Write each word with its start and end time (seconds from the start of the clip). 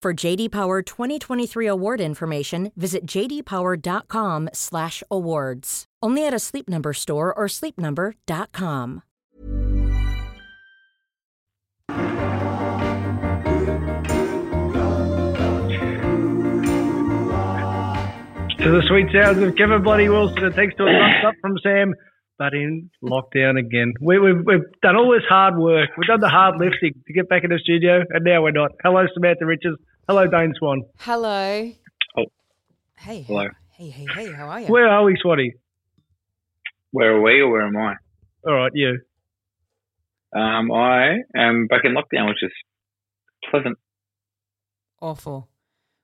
For 0.00 0.14
JD 0.14 0.52
Power 0.52 0.80
2023 0.80 1.66
award 1.66 2.00
information, 2.00 2.70
visit 2.76 3.04
jdpower.com/awards. 3.04 5.84
Only 6.00 6.24
at 6.24 6.32
a 6.32 6.38
Sleep 6.38 6.68
Number 6.68 6.92
store 6.92 7.34
or 7.34 7.46
sleepnumber.com. 7.48 9.02
To 18.58 18.70
the 18.70 18.82
sweet 18.86 19.08
sounds 19.12 19.42
of 19.42 19.56
Kevin 19.56 19.82
Bloody 19.82 20.08
Wilson, 20.08 20.44
and 20.44 20.54
thanks 20.54 20.76
to 20.76 20.84
a 20.84 20.86
thumbs 20.92 21.24
up 21.26 21.34
from 21.40 21.58
Sam, 21.62 21.92
but 22.38 22.54
in 22.54 22.88
lockdown 23.02 23.58
again. 23.58 23.92
We, 24.00 24.18
we've, 24.18 24.44
we've 24.44 24.80
done 24.80 24.96
all 24.96 25.12
this 25.12 25.26
hard 25.28 25.58
work. 25.58 25.90
We've 25.98 26.06
done 26.06 26.20
the 26.20 26.28
hard 26.28 26.54
lifting 26.58 26.94
to 27.06 27.12
get 27.12 27.28
back 27.28 27.42
in 27.44 27.50
the 27.50 27.58
studio, 27.58 28.04
and 28.08 28.24
now 28.24 28.42
we're 28.42 28.52
not. 28.52 28.70
Hello, 28.82 29.04
Samantha 29.12 29.44
Richards. 29.44 29.76
Hello, 30.08 30.26
Dane 30.26 30.54
Swan. 30.56 30.82
Hello. 31.00 31.70
Oh. 32.16 32.24
Hey. 32.96 33.22
Hello. 33.22 33.48
Hey, 33.72 33.90
hey, 33.90 34.06
hey. 34.14 34.32
How 34.32 34.48
are 34.48 34.60
you? 34.60 34.66
Where 34.68 34.88
are 34.88 35.04
we, 35.04 35.16
Swanee? 35.20 35.52
Where 36.92 37.16
are 37.16 37.20
we 37.20 37.40
or 37.40 37.50
where 37.50 37.66
am 37.66 37.76
I? 37.76 37.94
All 38.46 38.54
right, 38.54 38.72
you. 38.74 39.00
Um, 40.34 40.70
I 40.70 41.18
am 41.36 41.66
back 41.66 41.82
in 41.84 41.94
lockdown, 41.94 42.28
which 42.28 42.42
is 42.42 42.52
pleasant. 43.50 43.78
Awful. 45.00 45.48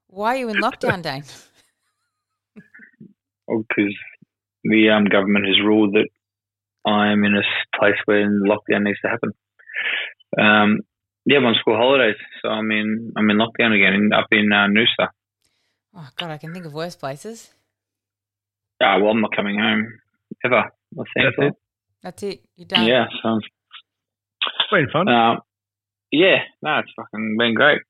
Why 0.08 0.34
are 0.34 0.38
you 0.38 0.48
in 0.48 0.56
lockdown, 0.56 1.02
Dane? 1.02 1.24
Because 3.46 3.94
the 4.64 4.88
um, 4.88 5.04
government 5.04 5.44
has 5.44 5.60
ruled 5.62 5.92
that 5.92 6.08
I'm 6.86 7.24
in 7.24 7.34
a 7.34 7.38
s- 7.40 7.66
place 7.78 7.96
where 8.04 8.26
lockdown 8.28 8.82
needs 8.84 9.00
to 9.02 9.08
happen. 9.08 9.30
Um, 10.38 10.80
yeah, 11.26 11.38
I'm 11.38 11.46
on 11.46 11.54
school 11.60 11.76
holidays, 11.76 12.16
so 12.42 12.48
I'm 12.48 12.70
in 12.70 13.12
I'm 13.16 13.30
in 13.30 13.38
lockdown 13.38 13.74
again, 13.74 13.94
in, 13.94 14.12
up 14.12 14.26
in 14.30 14.52
uh, 14.52 14.66
Noosa. 14.68 15.08
Oh 15.96 16.08
God, 16.16 16.30
I 16.30 16.38
can 16.38 16.52
think 16.52 16.66
of 16.66 16.74
worse 16.74 16.96
places. 16.96 17.52
Ah, 18.82 18.98
well, 18.98 19.10
I'm 19.12 19.20
not 19.20 19.34
coming 19.34 19.58
home 19.58 19.86
ever. 20.44 20.56
I 20.56 20.62
think 20.96 21.06
That's 21.16 21.36
it. 21.38 21.54
That's 22.02 22.22
it. 22.24 22.44
You're 22.56 22.66
done. 22.66 22.86
Yeah, 22.86 23.06
so 23.22 23.36
It's 23.38 24.70
been 24.70 24.88
fun. 24.92 25.08
um, 25.08 25.38
yeah, 26.10 26.38
no, 26.62 26.78
it's 26.80 26.92
fucking 26.96 27.36
been 27.38 27.54
great. 27.54 27.80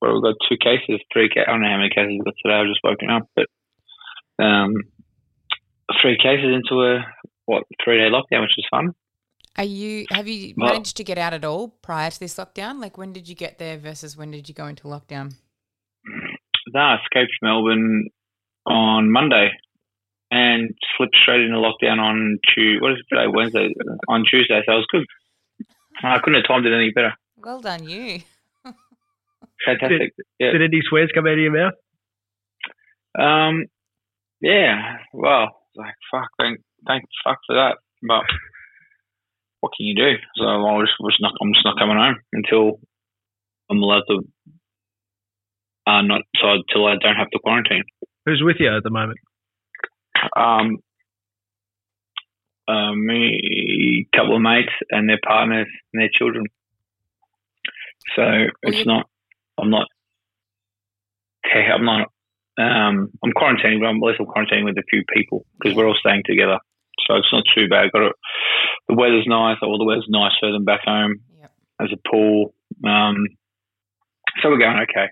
Well, 0.00 0.14
we've 0.14 0.22
got 0.22 0.34
two 0.48 0.56
cases, 0.58 1.00
three. 1.12 1.28
Ca- 1.30 1.44
I 1.46 1.52
don't 1.52 1.62
know 1.62 1.68
how 1.70 1.76
many 1.78 1.88
cases 1.90 2.08
we've 2.10 2.24
got 2.24 2.34
today. 2.44 2.54
I've 2.56 2.66
just 2.66 2.80
woken 2.84 3.08
up, 3.10 3.22
but 3.36 3.46
um, 4.44 4.74
three 6.02 6.18
cases 6.18 6.52
into 6.52 6.82
a 6.82 7.06
what 7.52 7.64
three 7.84 7.98
day 7.98 8.08
lockdown, 8.08 8.40
which 8.42 8.56
was 8.56 8.66
fun. 8.70 8.94
Are 9.58 9.64
you? 9.64 10.06
Have 10.10 10.26
you 10.28 10.54
Well- 10.56 10.70
managed 10.72 10.96
to 10.96 11.04
get 11.04 11.18
out 11.18 11.34
at 11.34 11.44
all 11.44 11.68
prior 11.82 12.10
to 12.10 12.18
this 12.20 12.36
lockdown? 12.36 12.80
Like, 12.80 12.96
when 12.96 13.12
did 13.12 13.28
you 13.28 13.34
get 13.34 13.58
there 13.58 13.76
versus 13.78 14.16
when 14.16 14.30
did 14.30 14.48
you 14.48 14.54
go 14.54 14.66
into 14.66 14.84
lockdown? 14.84 15.32
No, 16.68 16.80
I 16.80 16.96
escaped 17.02 17.32
Melbourne 17.42 18.08
on 18.66 19.10
Monday 19.10 19.50
and 20.30 20.70
slipped 20.96 21.16
straight 21.22 21.42
into 21.42 21.58
lockdown 21.58 21.98
on 21.98 22.38
Tuesday. 22.54 22.80
What 22.80 22.92
is 22.92 22.98
it 23.00 23.14
today? 23.14 23.26
Wednesday 23.28 23.74
on 24.08 24.24
Tuesday. 24.24 24.62
So 24.64 24.72
it 24.72 24.76
was 24.76 24.86
good. 24.90 25.04
I 26.02 26.18
couldn't 26.18 26.40
have 26.40 26.48
timed 26.48 26.64
it 26.66 26.72
any 26.74 26.90
better. 26.90 27.12
Well 27.36 27.60
done, 27.60 27.86
you. 27.88 28.20
Fantastic. 29.66 30.14
Yeah. 30.38 30.52
Did 30.52 30.62
any 30.62 30.80
swears 30.88 31.10
come 31.14 31.26
out 31.26 31.34
of 31.34 31.38
your 31.38 31.52
mouth? 31.52 31.74
Um. 33.18 33.66
Yeah. 34.40 34.96
Well, 35.12 35.50
like 35.76 35.94
fuck. 36.10 36.28
Thank, 36.38 36.60
thank 36.86 37.04
fuck 37.24 37.38
for 37.46 37.54
that. 37.56 37.76
But 38.02 38.24
what 39.60 39.72
can 39.76 39.86
you 39.86 39.94
do? 39.94 40.14
So 40.36 40.44
I 40.44 40.56
was, 40.56 40.90
was 41.00 41.16
not. 41.20 41.32
I'm 41.40 41.52
just 41.52 41.64
not 41.64 41.78
coming 41.78 41.96
home 41.96 42.16
until 42.32 42.80
I'm 43.70 43.82
allowed 43.82 44.04
to. 44.08 44.20
Uh, 45.86 46.02
not 46.02 46.22
so 46.40 46.52
until 46.52 46.86
I 46.86 46.96
don't 47.00 47.16
have 47.16 47.30
to 47.30 47.38
quarantine. 47.42 47.82
Who's 48.26 48.42
with 48.44 48.56
you 48.60 48.74
at 48.76 48.82
the 48.82 48.90
moment? 48.90 49.18
Um. 50.36 50.78
Uh, 52.68 52.92
me, 52.94 54.06
couple 54.14 54.36
of 54.36 54.42
mates, 54.42 54.72
and 54.90 55.08
their 55.08 55.18
partners 55.26 55.66
and 55.92 56.00
their 56.00 56.10
children. 56.16 56.44
So 58.16 58.22
it's 58.62 58.78
you- 58.78 58.84
not. 58.84 59.06
I'm 59.60 59.70
not. 59.70 59.86
Okay, 61.46 61.66
I'm 61.72 61.84
not. 61.84 62.08
Um, 62.58 63.10
I'm 63.24 63.32
quarantining, 63.32 63.80
but 63.80 63.86
I'm 63.86 63.96
at 64.02 64.06
least 64.06 64.20
I'm 64.20 64.26
quarantining 64.26 64.64
with 64.64 64.78
a 64.78 64.84
few 64.88 65.02
people 65.12 65.44
because 65.58 65.76
we're 65.76 65.86
all 65.88 65.96
staying 65.98 66.22
together. 66.24 66.58
So 67.06 67.16
it's 67.16 67.32
not 67.32 67.44
too 67.54 67.68
bad. 67.68 67.90
Got 67.92 68.02
it. 68.02 68.16
The 68.88 68.94
weather's 68.94 69.26
nice. 69.26 69.56
Well, 69.62 69.78
the 69.78 69.84
weather's 69.84 70.06
nicer 70.08 70.52
than 70.52 70.64
back 70.64 70.80
home. 70.84 71.20
Yep. 71.40 71.52
There's 71.78 71.92
a 71.92 72.08
pool. 72.08 72.54
Um, 72.84 73.26
so 74.42 74.50
we're 74.50 74.58
going 74.58 74.78
okay. 74.78 75.08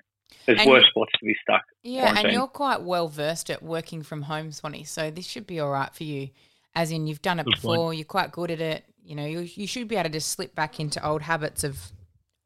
There's 0.47 0.61
And 0.61 0.71
worse 0.71 0.85
spots 0.89 1.13
to 1.19 1.25
be 1.25 1.35
stuck. 1.43 1.63
Yeah, 1.83 2.19
and 2.19 2.33
you're 2.33 2.47
quite 2.47 2.83
well 2.83 3.09
versed 3.09 3.51
at 3.51 3.63
working 3.63 4.03
from 4.03 4.23
home, 4.23 4.53
Swanee. 4.53 4.85
So 4.85 5.11
this 5.11 5.27
should 5.27 5.47
be 5.47 5.61
all 5.61 5.71
right 5.71 5.95
for 5.95 6.05
you. 6.05 6.31
As 6.75 6.93
in, 6.93 7.07
you've 7.07 7.23
done 7.23 7.41
it 7.41 7.47
before. 7.47 7.93
You're 7.93 8.05
quite 8.05 8.33
good 8.33 8.51
at 8.51 8.61
it. 8.61 8.85
You 9.03 9.17
know, 9.17 9.27
you 9.27 9.41
you 9.41 9.67
should 9.67 9.89
be 9.89 9.97
able 9.97 10.05
to 10.05 10.11
just 10.11 10.31
slip 10.31 10.55
back 10.55 10.79
into 10.79 11.05
old 11.05 11.23
habits 11.23 11.65
of 11.65 11.93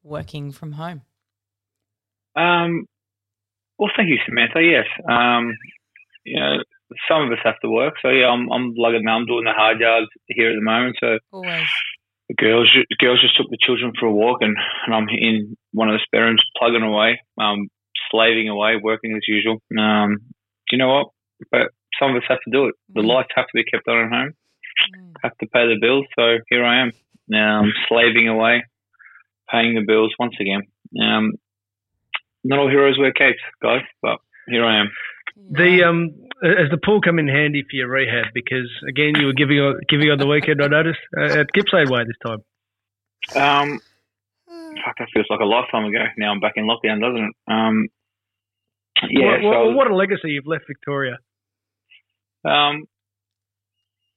working 0.02 0.50
from 0.50 0.72
home. 0.72 1.02
Um, 2.36 2.86
well, 3.78 3.90
thank 3.96 4.08
you, 4.08 4.18
Samantha. 4.26 4.62
Yes. 4.62 4.86
Um, 5.08 5.56
you 6.24 6.40
know, 6.40 6.62
some 7.08 7.22
of 7.22 7.32
us 7.32 7.38
have 7.44 7.58
to 7.62 7.70
work, 7.70 7.94
so 8.02 8.08
yeah, 8.10 8.28
I'm 8.28 8.50
I'm 8.52 8.74
lugging. 8.76 9.06
I'm 9.08 9.26
doing 9.26 9.44
the 9.44 9.52
hard 9.52 9.80
yards 9.80 10.08
here 10.28 10.50
at 10.50 10.54
the 10.56 10.62
moment. 10.62 10.96
So 11.00 11.18
Always. 11.32 11.66
the 12.28 12.34
girls, 12.34 12.68
the 12.74 12.96
girls 12.98 13.20
just 13.20 13.36
took 13.36 13.50
the 13.50 13.58
children 13.60 13.92
for 13.98 14.06
a 14.06 14.12
walk, 14.12 14.38
and, 14.42 14.56
and 14.86 14.94
I'm 14.94 15.08
in 15.08 15.56
one 15.72 15.88
of 15.88 15.94
the 15.94 16.04
spare 16.04 16.24
rooms 16.24 16.42
plugging 16.58 16.82
away, 16.82 17.20
um, 17.38 17.68
slaving 18.10 18.48
away, 18.48 18.76
working 18.82 19.14
as 19.16 19.22
usual. 19.26 19.58
Um, 19.78 20.18
you 20.70 20.78
know 20.78 20.88
what? 20.94 21.08
But 21.50 21.68
some 21.98 22.10
of 22.10 22.16
us 22.16 22.28
have 22.28 22.40
to 22.44 22.50
do 22.50 22.66
it. 22.66 22.74
The 22.94 23.02
Mm. 23.02 23.06
lights 23.06 23.30
have 23.36 23.46
to 23.46 23.52
be 23.54 23.64
kept 23.64 23.88
on 23.88 24.04
at 24.06 24.10
home. 24.12 24.32
Mm. 24.96 25.12
Have 25.22 25.36
to 25.38 25.46
pay 25.46 25.66
the 25.68 25.78
bills. 25.80 26.06
So 26.18 26.38
here 26.48 26.64
I 26.64 26.80
am, 26.82 26.92
um, 27.34 27.72
slaving 27.88 28.28
away, 28.28 28.64
paying 29.50 29.74
the 29.74 29.84
bills 29.86 30.12
once 30.18 30.34
again. 30.40 30.62
Um, 31.00 31.32
not 32.44 32.58
all 32.58 32.68
heroes 32.68 32.98
wear 32.98 33.12
capes, 33.12 33.40
guys, 33.62 33.82
but 34.02 34.18
here 34.48 34.64
I 34.64 34.80
am. 34.80 34.90
The 35.50 35.82
um, 35.84 36.10
has 36.42 36.70
the 36.70 36.78
pool 36.82 37.00
come 37.00 37.18
in 37.18 37.28
handy 37.28 37.62
for 37.62 37.76
your 37.76 37.88
rehab? 37.88 38.26
Because 38.34 38.70
again, 38.88 39.14
you 39.16 39.26
were 39.26 39.32
giving 39.32 39.58
on, 39.58 39.80
giving 39.88 40.10
on 40.10 40.18
the 40.18 40.26
weekend. 40.26 40.62
I 40.62 40.68
noticed 40.68 40.98
uh, 41.16 41.40
at 41.40 41.52
Gippsland 41.52 41.90
Way 41.90 42.04
this 42.04 42.16
time. 42.24 42.42
Um, 43.34 43.80
fuck, 44.84 44.98
that 44.98 45.08
feels 45.12 45.26
like 45.30 45.40
a 45.40 45.44
lifetime 45.44 45.84
ago. 45.84 46.04
Now 46.18 46.30
I'm 46.32 46.40
back 46.40 46.54
in 46.56 46.66
lockdown, 46.66 47.00
doesn't 47.00 47.24
it? 47.24 47.34
Um, 47.48 47.88
yeah. 49.08 49.24
What, 49.24 49.42
what, 49.42 49.52
so 49.54 49.76
what 49.76 49.90
a 49.90 49.94
legacy 49.94 50.30
you've 50.30 50.46
left 50.46 50.64
Victoria. 50.66 51.18
Um, 52.44 52.84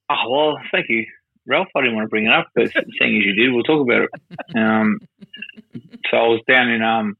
oh, 0.10 0.30
well, 0.30 0.58
thank 0.72 0.88
you, 0.90 1.06
Ralph. 1.46 1.68
I 1.75 1.81
didn't 1.81 1.96
want 1.96 2.06
to 2.06 2.10
bring 2.10 2.25
it 2.25 2.34
up, 2.34 2.48
but 2.54 2.68
seeing 2.74 3.18
as 3.18 3.25
you 3.25 3.34
did, 3.34 3.54
we'll 3.54 3.64
talk 3.64 3.81
about 3.81 4.04
it. 4.04 4.58
Um, 4.58 5.00
so 6.12 6.18
I 6.18 6.28
was 6.28 6.42
down 6.48 6.69
in 6.69 6.81
um, 6.81 7.16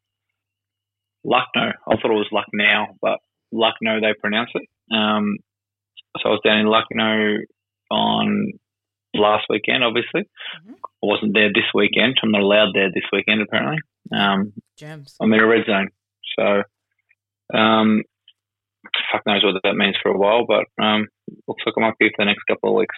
Lucknow. 1.24 1.72
I 1.88 1.96
thought 1.96 2.12
it 2.12 2.14
was 2.14 2.30
Lucknow, 2.32 2.98
but 3.02 3.20
Lucknow 3.52 4.02
they 4.02 4.14
pronounce 4.20 4.50
it. 4.54 4.68
Um, 4.92 5.38
so 6.20 6.30
I 6.30 6.32
was 6.32 6.42
down 6.44 6.60
in 6.60 6.68
Lucknow 6.68 7.38
on 7.92 8.52
last 9.14 9.46
weekend. 9.50 9.84
Obviously, 9.84 10.24
Mhm. 10.66 10.74
I 10.76 11.06
wasn't 11.06 11.34
there 11.34 11.50
this 11.54 11.70
weekend. 11.74 12.18
I'm 12.22 12.32
not 12.32 12.42
allowed 12.42 12.74
there 12.74 12.90
this 12.92 13.06
weekend 13.12 13.42
apparently. 13.42 13.80
Um, 14.12 14.54
Germs. 14.78 15.16
I'm 15.22 15.34
in 15.34 15.40
a 15.40 15.46
red 15.48 15.66
zone, 15.66 15.90
so 16.40 16.64
um, 17.54 18.04
fuck 19.12 19.26
knows 19.26 19.44
what 19.44 19.62
that 19.64 19.76
means 19.76 19.96
for 20.02 20.10
a 20.12 20.18
while. 20.18 20.46
But 20.46 20.66
um, 20.84 21.08
looks 21.48 21.64
like 21.66 21.76
I 21.78 21.82
might 21.82 21.98
be 22.00 22.10
for 22.10 22.16
the 22.20 22.26
next 22.26 22.44
couple 22.48 22.70
of 22.72 22.76
weeks. 22.78 22.96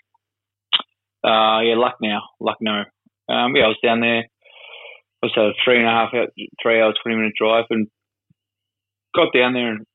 Uh, 1.23 1.59
yeah, 1.61 1.75
Lucknow, 1.75 2.21
Lucknow. 2.39 2.85
Um, 3.27 3.55
yeah, 3.55 3.65
I 3.65 3.67
was 3.67 3.77
down 3.83 3.99
there. 3.99 4.19
It 4.19 4.29
was 5.21 5.35
a 5.37 5.51
three 5.65 5.77
and 5.79 5.87
a 5.87 5.91
half, 5.91 6.13
hour, 6.13 6.27
three 6.61 6.79
hour, 6.81 6.93
twenty 7.01 7.17
minute 7.17 7.33
drive, 7.37 7.65
and 7.69 7.87
got 9.15 9.33
down 9.33 9.53
there 9.53 9.71
and 9.71 9.85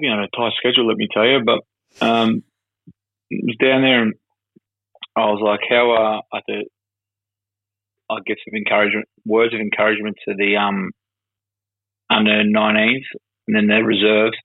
me 0.00 0.08
on 0.08 0.20
a 0.22 0.28
tight 0.36 0.52
schedule. 0.58 0.86
Let 0.86 0.96
me 0.96 1.08
tell 1.12 1.26
you, 1.26 1.40
but 1.44 1.60
um, 2.04 2.42
was 3.30 3.56
down 3.60 3.82
there 3.82 4.02
and 4.02 4.14
I 5.16 5.26
was 5.26 5.40
like, 5.42 5.60
how 5.68 5.92
uh, 5.92 6.20
I 6.36 6.40
to, 6.48 6.64
I 8.10 8.16
give 8.26 8.36
some 8.44 8.56
encouragement, 8.56 9.06
words 9.24 9.54
of 9.54 9.60
encouragement 9.60 10.16
to 10.28 10.34
the 10.36 10.56
um 10.56 10.90
under 12.10 12.42
19s 12.44 13.04
and 13.48 13.56
then 13.56 13.66
the 13.66 13.82
reserves. 13.82 14.36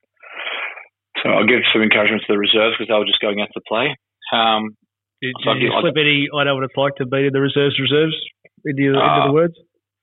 So 1.22 1.28
I'll 1.28 1.46
give 1.46 1.60
some 1.72 1.82
encouragement 1.82 2.22
to 2.26 2.32
the 2.32 2.38
reserves 2.38 2.76
because 2.78 2.88
they 2.88 2.98
were 2.98 3.04
just 3.04 3.20
going 3.20 3.40
out 3.40 3.48
to 3.52 3.60
play. 3.68 3.94
Um, 4.32 4.76
Did, 5.20 5.34
So 5.44 5.50
I 5.50 5.54
did 5.54 5.62
you 5.62 5.68
give- 5.68 5.76
I- 5.76 5.80
slip 5.82 5.96
any? 5.98 6.28
I 6.34 6.44
know 6.44 6.54
what 6.54 6.64
it's 6.64 6.76
like 6.76 6.94
to 6.96 7.06
be 7.06 7.26
in 7.26 7.32
the 7.32 7.40
reserves. 7.40 7.78
Reserves 7.78 8.16
into, 8.64 8.82
your, 8.82 8.94
into 8.94 9.04
Uh, 9.04 9.26
the 9.26 9.32
words. 9.32 9.54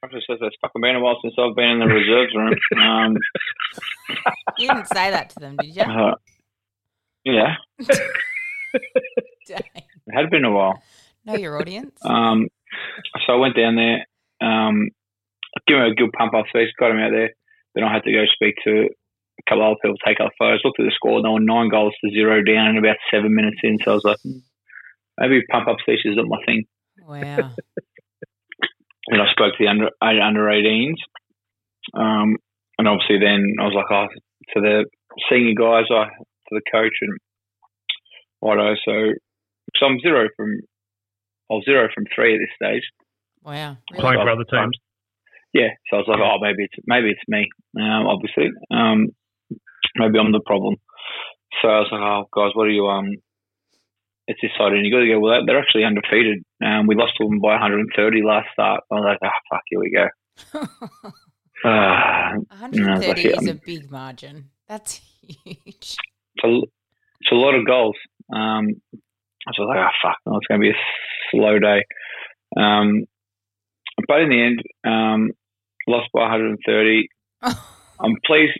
I 0.03 0.07
just 0.13 0.27
said 0.27 0.38
it's 0.41 0.56
fucking 0.62 0.80
been 0.81 0.95
a 0.95 1.00
while 1.00 1.18
since 1.23 1.33
I've 1.39 1.56
been 1.56 1.69
in 1.69 1.80
the 1.80 1.88
reserves 1.88 2.33
room. 2.35 2.53
Um, 2.77 3.18
You 4.59 4.69
didn't 4.69 4.88
say 4.88 5.12
that 5.12 5.30
to 5.31 5.39
them, 5.39 5.56
did 5.57 5.75
you? 5.75 5.83
uh, 5.83 6.15
yeah, 7.24 7.56
it 7.80 9.65
had 10.12 10.31
been 10.31 10.45
a 10.45 10.51
while. 10.51 10.81
Know 11.25 11.36
your 11.36 11.59
audience. 11.59 12.00
Um, 12.04 12.48
so 13.25 13.33
I 13.33 13.36
went 13.36 13.56
down 13.56 13.75
there, 13.75 14.06
um, 14.42 14.89
give 15.68 15.77
him 15.77 15.83
a 15.83 15.94
good 15.94 16.12
pump 16.13 16.33
up 16.33 16.45
speech, 16.50 16.69
got 16.80 16.92
him 16.92 17.00
out 17.00 17.12
there. 17.12 17.31
Then 17.75 17.83
I 17.83 17.94
had 17.94 18.04
to 18.04 18.12
go 18.12 18.25
speak 18.33 18.56
to 18.63 18.88
a 18.88 19.50
couple 19.50 19.63
of 19.63 19.71
other 19.71 19.80
people, 19.83 19.98
take 20.06 20.19
up 20.19 20.31
photos, 20.39 20.62
looked 20.63 20.80
at 20.80 20.86
the 20.86 20.92
score, 20.95 21.21
they 21.21 21.30
were 21.30 21.39
nine 21.39 21.69
goals 21.69 21.94
to 22.04 22.12
zero 22.12 22.42
down 22.42 22.69
in 22.69 22.77
about 22.77 22.98
seven 23.12 23.36
minutes 23.36 23.57
in. 23.62 23.77
So 23.83 23.92
I 23.92 23.94
was 23.94 24.06
like, 24.06 24.18
hmm, 24.24 24.39
maybe 25.19 25.44
pump 25.51 25.68
up 25.68 25.77
speech 25.81 26.06
is 26.06 26.15
not 26.15 26.25
my 26.27 26.44
thing. 26.45 26.65
Wow. 27.06 27.51
And 29.09 29.21
I 29.21 29.31
spoke 29.31 29.54
to 29.54 29.63
the 29.63 29.69
under 29.69 29.89
under 30.01 30.42
18s. 30.42 30.95
Um, 31.94 32.36
and 32.77 32.88
obviously 32.88 33.19
then 33.19 33.44
I 33.59 33.63
was 33.63 33.74
like, 33.75 33.91
oh, 33.91 34.07
to 34.53 34.62
the 34.62 34.85
senior 35.29 35.53
guys, 35.53 35.85
I 35.89 36.06
to 36.06 36.51
the 36.51 36.62
coach 36.71 36.94
and 37.01 37.18
righto. 38.41 38.75
So, 38.85 38.94
so 39.75 39.85
I'm 39.85 40.00
zero 40.00 40.29
from, 40.35 40.59
I 41.51 41.53
was 41.56 41.65
zero 41.65 41.89
from 41.94 42.06
three 42.13 42.35
at 42.35 42.39
this 42.39 42.56
stage. 42.56 42.83
Wow. 43.44 43.77
Playing 43.94 44.19
Really? 44.19 44.25
for 44.25 44.31
other 44.31 44.50
teams. 44.50 44.77
Yeah, 45.53 45.71
so 45.89 45.97
I 45.97 46.00
was 46.00 46.07
like, 46.07 46.19
oh, 46.19 46.38
maybe 46.41 46.63
it's 46.65 46.75
maybe 46.85 47.09
it's 47.09 47.24
me. 47.27 47.47
Um, 47.79 48.06
obviously, 48.06 48.51
um, 48.69 49.07
maybe 49.95 50.19
I'm 50.19 50.31
the 50.31 50.44
problem. 50.45 50.75
So 51.62 51.69
I 51.69 51.80
was 51.80 51.89
like, 51.89 52.01
oh, 52.03 52.27
guys, 52.35 52.51
what 52.53 52.68
are 52.68 52.75
you? 52.75 52.85
Um, 52.85 53.15
it's 54.27 54.39
this 54.41 54.51
side, 54.57 54.73
and 54.73 54.85
you 54.85 54.91
got 54.91 55.00
to 55.00 55.07
go. 55.07 55.19
Well, 55.19 55.39
they're 55.47 55.57
actually 55.57 55.85
undefeated. 55.85 56.44
Um, 56.63 56.85
we 56.85 56.95
lost 56.95 57.13
to 57.18 57.25
them 57.25 57.39
by 57.39 57.56
130 57.56 57.89
last 58.23 58.50
start. 58.51 58.83
I 58.91 58.95
was 58.95 59.06
like, 59.07 59.19
oh, 59.23 59.39
fuck, 59.50 59.63
here 59.68 59.80
we 59.80 59.89
go. 59.89 61.09
Uh, 61.63 62.38
130 62.50 63.21
Yeah, 63.21 63.30
is 63.42 63.48
a 63.48 63.54
big 63.56 63.89
margin. 63.92 64.50
That's 64.68 65.01
huge. 65.21 65.95
it's 66.36 66.44
a, 66.44 66.48
it's 67.21 67.31
a 67.31 67.36
lot 67.36 67.56
of 67.56 67.65
goals. 67.65 67.95
Um, 68.33 68.81
I 69.48 69.51
was 69.57 69.68
like, 69.68 69.77
oh, 69.77 69.88
fuck, 70.04 70.18
no, 70.25 70.38
it's 70.38 70.48
going 70.48 70.59
to 70.62 70.65
be 70.65 70.71
a 70.71 70.81
slow 71.31 71.57
day. 71.59 71.83
Um, 72.57 73.06
but 74.07 74.21
in 74.21 74.30
the 74.30 74.44
end, 74.44 74.62
um, 74.86 75.31
lost 75.88 76.09
by 76.13 76.21
130. 76.21 77.07
I'm 78.00 78.15
pleased. 78.25 78.59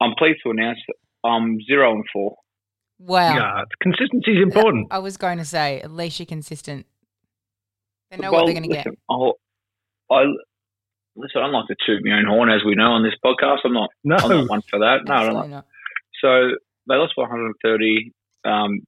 I'm 0.00 0.14
pleased 0.18 0.40
to 0.44 0.50
announce 0.50 0.78
that 0.86 1.28
I'm 1.28 1.58
zero 1.66 1.92
and 1.92 2.04
four. 2.12 2.36
wow. 2.98 3.34
Yeah, 3.34 3.62
consistency 3.80 4.32
is 4.32 4.42
important. 4.42 4.88
I 4.90 4.98
was 4.98 5.16
going 5.16 5.38
to 5.38 5.44
say, 5.44 5.80
at 5.80 5.90
least 5.90 6.20
you're 6.20 6.26
consistent. 6.26 6.86
They 8.10 8.18
know 8.18 8.30
Well, 8.30 8.42
what 8.42 8.46
they're 8.46 8.60
going 8.60 8.68
to 8.70 8.74
get. 8.76 8.86
I'll, 9.10 9.34
I 10.10 10.24
listen. 11.16 11.40
I 11.40 11.46
don't 11.46 11.52
like 11.52 11.68
to 11.68 11.76
toot 11.86 12.04
my 12.04 12.18
own 12.18 12.26
horn, 12.26 12.50
as 12.50 12.62
we 12.64 12.74
know 12.74 12.92
on 12.92 13.02
this 13.02 13.14
podcast. 13.24 13.58
I'm 13.64 13.72
not. 13.72 13.90
No, 14.04 14.16
I'm 14.16 14.28
not 14.30 14.48
one 14.50 14.62
for 14.62 14.78
that. 14.80 15.00
No, 15.06 15.14
I 15.14 15.24
don't 15.24 15.34
like. 15.34 15.50
not. 15.50 15.66
So 16.20 16.50
they 16.88 16.94
lost 16.94 17.14
by 17.16 17.22
130 17.22 18.12
um, 18.44 18.80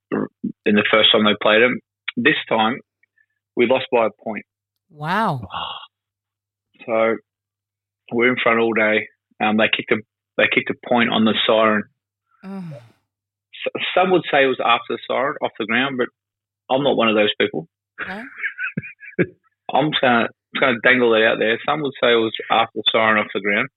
in 0.64 0.74
the 0.76 0.84
first 0.90 1.10
time 1.12 1.24
they 1.24 1.34
played 1.42 1.62
them. 1.62 1.80
This 2.16 2.36
time, 2.48 2.78
we 3.56 3.66
lost 3.66 3.86
by 3.92 4.06
a 4.06 4.10
point. 4.22 4.44
Wow. 4.90 5.46
So 6.86 7.16
we're 8.12 8.30
in 8.30 8.36
front 8.42 8.60
all 8.60 8.72
day. 8.72 9.08
Um, 9.42 9.56
they 9.58 9.68
kicked 9.74 9.90
a 9.92 9.96
they 10.36 10.44
kicked 10.54 10.70
a 10.70 10.88
point 10.88 11.10
on 11.10 11.24
the 11.24 11.34
siren. 11.46 11.82
Oh, 12.44 12.64
S- 13.66 13.82
Some 13.94 14.10
would 14.12 14.22
say 14.30 14.44
it 14.44 14.46
was 14.46 14.60
after 14.64 14.94
the 14.94 14.98
siren 15.06 15.34
off 15.42 15.50
the 15.58 15.66
ground, 15.66 15.98
but 15.98 16.08
I'm 16.74 16.82
not 16.82 16.96
one 16.96 17.08
of 17.08 17.16
those 17.16 17.32
people. 17.38 17.68
no? 18.06 18.24
I'm 19.74 19.90
just 20.54 20.60
gonna 20.60 20.78
dangle 20.82 21.14
it 21.14 21.24
out 21.24 21.38
there. 21.38 21.58
Some 21.66 21.82
would 21.82 21.92
say 22.02 22.12
it 22.12 22.16
was 22.16 22.32
after 22.50 22.72
the 22.76 22.82
siren 22.92 23.18
off 23.18 23.26
the 23.34 23.40
ground, 23.40 23.68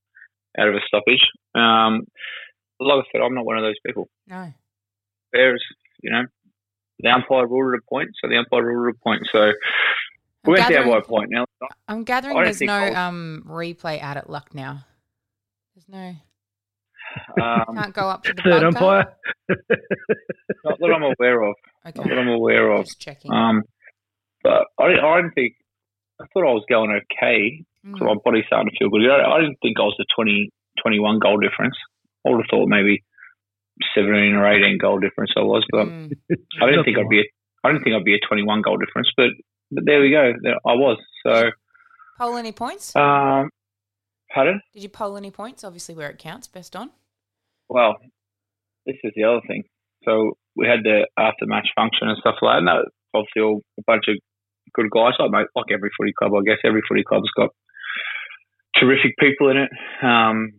out 0.57 0.67
of 0.69 0.75
a 0.75 0.79
stoppage. 0.87 1.25
Um, 1.55 2.05
like 2.79 3.05
I 3.05 3.07
said, 3.11 3.21
I'm 3.21 3.35
not 3.35 3.45
one 3.45 3.57
of 3.57 3.63
those 3.63 3.79
people. 3.85 4.09
No. 4.27 4.51
There's, 5.33 5.63
you 6.01 6.11
know, 6.11 6.23
the 6.99 7.09
umpire 7.09 7.47
ruled 7.47 7.73
it 7.75 7.81
a 7.85 7.89
point, 7.89 8.09
so 8.21 8.27
the 8.27 8.37
umpire 8.37 8.63
ruled 8.65 8.95
it 8.95 8.99
a 8.99 9.03
point. 9.03 9.21
So 9.31 9.39
I'm 9.43 9.53
we 10.45 10.53
went 10.53 10.63
down 10.63 10.69
gathering, 10.69 10.91
by 10.91 10.97
a 10.97 11.01
point. 11.01 11.29
Now, 11.31 11.45
I'm 11.87 12.03
gathering 12.03 12.37
I 12.37 12.43
don't 12.43 12.45
there's 12.45 12.61
no 12.61 12.73
I'll- 12.73 12.95
um 13.09 13.43
replay 13.47 14.01
out 14.01 14.17
at 14.17 14.29
Lucknow. 14.29 14.77
There's 15.75 15.87
no 15.87 16.15
um, 17.43 17.75
can't 17.75 17.93
go 17.93 18.09
up 18.09 18.23
to 18.23 18.33
the 18.33 18.41
third 18.41 18.63
umpire. 18.63 19.13
not 19.49 20.79
that 20.79 20.93
I'm 20.95 21.03
aware 21.03 21.41
of. 21.43 21.55
Not 21.85 21.93
that 21.95 22.17
I'm 22.17 22.27
aware 22.29 22.71
of. 22.71 22.85
Just 22.85 22.99
checking. 22.99 23.31
Um, 23.31 23.63
but 24.43 24.67
I, 24.79 24.87
didn't- 24.89 25.03
I 25.05 25.15
didn't 25.17 25.33
think. 25.33 25.53
I 26.21 26.25
thought 26.33 26.47
I 26.49 26.53
was 26.53 26.65
going 26.69 26.91
okay. 26.91 27.63
Mm. 27.85 27.97
So 27.97 28.05
my 28.05 28.15
body's 28.23 28.45
starting 28.47 28.69
to 28.69 28.77
feel 28.77 28.89
good. 28.89 29.09
I, 29.09 29.25
I 29.37 29.39
didn't 29.41 29.57
think 29.61 29.77
I 29.79 29.83
was 29.83 29.95
the 29.97 30.05
20, 30.15 30.49
21 30.83 31.19
goal 31.19 31.37
difference. 31.37 31.75
I 32.25 32.29
would 32.29 32.37
have 32.45 32.49
thought 32.49 32.67
maybe 32.69 33.03
seventeen 33.95 34.35
or 34.35 34.45
eighteen 34.47 34.77
goal 34.77 34.99
difference. 34.99 35.31
I 35.35 35.41
was, 35.41 35.65
but 35.71 35.87
Mm. 35.87 36.11
I 36.61 36.65
didn't 36.67 36.83
think 36.85 36.97
I'd 36.99 37.09
be. 37.09 37.21
A, 37.21 37.23
I 37.63 37.71
didn't 37.71 37.83
think 37.83 37.95
I'd 37.95 38.03
be 38.03 38.15
a 38.15 38.27
twenty-one 38.27 38.61
goal 38.61 38.77
difference. 38.77 39.09
But 39.17 39.29
but 39.71 39.85
there 39.85 40.01
we 40.01 40.11
go. 40.11 40.33
I 40.65 40.73
was. 40.75 40.97
So 41.25 41.49
Poll 42.19 42.37
any 42.37 42.51
points? 42.51 42.95
um, 42.95 43.49
pardon. 44.31 44.61
Did 44.73 44.83
you 44.83 44.89
poll 44.89 45.17
any 45.17 45.31
points? 45.31 45.63
Obviously, 45.63 45.95
where 45.95 46.09
it 46.11 46.19
counts, 46.19 46.47
best 46.47 46.75
on. 46.75 46.91
Well, 47.69 47.95
this 48.85 48.97
is 49.03 49.11
the 49.15 49.23
other 49.23 49.41
thing. 49.47 49.63
So 50.05 50.33
we 50.55 50.67
had 50.67 50.79
the 50.83 51.07
after 51.17 51.45
match 51.47 51.69
function 51.75 52.07
and 52.09 52.17
stuff 52.19 52.35
like 52.41 52.53
that. 52.53 52.57
And 52.59 52.67
that 52.67 52.85
obviously 53.15 53.41
all 53.41 53.61
a 53.79 53.83
bunch 53.87 54.03
of 54.09 54.17
good 54.73 54.89
guys. 54.89 55.13
Like, 55.19 55.31
mate, 55.31 55.47
like 55.55 55.71
every 55.73 55.91
footy 55.97 56.13
club, 56.17 56.33
I 56.33 56.43
guess 56.45 56.59
every 56.63 56.81
footy 56.87 57.03
club's 57.03 57.29
got 57.35 57.49
terrific 58.79 59.17
people 59.19 59.49
in 59.49 59.57
it. 59.57 59.69
Um, 60.03 60.53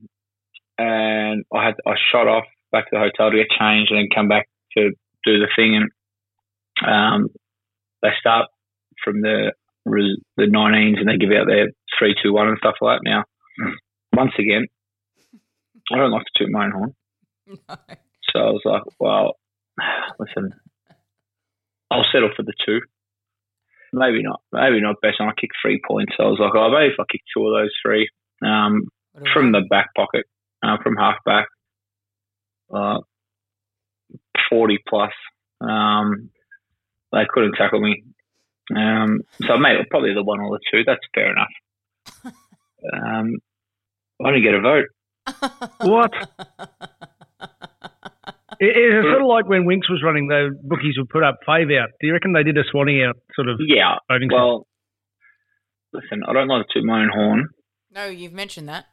and 0.78 1.44
I 1.54 1.64
had 1.64 1.74
I 1.86 1.94
shot 2.10 2.28
off 2.28 2.44
back 2.70 2.84
to 2.86 2.90
the 2.92 2.98
hotel 2.98 3.30
to 3.30 3.36
get 3.36 3.50
changed 3.58 3.90
and 3.90 3.98
then 3.98 4.08
come 4.14 4.28
back 4.28 4.48
to 4.76 4.90
do 5.24 5.38
the 5.38 5.48
thing. 5.56 5.76
And 5.76 5.90
um, 6.88 7.28
they 8.02 8.10
start 8.18 8.48
from 9.04 9.20
the 9.20 9.52
the 9.84 10.46
19s 10.46 11.00
and 11.00 11.08
they 11.08 11.16
give 11.16 11.30
out 11.32 11.46
their 11.48 11.70
three, 11.98 12.14
two, 12.22 12.32
one 12.32 12.48
and 12.48 12.58
stuff 12.58 12.76
like 12.80 13.00
that. 13.00 13.08
Now, 13.08 13.24
once 14.14 14.32
again, 14.38 14.66
I 15.92 15.96
don't 15.96 16.12
like 16.12 16.24
to 16.24 16.44
toot 16.44 16.50
my 16.50 16.64
own 16.66 16.72
horn. 16.72 16.94
No. 17.46 17.76
So 18.32 18.38
I 18.38 18.50
was 18.50 18.62
like, 18.64 18.82
well, 18.98 19.36
listen, 20.18 20.54
I'll 21.90 22.06
settle 22.10 22.30
for 22.34 22.42
the 22.42 22.54
two. 22.64 22.80
Maybe 23.92 24.22
not. 24.22 24.40
Maybe 24.52 24.80
not 24.80 25.00
best. 25.02 25.16
And 25.20 25.28
I 25.28 25.32
kicked 25.38 25.56
three 25.62 25.80
points. 25.86 26.14
So 26.16 26.24
I 26.24 26.28
was 26.28 26.38
like, 26.40 26.52
oh, 26.54 26.70
maybe 26.70 26.92
if 26.92 27.00
I 27.00 27.04
kick 27.10 27.22
two 27.34 27.46
of 27.46 27.52
those 27.52 27.72
three 27.84 28.08
um, 28.42 28.88
I 29.14 29.32
from 29.32 29.52
the 29.52 29.62
back 29.68 29.90
pocket, 29.94 30.24
uh, 30.62 30.78
from 30.82 30.96
half 30.96 31.16
back, 31.24 31.46
uh, 32.72 32.98
40 34.48 34.78
plus. 34.88 35.12
Um, 35.60 36.30
they 37.12 37.24
couldn't 37.28 37.54
tackle 37.56 37.80
me. 37.80 38.02
Um, 38.74 39.20
so 39.46 39.58
maybe 39.58 39.84
probably 39.90 40.14
the 40.14 40.22
one 40.22 40.40
or 40.40 40.50
the 40.50 40.60
two. 40.70 40.84
That's 40.86 41.00
fair 41.14 41.32
enough. 41.32 42.34
Um, 42.92 43.36
I 44.20 44.32
didn't 44.32 44.42
get 44.42 44.54
a 44.54 44.60
vote. 44.60 44.88
What? 45.88 46.12
It, 48.62 48.76
it's 48.76 49.04
sort 49.04 49.20
of 49.22 49.26
like 49.26 49.48
when 49.48 49.64
Winx 49.64 49.90
was 49.90 50.02
running, 50.04 50.28
the 50.28 50.56
bookies 50.62 50.94
would 50.96 51.08
put 51.08 51.24
up 51.24 51.40
fave 51.46 51.76
out. 51.76 51.90
Do 52.00 52.06
you 52.06 52.12
reckon 52.12 52.32
they 52.32 52.44
did 52.44 52.56
a 52.56 52.62
Swanee 52.70 53.02
out 53.04 53.16
sort 53.34 53.48
of 53.48 53.58
Yeah. 53.60 53.96
voting 54.08 54.28
system? 54.30 54.38
Well, 54.40 54.66
listen, 55.92 56.22
I 56.28 56.32
don't 56.32 56.46
like 56.48 56.66
to 56.68 56.72
toot 56.72 56.84
my 56.84 57.02
own 57.02 57.10
horn. 57.12 57.48
no, 57.90 58.06
you've 58.06 58.32
mentioned 58.32 58.68
that. 58.68 58.86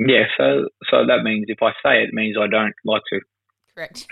Yeah, 0.00 0.24
so 0.36 0.68
so 0.90 1.06
that 1.06 1.22
means 1.22 1.44
if 1.48 1.62
I 1.62 1.70
say 1.84 2.02
it, 2.02 2.08
it 2.08 2.14
means 2.14 2.36
I 2.40 2.48
don't 2.48 2.74
like 2.84 3.02
to. 3.12 3.20
Correct. 3.74 4.06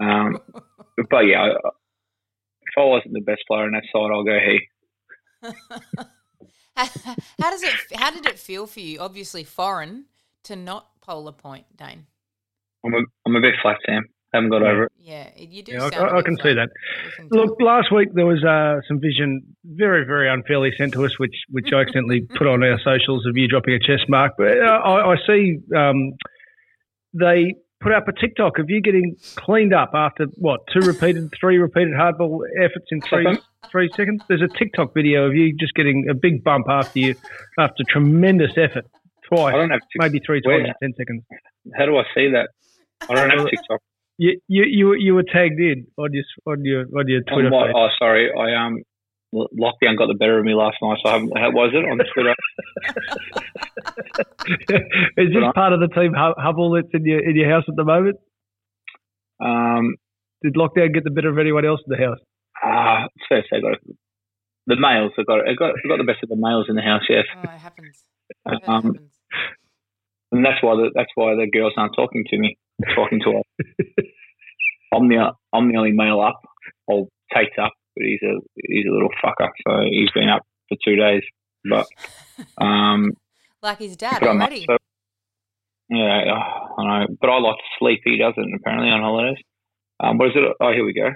Um, 0.00 0.38
but 1.10 1.20
yeah, 1.20 1.42
I, 1.42 1.48
if 1.48 2.74
I 2.76 2.82
wasn't 2.84 3.14
the 3.14 3.20
best 3.20 3.42
player 3.46 3.62
on 3.62 3.72
that 3.72 3.84
side, 3.92 4.10
I'll 4.12 4.24
go 4.24 4.38
he. 4.38 4.60
how 6.76 7.50
does 7.50 7.62
it? 7.62 7.74
How 7.94 8.10
did 8.10 8.26
it 8.26 8.38
feel 8.38 8.66
for 8.66 8.80
you? 8.80 8.98
Obviously, 8.98 9.44
foreign 9.44 10.06
to 10.44 10.56
not 10.56 10.88
polar 11.00 11.32
point, 11.32 11.66
Dane. 11.76 12.06
I'm 12.84 12.92
a, 12.94 12.98
I'm 13.26 13.36
a 13.36 13.40
bit 13.40 13.54
flat, 13.62 13.78
Sam. 13.86 14.04
Haven't 14.32 14.50
got 14.50 14.62
over 14.62 14.84
it. 14.84 14.92
Yeah, 14.98 15.30
you 15.36 15.62
do. 15.62 15.72
Yeah, 15.72 15.84
I, 15.84 15.90
sound 15.90 15.94
a 15.94 15.98
I, 15.98 16.12
I 16.12 16.16
bit 16.16 16.24
can 16.24 16.36
flat. 16.36 16.44
see 16.44 16.54
that. 16.54 16.68
Can. 17.16 17.28
Look, 17.30 17.56
last 17.60 17.92
week 17.92 18.08
there 18.14 18.26
was 18.26 18.42
uh, 18.42 18.80
some 18.88 19.00
vision 19.00 19.42
very, 19.64 20.04
very 20.04 20.28
unfairly 20.28 20.72
sent 20.76 20.92
to 20.94 21.04
us, 21.04 21.18
which 21.18 21.34
which 21.50 21.72
I 21.72 21.82
accidentally 21.82 22.22
put 22.36 22.46
on 22.48 22.62
our 22.64 22.78
socials 22.80 23.26
of 23.26 23.36
you 23.36 23.46
dropping 23.46 23.74
a 23.74 23.78
chest 23.78 24.08
mark. 24.08 24.32
But 24.36 24.58
uh, 24.58 24.80
I, 24.84 25.12
I 25.12 25.16
see 25.26 25.58
um, 25.76 26.14
they 27.12 27.54
put 27.80 27.92
up 27.92 28.08
a 28.08 28.12
TikTok 28.12 28.58
of 28.58 28.70
you 28.70 28.80
getting 28.80 29.14
cleaned 29.36 29.72
up 29.72 29.90
after 29.94 30.26
what 30.34 30.60
two 30.72 30.80
repeated, 30.86 31.32
three 31.38 31.58
repeated 31.58 31.94
hardball 31.94 32.40
efforts 32.60 32.86
in 32.90 33.00
three 33.02 33.38
three 33.70 33.88
seconds. 33.94 34.22
There's 34.28 34.42
a 34.42 34.48
TikTok 34.58 34.94
video 34.94 35.26
of 35.26 35.34
you 35.36 35.54
just 35.56 35.74
getting 35.74 36.08
a 36.10 36.14
big 36.14 36.42
bump 36.42 36.66
after 36.68 36.98
you 36.98 37.14
after 37.58 37.84
tremendous 37.88 38.52
effort 38.56 38.86
twice, 39.28 39.54
I 39.54 39.58
don't 39.58 39.70
have 39.70 39.80
Tik- 39.80 40.00
maybe 40.00 40.20
three 40.24 40.40
times 40.42 40.66
in 40.68 40.74
ten 40.88 40.94
seconds. 40.96 41.22
How 41.78 41.86
do 41.86 41.96
I 41.96 42.02
see 42.14 42.30
that? 42.32 42.48
I 43.08 43.14
don't 43.14 43.30
have 43.30 43.46
TikTok. 43.48 43.80
You 44.16 44.38
you 44.46 44.62
you, 44.64 44.86
were- 44.86 44.96
you 44.96 45.12
were 45.16 45.24
tagged 45.24 45.58
in 45.58 45.88
on 45.98 46.12
your 46.12 46.22
on 46.46 46.64
your 46.64 46.82
on 46.96 47.08
your 47.08 47.20
Twitter 47.22 47.48
On 47.48 47.52
what- 47.52 47.66
feed. 47.66 47.74
oh, 47.74 47.88
sorry. 47.98 48.30
I 48.30 48.54
um 48.64 48.78
lockdown 49.34 49.98
got 49.98 50.06
the 50.06 50.14
better 50.16 50.38
of 50.38 50.44
me 50.44 50.54
last 50.54 50.76
night, 50.80 50.98
so 51.02 51.08
I 51.10 51.14
haven't. 51.14 51.36
How 51.36 51.50
was 51.50 51.72
it 51.74 51.84
on 51.84 51.98
Twitter? 52.14 52.32
Is 55.18 55.32
this 55.34 55.42
part 55.56 55.72
of 55.72 55.80
the 55.80 55.88
team 55.88 56.14
hu- 56.14 56.34
Hubble 56.38 56.70
that's 56.74 56.86
in 56.94 57.04
your 57.04 57.28
in 57.28 57.34
your 57.34 57.50
house 57.50 57.64
at 57.68 57.74
the 57.74 57.82
moment? 57.84 58.18
Um, 59.40 59.96
Did 60.44 60.54
lockdown 60.54 60.94
get 60.94 61.02
the 61.02 61.10
better 61.10 61.30
of 61.30 61.38
anyone 61.38 61.64
else 61.64 61.80
in 61.86 61.90
the 61.98 62.06
house? 62.06 62.20
ah, 62.62 63.06
it's 63.16 63.24
fair 63.28 63.42
to 63.42 63.48
say, 63.50 63.60
got 63.60 63.72
it. 63.72 63.80
the 64.68 64.76
males. 64.78 65.10
I 65.18 65.22
got 65.24 65.40
it. 65.48 65.58
got, 65.58 65.70
I 65.74 65.88
got 65.88 65.98
the 65.98 66.04
best 66.04 66.22
of 66.22 66.28
the 66.28 66.36
males 66.38 66.66
in 66.68 66.76
the 66.76 66.82
house. 66.82 67.02
Yes, 67.08 67.24
Oh, 67.36 67.40
it 67.42 67.48
happens. 67.60 68.04
It 68.46 68.62
Um, 68.68 68.82
happens. 68.84 69.10
and 70.32 70.44
that's 70.46 70.62
why 70.62 70.76
the, 70.76 70.90
that's 70.94 71.10
why 71.16 71.34
the 71.34 71.50
girls 71.50 71.72
aren't 71.76 71.96
talking 71.96 72.24
to 72.30 72.38
me. 72.38 72.56
Talking 72.94 73.20
to 73.20 73.30
us. 73.38 73.44
I'm 74.94 75.08
the 75.08 75.32
I'm 75.52 75.70
the 75.70 75.78
only 75.78 75.92
male 75.92 76.20
up. 76.20 76.40
Or 76.86 77.06
Tate's 77.34 77.54
up, 77.60 77.72
but 77.96 78.04
he's 78.04 78.20
a 78.22 78.34
he's 78.68 78.86
a 78.88 78.92
little 78.92 79.10
fucker. 79.24 79.48
So 79.66 79.80
he's 79.88 80.10
been 80.10 80.28
up 80.28 80.42
for 80.68 80.76
two 80.84 80.96
days. 80.96 81.22
But 81.68 81.86
um, 82.58 83.12
Like 83.62 83.78
his 83.78 83.96
dad 83.96 84.18
but 84.20 84.28
I'm 84.28 84.40
up, 84.40 84.48
already. 84.48 84.66
so- 84.68 84.76
yeah, 85.90 86.24
oh, 86.32 86.82
I 86.82 87.00
know. 87.00 87.06
But 87.20 87.30
I 87.30 87.38
like 87.38 87.56
to 87.56 87.62
sleep. 87.78 88.00
He 88.04 88.16
doesn't 88.18 88.54
apparently 88.54 88.88
on 88.88 89.00
holidays. 89.02 89.36
Um, 90.00 90.16
what 90.18 90.28
is 90.28 90.34
it? 90.36 90.56
Oh, 90.60 90.72
here 90.72 90.84
we 90.84 90.94
go. 90.94 91.10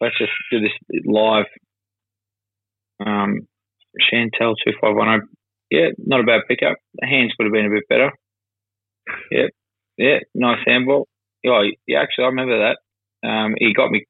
Let's 0.00 0.18
just 0.18 0.32
do 0.50 0.60
this 0.60 0.72
live. 1.06 1.46
Um, 3.04 3.48
Chantel 4.12 4.54
two 4.64 4.72
five 4.80 4.94
one 4.94 5.08
zero. 5.08 5.20
Yeah, 5.70 5.88
not 5.98 6.20
a 6.20 6.24
bad 6.24 6.42
pickup. 6.48 6.76
The 6.94 7.06
hands 7.06 7.32
could 7.36 7.44
have 7.46 7.52
been 7.52 7.66
a 7.66 7.70
bit 7.70 7.84
better. 7.88 8.10
Yeah, 9.30 9.46
yeah, 9.96 10.18
nice 10.34 10.58
handball. 10.66 11.08
Yeah, 11.42 11.60
yeah. 11.86 12.00
Actually, 12.02 12.24
I 12.24 12.28
remember 12.28 12.58
that. 12.58 13.28
Um, 13.28 13.54
he 13.58 13.72
got 13.74 13.90
me. 13.90 14.04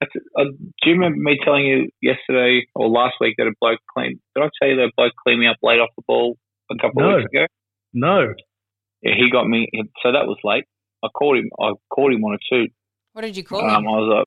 That's, 0.00 0.12
uh, 0.36 0.44
do 0.44 0.90
you 0.90 0.92
remember 0.94 1.18
me 1.18 1.38
telling 1.44 1.64
you 1.64 1.88
yesterday 2.00 2.66
or 2.74 2.88
last 2.88 3.14
week 3.20 3.34
that 3.38 3.46
a 3.46 3.52
bloke 3.60 3.78
cleaned? 3.94 4.18
Did 4.34 4.42
I 4.44 4.48
tell 4.60 4.68
you 4.70 4.76
that 4.76 4.84
a 4.86 4.92
bloke 4.96 5.12
cleaned 5.22 5.40
me 5.40 5.46
up 5.46 5.56
late 5.62 5.78
off 5.78 5.90
the 5.96 6.02
ball 6.08 6.36
a 6.70 6.76
couple 6.76 7.02
No. 7.02 7.10
of 7.10 7.16
weeks 7.18 7.30
ago? 7.32 7.46
No. 7.94 8.34
Yeah, 9.02 9.14
he 9.16 9.30
got 9.30 9.46
me. 9.46 9.68
So 10.02 10.10
that 10.12 10.26
was 10.26 10.38
late. 10.44 10.64
I 11.04 11.08
called 11.08 11.38
him. 11.38 11.50
I 11.60 11.72
called 11.94 12.12
him 12.12 12.24
on 12.24 12.34
a 12.34 12.38
two. 12.50 12.66
What 13.12 13.22
did 13.22 13.36
you 13.36 13.44
call 13.44 13.60
Um, 13.60 13.84
him? 13.84 13.88
I 13.88 13.90
was 13.90 14.24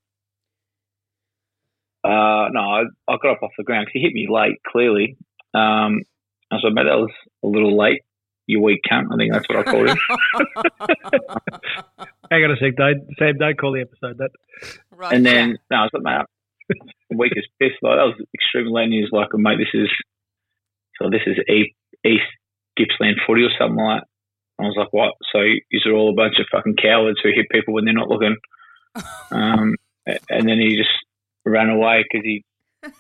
like, 2.06 2.12
uh, 2.12 2.50
no, 2.54 2.60
I, 2.60 2.82
I 3.08 3.18
got 3.22 3.32
up 3.32 3.44
off 3.44 3.52
the 3.58 3.64
ground 3.64 3.88
'cause 3.88 3.94
he 3.94 4.02
hit 4.02 4.14
me 4.14 4.28
late, 4.30 4.58
clearly. 4.72 5.18
Um, 5.54 6.02
I 6.52 6.56
was 6.56 6.64
like, 6.64 6.74
mate, 6.74 6.84
that 6.84 7.00
was 7.00 7.12
a 7.44 7.48
little 7.48 7.76
late. 7.76 8.02
You 8.48 8.62
weak 8.62 8.82
cunt. 8.90 9.12
I 9.12 9.18
think 9.18 9.34
that's 9.34 9.50
what 9.50 9.58
I 9.58 9.64
called 9.64 9.90
him. 9.90 9.98
Hang 12.32 12.44
on 12.44 12.52
a 12.52 12.58
sec, 12.58 12.76
Dave. 12.76 12.98
Sam, 13.18 13.38
don't 13.38 13.58
call 13.58 13.74
the 13.74 13.82
episode 13.82 14.18
that. 14.20 14.32
right. 14.92 15.14
and 15.14 15.26
then, 15.26 15.58
no, 15.72 15.78
I 15.78 15.82
was 15.82 15.92
like, 15.94 16.04
mate, 16.04 17.18
weak 17.18 17.34
as 17.38 17.46
piss. 17.60 17.72
Like, 17.82 17.98
that 17.98 18.06
was 18.06 18.22
extremely 18.34 18.72
late. 18.72 18.84
And 18.86 18.94
he 18.94 19.02
was 19.02 19.12
like, 19.12 19.30
mate, 19.34 19.58
this 19.58 19.74
is, 19.74 19.90
so 21.02 21.10
this 21.10 21.22
is 21.26 21.38
East, 21.50 21.76
East 22.06 22.30
Gippsland 22.78 23.18
footy 23.26 23.44
or 23.44 23.52
something 23.58 23.84
like 23.84 24.02
that. 24.02 24.08
I 24.58 24.68
was 24.68 24.76
like, 24.78 24.94
what? 24.94 25.14
So 25.34 25.40
these 25.72 25.86
are 25.86 25.94
all 25.94 26.12
a 26.12 26.16
bunch 26.16 26.36
of 26.40 26.46
fucking 26.52 26.76
cowards 26.82 27.20
who 27.22 27.30
hit 27.30 27.50
people 27.52 27.74
when 27.74 27.86
they're 27.86 27.94
not 27.94 28.10
looking. 28.10 28.38
Um, 29.32 29.76
and 30.06 30.48
then 30.48 30.60
he 30.60 30.78
just 30.78 30.90
ran 31.46 31.70
away 31.70 32.04
because 32.04 32.24
he, 32.24 32.46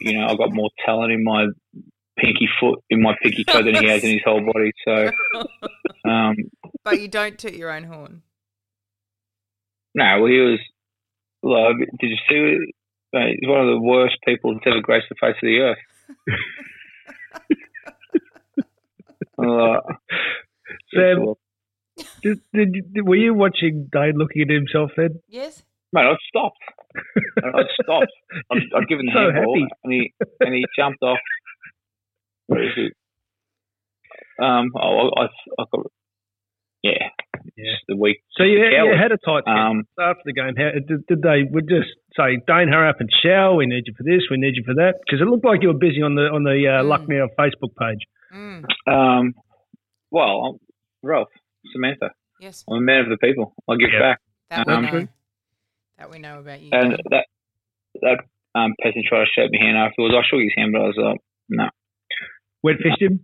you 0.01 0.17
know, 0.17 0.27
I 0.27 0.35
got 0.35 0.53
more 0.53 0.69
talent 0.85 1.13
in 1.13 1.23
my 1.23 1.45
pinky 2.17 2.47
foot, 2.59 2.79
in 2.89 3.01
my 3.01 3.15
pinky 3.21 3.43
toe 3.43 3.63
than 3.63 3.75
he 3.75 3.87
has 3.89 4.03
in 4.03 4.11
his 4.11 4.21
whole 4.25 4.41
body. 4.45 4.71
So, 4.87 5.11
um, 6.09 6.35
but 6.83 6.99
you 7.01 7.07
don't 7.07 7.37
toot 7.37 7.53
your 7.55 7.71
own 7.71 7.83
horn. 7.83 8.21
no, 9.93 10.19
well, 10.19 10.27
he 10.31 10.39
was, 10.39 10.59
well, 11.41 11.73
did 11.99 12.09
you 12.09 12.17
see, 12.29 12.71
mate, 13.13 13.37
he's 13.39 13.49
one 13.49 13.61
of 13.61 13.67
the 13.67 13.79
worst 13.81 14.15
people 14.25 14.53
that's 14.53 14.65
ever 14.67 14.81
graced 14.81 15.07
the 15.09 15.15
face 15.19 15.35
of 15.35 15.41
the 15.41 15.59
earth. 15.59 15.77
Uh, 19.37 19.79
Sam, 20.93 21.33
did, 22.23 22.39
did, 22.53 22.71
did, 22.93 23.05
were 23.07 23.15
you 23.17 23.33
watching 23.33 23.89
Dane 23.91 24.13
looking 24.15 24.43
at 24.43 24.49
himself 24.49 24.91
then? 24.95 25.19
Yes. 25.27 25.63
Mate, 25.91 26.05
I'd 26.05 26.15
stopped. 26.29 26.57
I'd 27.43 27.65
stopped. 27.83 28.11
I'd, 28.51 28.57
I'd 28.75 28.87
given 28.87 29.07
the 29.07 29.11
So 29.13 29.31
handball, 29.33 29.55
happy. 29.59 29.67
and 29.83 29.93
he 29.93 30.13
and 30.39 30.53
he 30.55 30.65
jumped 30.77 31.01
off. 31.03 31.17
Where 32.47 32.63
is 32.63 32.73
it? 32.77 32.93
Um, 34.43 34.71
oh, 34.75 35.09
I, 35.15 35.21
I, 35.23 35.27
I 35.59 35.63
got, 35.71 35.85
yeah, 36.83 36.91
Yeah. 37.55 37.71
just 37.73 37.83
the 37.87 37.95
week. 37.95 38.17
So 38.37 38.43
you, 38.43 38.57
you 38.59 38.93
had 38.99 39.11
a 39.11 39.17
tight 39.17 39.43
um, 39.47 39.83
after 39.99 40.21
the 40.25 40.33
game. 40.33 40.55
How, 40.57 40.71
did, 40.75 41.05
did 41.07 41.21
they 41.21 41.43
would 41.49 41.67
just 41.69 41.87
say, 42.17 42.37
"Dane, 42.45 42.67
hurry 42.67 42.89
up 42.89 42.99
and 42.99 43.09
shower. 43.23 43.55
We 43.55 43.65
need 43.65 43.83
you 43.87 43.93
for 43.97 44.03
this. 44.03 44.23
We 44.29 44.37
need 44.37 44.55
you 44.55 44.63
for 44.65 44.75
that." 44.75 44.95
Because 45.05 45.21
it 45.21 45.25
looked 45.29 45.45
like 45.45 45.61
you 45.61 45.69
were 45.69 45.73
busy 45.79 46.01
on 46.01 46.15
the 46.15 46.23
on 46.23 46.43
the 46.43 46.51
uh, 46.67 46.83
Mm. 46.83 46.87
Lucknow 46.89 47.27
Facebook 47.39 47.73
page. 47.79 48.03
Mm. 48.33 48.65
um, 48.91 49.33
well, 50.11 50.41
I'm- 50.45 50.59
Ralph, 51.01 51.29
Samantha, 51.71 52.09
Yes. 52.41 52.63
I'm 52.67 52.77
a 52.77 52.81
man 52.81 53.01
of 53.01 53.09
the 53.09 53.17
people. 53.17 53.53
I 53.69 53.75
give 53.77 53.89
Yeah. 53.93 53.99
back, 53.99 54.19
That 54.49 54.67
we 54.67 54.73
Um, 54.73 54.81
know. 54.85 55.07
That 55.99 56.09
we 56.11 56.17
know 56.19 56.39
about 56.39 56.59
you. 56.61 56.69
and 56.73 56.91
that 57.11 57.25
that 58.01 58.19
um, 58.55 58.73
peasant 58.81 59.05
tried 59.07 59.25
to 59.25 59.31
shake 59.33 59.51
my 59.53 59.63
hand 59.63 59.77
afterwards. 59.77 60.15
I 60.17 60.23
shook 60.27 60.41
his 60.41 60.51
hand, 60.57 60.73
but 60.73 60.81
I 60.81 60.87
was 60.87 60.97
like, 60.97 61.19
no. 61.49 61.69
Wet 62.65 62.77
fished 62.81 62.99
him. 62.99 63.19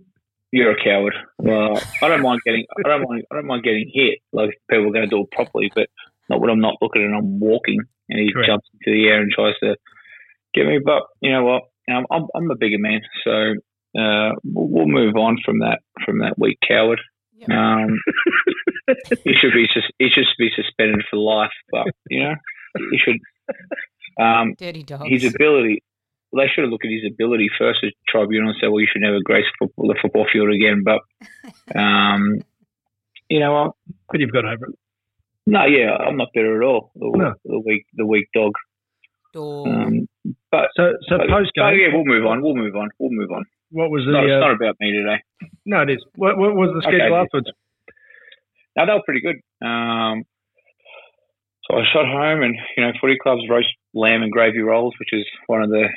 You're 0.51 0.73
a 0.77 0.83
coward. 0.83 1.15
Well, 1.39 1.81
I 2.03 2.07
don't 2.07 2.21
mind 2.21 2.41
getting. 2.45 2.65
I 2.77 2.87
don't 2.87 3.09
mind. 3.09 3.23
I 3.31 3.35
don't 3.35 3.47
mind 3.47 3.63
getting 3.63 3.89
hit. 3.91 4.19
Like 4.31 4.51
people 4.69 4.87
are 4.89 4.91
going 4.91 5.09
to 5.09 5.15
do 5.15 5.23
it 5.23 5.31
properly, 5.31 5.71
but 5.73 5.87
not 6.29 6.39
when 6.39 6.51
I'm 6.51 6.59
not 6.59 6.75
looking 6.79 7.01
and 7.01 7.15
I'm 7.15 7.39
walking, 7.39 7.79
and 8.09 8.19
he 8.19 8.31
Correct. 8.31 8.47
jumps 8.47 8.69
into 8.73 8.95
the 8.95 9.07
air 9.07 9.19
and 9.19 9.31
tries 9.31 9.55
to 9.63 9.75
get 10.53 10.67
me. 10.67 10.77
But 10.85 11.03
you 11.21 11.31
know 11.31 11.43
what? 11.43 11.63
Um, 11.91 12.05
I'm 12.11 12.27
I'm 12.35 12.51
a 12.51 12.55
bigger 12.55 12.77
man, 12.77 13.01
so 13.23 13.31
uh, 13.99 14.35
we'll, 14.43 14.67
we'll 14.67 14.87
move 14.87 15.15
on 15.15 15.37
from 15.43 15.59
that 15.59 15.79
from 16.05 16.19
that 16.19 16.37
weak 16.37 16.59
coward. 16.67 17.01
Yep. 17.33 17.49
Um, 17.49 17.97
he 19.23 19.33
should 19.41 19.53
be 19.53 19.65
sus- 19.73 19.91
he 19.97 20.09
should 20.13 20.25
be 20.37 20.51
suspended 20.55 21.03
for 21.09 21.17
life. 21.17 21.49
But 21.71 21.87
you 22.11 22.25
know, 22.25 22.35
he 22.91 22.99
should. 22.99 23.17
Um, 24.23 24.53
Dirty 24.59 24.83
dogs. 24.83 25.05
his 25.07 25.33
ability. 25.33 25.81
They 26.33 26.47
should 26.47 26.63
have 26.63 26.71
looked 26.71 26.85
at 26.85 26.91
his 26.91 27.03
ability 27.11 27.49
first 27.59 27.79
as 27.83 27.91
tribunal 28.07 28.49
and 28.49 28.57
said, 28.59 28.67
"Well, 28.69 28.79
you 28.81 28.87
should 28.91 29.01
never 29.01 29.19
grace 29.23 29.45
football, 29.59 29.87
the 29.87 29.99
football 30.01 30.25
field 30.31 30.49
again." 30.53 30.83
But, 30.83 31.01
um, 31.79 32.39
you 33.29 33.39
know 33.39 33.51
what? 33.53 33.71
But 34.09 34.19
you've 34.21 34.31
got 34.31 34.45
over 34.45 34.65
it. 34.67 34.75
No, 35.47 35.65
yeah, 35.65 35.91
I'm 35.97 36.17
not 36.17 36.29
bitter 36.33 36.61
at 36.61 36.65
all. 36.65 36.91
The, 36.95 37.11
No. 37.15 37.33
the 37.43 37.59
weak, 37.59 37.85
the 37.95 38.05
weak 38.05 38.27
dog. 38.33 38.53
Dog. 39.33 39.67
Um, 39.67 40.07
but, 40.51 40.69
So 40.75 40.93
so 41.09 41.17
post 41.29 41.51
game. 41.55 41.79
yeah, 41.79 41.87
we'll 41.93 42.05
move 42.05 42.25
on. 42.25 42.41
We'll 42.41 42.55
move 42.55 42.75
on. 42.75 42.89
We'll 42.99 43.11
move 43.11 43.31
on. 43.31 43.43
What 43.71 43.89
was 43.89 44.03
It's 44.03 44.11
not, 44.11 44.21
the? 44.21 44.27
it's 44.27 44.43
Uh, 44.43 44.47
not 44.47 44.55
about 44.55 44.75
me 44.79 44.91
today. 44.91 45.21
no, 45.65 45.81
it 45.81 45.89
is. 45.89 46.03
What, 46.15 46.37
what 46.37 46.53
was 46.55 46.69
the 46.71 46.87
Okay. 46.87 46.97
schedule 46.99 47.15
afterwards? 47.17 47.47
No, 48.77 48.85
they 48.85 48.93
were 48.93 49.01
pretty 49.03 49.21
good. 49.21 49.37
Um, 49.65 50.23
so 51.65 51.77
I 51.77 51.83
shot 51.91 52.05
home, 52.05 52.43
and 52.43 52.55
you 52.77 52.83
know, 52.83 52.91
footy 53.01 53.17
clubs 53.21 53.41
roast 53.49 53.69
lamb 53.93 54.23
and 54.23 54.31
gravy 54.31 54.59
rolls, 54.59 54.93
which 54.99 55.13
is 55.13 55.25
one 55.47 55.61
of 55.63 55.69
the, 55.69 55.87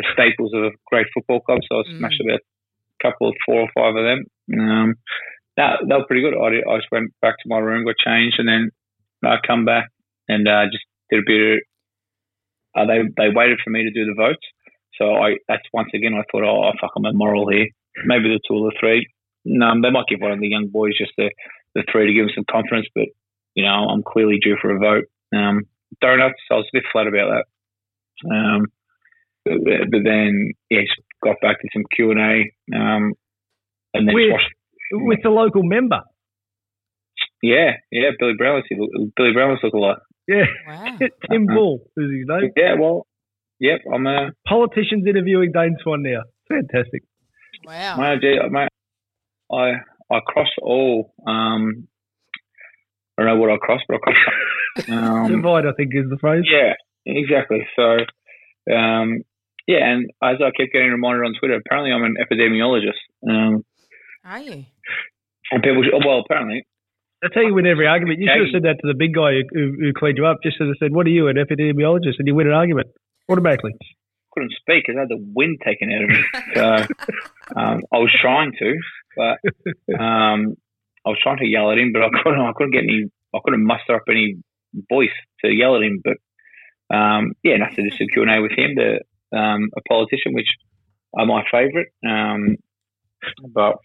the 0.00 0.08
staples 0.12 0.52
of 0.54 0.64
a 0.64 0.70
great 0.86 1.06
football 1.14 1.40
club. 1.40 1.60
So 1.68 1.80
I 1.80 1.82
Mm. 1.84 1.98
smashed 1.98 2.20
about 2.24 2.40
a 2.40 3.02
couple 3.02 3.28
of 3.28 3.34
four 3.46 3.60
or 3.62 3.70
five 3.76 3.94
of 3.96 4.04
them. 4.04 4.20
Um, 4.58 4.94
no, 5.56 5.76
they 5.86 5.94
were 5.94 6.06
pretty 6.06 6.22
good. 6.22 6.34
I, 6.40 6.50
did- 6.50 6.66
I 6.68 6.76
just 6.78 6.90
went 6.92 7.12
back 7.20 7.36
to 7.38 7.48
my 7.48 7.58
room, 7.58 7.84
got 7.84 7.96
changed, 7.98 8.38
and 8.38 8.48
then 8.48 8.70
I 9.24 9.36
come 9.46 9.64
back 9.64 9.88
and 10.28 10.46
uh, 10.48 10.64
just 10.72 10.84
did 11.10 11.20
a 11.20 11.26
bit. 11.26 11.40
Of, 12.74 12.82
uh, 12.82 12.86
they 12.86 12.98
they 13.16 13.28
waited 13.34 13.58
for 13.62 13.70
me 13.70 13.82
to 13.82 13.90
do 13.90 14.06
the 14.06 14.14
votes. 14.16 14.46
So 14.96 15.14
I 15.16 15.36
that's 15.48 15.66
once 15.72 15.90
again 15.94 16.14
I 16.14 16.22
thought, 16.30 16.44
oh 16.44 16.72
fuck, 16.80 16.92
I'm 16.96 17.04
immoral 17.06 17.48
here. 17.50 17.66
Maybe 18.06 18.28
the 18.28 18.40
two 18.46 18.54
or 18.54 18.70
the 18.70 18.76
three. 18.78 19.06
no, 19.44 19.72
they 19.82 19.90
might 19.90 20.06
give 20.08 20.20
one 20.20 20.32
of 20.32 20.40
the 20.40 20.48
young 20.48 20.68
boys 20.68 20.96
just 20.96 21.12
the, 21.18 21.30
the 21.74 21.82
three 21.90 22.06
to 22.06 22.12
give 22.14 22.26
them 22.26 22.34
some 22.34 22.44
confidence. 22.50 22.86
But 22.94 23.06
you 23.54 23.64
know, 23.64 23.88
I'm 23.90 24.02
clearly 24.02 24.38
due 24.42 24.56
for 24.62 24.70
a 24.74 24.78
vote. 24.78 25.04
Um, 25.34 25.62
donuts, 26.00 26.40
I 26.50 26.54
was 26.54 26.66
a 26.72 26.76
bit 26.76 26.84
flat 26.92 27.06
about 27.08 27.30
that. 27.34 27.44
Um, 28.30 28.66
but, 29.44 29.54
but 29.90 30.00
then 30.04 30.52
yeah, 30.70 30.80
just 30.82 31.00
got 31.22 31.36
back 31.42 31.60
to 31.60 31.68
some 31.72 31.84
Q 31.94 32.10
and 32.12 32.20
A, 32.20 32.76
um, 32.76 33.12
and 33.94 34.06
then 34.08 34.14
With, 34.14 34.32
watched- 34.32 34.54
with 34.92 35.18
the 35.22 35.30
local 35.30 35.62
member. 35.62 36.00
yeah, 37.42 37.72
yeah, 37.90 38.10
Billy 38.18 38.34
Brownless, 38.38 38.64
Billy 39.16 39.32
Brownless 39.32 39.60
look 39.62 39.74
a 39.74 39.78
lot. 39.78 39.98
Yeah. 40.28 40.44
Wow. 40.68 40.98
Tim 41.30 41.46
Bull 41.46 41.80
is 41.96 42.04
his 42.10 42.26
name. 42.28 42.50
Yeah, 42.56 42.74
well, 42.78 43.06
yep, 43.58 43.80
I'm 43.92 44.06
a 44.06 44.30
Politicians 44.46 45.04
interviewing 45.08 45.52
Dane 45.52 45.76
Swan 45.82 46.02
now. 46.02 46.22
Fantastic. 46.48 47.02
Wow. 47.64 47.96
mate, 47.98 48.20
gee, 48.20 48.38
mate, 48.50 48.68
I 49.52 49.72
I 50.14 50.20
cross 50.26 50.48
all. 50.62 51.12
Um, 51.26 51.86
I 53.18 53.22
don't 53.22 53.26
know 53.34 53.36
what 53.40 53.50
I 53.50 53.56
cross, 53.58 53.80
but 53.88 53.96
I 53.96 53.98
cross. 53.98 54.16
Um, 54.88 55.28
Divide, 55.28 55.66
I 55.66 55.72
think, 55.76 55.90
is 55.94 56.08
the 56.08 56.16
phrase. 56.20 56.44
Yeah, 56.50 56.72
exactly. 57.04 57.66
So, 57.76 57.98
um, 58.72 59.22
yeah, 59.66 59.84
and 59.84 60.10
as 60.22 60.36
I 60.40 60.50
kept 60.50 60.72
getting 60.72 60.90
reminded 60.90 61.24
on 61.26 61.34
Twitter, 61.38 61.54
apparently 61.54 61.92
I'm 61.92 62.04
an 62.04 62.16
epidemiologist. 62.20 63.00
Um, 63.28 63.64
Are 64.24 64.40
you? 64.40 64.64
and 65.50 65.62
people, 65.62 65.82
should, 65.82 66.04
well, 66.04 66.22
apparently, 66.24 66.66
I 67.22 67.28
tell 67.32 67.42
you, 67.42 67.54
win 67.54 67.66
every 67.66 67.86
argument. 67.86 68.18
You 68.20 68.28
should 68.32 68.46
have 68.46 68.54
said 68.54 68.62
that 68.64 68.80
to 68.80 68.88
the 68.88 68.96
big 68.96 69.14
guy 69.14 69.32
who, 69.32 69.42
who, 69.52 69.76
who 69.80 69.92
cleaned 69.92 70.16
you 70.16 70.26
up. 70.26 70.38
Just 70.42 70.56
as 70.60 70.68
I 70.68 70.76
said, 70.78 70.94
"What 70.94 71.06
are 71.06 71.10
you, 71.10 71.28
an 71.28 71.36
epidemiologist?" 71.36 72.16
And 72.18 72.26
you 72.26 72.34
win 72.34 72.46
an 72.46 72.54
argument 72.54 72.88
automatically. 73.28 73.72
I 73.80 74.28
couldn't 74.32 74.52
speak 74.52 74.84
because 74.86 74.96
I 74.96 75.00
had 75.00 75.10
the 75.10 75.22
wind 75.34 75.58
taken 75.64 75.92
out 75.92 76.04
of 76.04 76.08
me. 76.08 76.24
So 76.54 77.60
um, 77.60 77.82
I 77.92 77.98
was 77.98 78.14
trying 78.22 78.52
to, 78.58 78.74
but 79.16 79.38
um, 80.00 80.56
I 81.04 81.10
was 81.10 81.18
trying 81.22 81.38
to 81.38 81.46
yell 81.46 81.70
at 81.70 81.78
him, 81.78 81.92
but 81.92 82.02
I 82.02 82.08
couldn't. 82.22 82.40
I 82.40 82.52
couldn't 82.54 82.72
get 82.72 82.84
any. 82.84 83.10
I 83.34 83.38
couldn't 83.44 83.64
muster 83.64 83.96
up 83.96 84.02
any 84.08 84.36
voice 84.88 85.10
to 85.44 85.50
yell 85.50 85.76
at 85.76 85.82
him. 85.82 86.00
But 86.02 86.96
um, 86.96 87.32
yeah, 87.42 87.54
and 87.54 87.64
I 87.64 87.74
said 87.74 87.84
just 87.88 88.00
a 88.00 88.06
Q 88.06 88.22
and 88.22 88.30
A 88.30 88.40
with 88.40 88.52
him, 88.52 88.76
the 88.76 89.00
um, 89.36 89.70
a 89.76 89.80
politician, 89.88 90.34
which 90.34 90.48
are 91.18 91.26
my 91.26 91.42
favourite. 91.50 91.88
Um, 92.06 92.56
but 93.52 93.76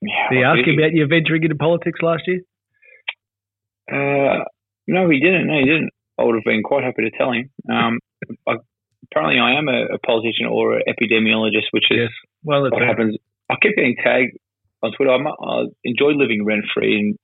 yeah, 0.00 0.28
Did 0.30 0.38
he 0.38 0.44
ask 0.44 0.66
you 0.66 0.74
about 0.74 0.92
your 0.92 1.08
venturing 1.08 1.42
into 1.42 1.56
politics 1.56 2.00
last 2.02 2.22
year? 2.26 2.40
Uh, 3.90 4.44
no, 4.86 5.08
he 5.08 5.20
didn't. 5.20 5.46
No, 5.46 5.58
he 5.58 5.64
didn't. 5.64 5.90
I 6.18 6.24
would 6.24 6.34
have 6.34 6.44
been 6.44 6.62
quite 6.62 6.84
happy 6.84 7.08
to 7.08 7.16
tell 7.16 7.32
him. 7.32 7.50
Um, 7.70 7.98
I, 8.46 8.56
apparently, 9.10 9.40
I 9.40 9.58
am 9.58 9.68
a, 9.68 9.94
a 9.94 9.98
politician 9.98 10.46
or 10.46 10.76
an 10.76 10.82
epidemiologist, 10.88 11.70
which 11.70 11.90
is 11.90 11.98
Yes. 11.98 12.10
Well, 12.42 12.62
that's 12.62 12.72
what 12.72 12.82
happens. 12.82 13.16
I 13.50 13.54
keep 13.60 13.76
getting 13.76 13.96
tagged 14.02 14.36
on 14.82 14.92
Twitter. 14.92 15.12
I'm, 15.12 15.26
I 15.26 15.64
enjoy 15.84 16.12
living 16.12 16.44
rent 16.44 16.64
free 16.74 16.98
in 16.98 17.18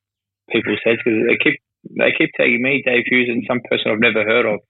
people's 0.51 0.81
heads 0.85 0.99
because 1.05 1.21
they 1.29 1.39
keep 1.43 1.61
they 1.99 2.13
keep 2.17 2.31
tagging 2.37 2.63
me, 2.63 2.83
Dave 2.85 3.05
Hughes, 3.07 3.29
and 3.29 3.45
some 3.47 3.61
person 3.69 3.91
I've 3.91 4.01
never 4.01 4.25
heard 4.25 4.47
of 4.47 4.61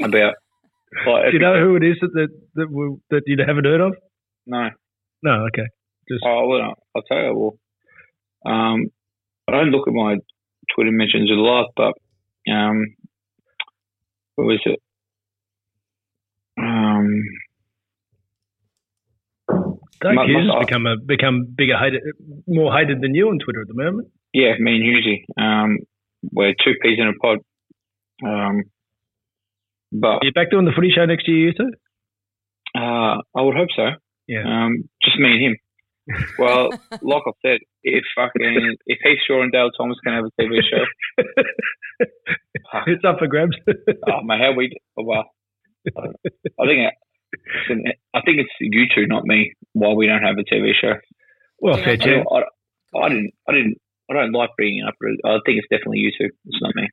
about. 0.02 0.34
Like, 1.06 1.24
Do 1.26 1.32
you 1.32 1.38
know 1.40 1.58
who 1.60 1.76
it 1.76 1.82
is 1.84 1.96
that 2.00 2.10
that 2.14 2.28
that, 2.54 2.70
we, 2.70 2.96
that 3.10 3.22
you 3.26 3.36
haven't 3.46 3.64
heard 3.64 3.80
of? 3.80 3.94
No. 4.46 4.70
No. 5.22 5.46
Okay. 5.48 5.66
Just 6.08 6.22
Oh, 6.24 6.46
well, 6.46 6.74
I'll 6.94 7.02
tell 7.02 7.18
you. 7.18 7.34
Well, 7.34 7.58
um, 8.54 8.86
I 9.48 9.52
don't 9.52 9.70
look 9.70 9.88
at 9.88 9.94
my 9.94 10.16
Twitter 10.74 10.92
mentions 10.92 11.30
a 11.30 11.34
lot, 11.34 11.70
but 11.76 11.94
um, 12.52 12.94
what 14.36 14.44
was 14.46 14.60
it? 14.64 14.80
Um, 16.58 17.22
my- 20.02 20.26
Hughes 20.26 20.46
has 20.52 20.66
become 20.66 20.86
a 20.86 20.96
become 20.96 21.46
bigger 21.56 21.76
hated, 21.78 22.02
more 22.46 22.72
hated 22.76 23.00
than 23.00 23.14
you 23.14 23.28
on 23.28 23.38
Twitter 23.38 23.62
at 23.62 23.68
the 23.68 23.74
moment. 23.74 24.08
yeah, 24.32 24.52
me 24.58 24.76
and 24.76 24.84
Hughesy. 24.84 25.24
Um, 25.42 25.78
we're 26.32 26.54
two 26.64 26.74
peas 26.82 26.98
in 26.98 27.08
a 27.08 27.12
pod. 27.14 27.38
Um, 28.24 28.62
but 29.92 30.08
Are 30.08 30.24
you 30.24 30.32
back 30.32 30.50
doing 30.50 30.64
the 30.64 30.72
footy 30.74 30.90
show 30.94 31.04
next 31.04 31.28
year, 31.28 31.48
you 31.48 31.52
two? 31.52 31.70
uh, 32.76 33.22
I 33.34 33.42
would 33.42 33.56
hope 33.56 33.68
so. 33.74 33.88
Yeah. 34.26 34.42
Um, 34.44 34.88
just 35.02 35.18
me 35.18 35.30
and 35.32 35.42
him. 35.42 35.56
Well, 36.38 36.70
like 37.02 37.22
I 37.26 37.30
said, 37.42 37.58
if 37.82 38.04
fucking 38.14 38.76
if 38.86 38.98
Heath 39.02 39.18
Shaw 39.26 39.42
and 39.42 39.52
Dale 39.52 39.70
Thomas 39.76 39.98
can 40.04 40.14
have 40.14 40.24
a 40.24 40.40
TV 40.40 40.60
show, 40.62 40.84
it's 42.86 43.04
up 43.04 43.18
for 43.18 43.26
grabs. 43.26 43.56
oh 43.68 44.22
man, 44.22 44.40
how 44.40 44.52
we 44.52 44.76
well, 44.96 45.24
I 45.96 46.64
think 46.66 46.90
it, 46.90 46.94
I 48.14 48.20
think 48.22 48.38
it's 48.38 48.50
you 48.60 48.84
two, 48.94 49.06
not 49.06 49.24
me. 49.24 49.52
Why 49.72 49.92
we 49.94 50.06
don't 50.06 50.22
have 50.22 50.36
a 50.38 50.54
TV 50.54 50.72
show? 50.80 50.94
well, 51.60 51.76
fair 51.76 51.96
I. 52.00 52.38
I, 52.38 52.98
I 52.98 53.08
didn't. 53.08 53.32
I 53.48 53.52
didn't. 53.52 53.78
I 54.08 54.14
don't 54.14 54.32
like 54.32 54.50
bringing 54.56 54.84
it 54.84 54.88
up. 54.88 54.94
I 55.24 55.38
think 55.44 55.58
it's 55.58 55.68
definitely 55.70 55.98
you 55.98 56.12
two. 56.16 56.30
It's 56.46 56.62
not 56.62 56.76
me. 56.76 56.88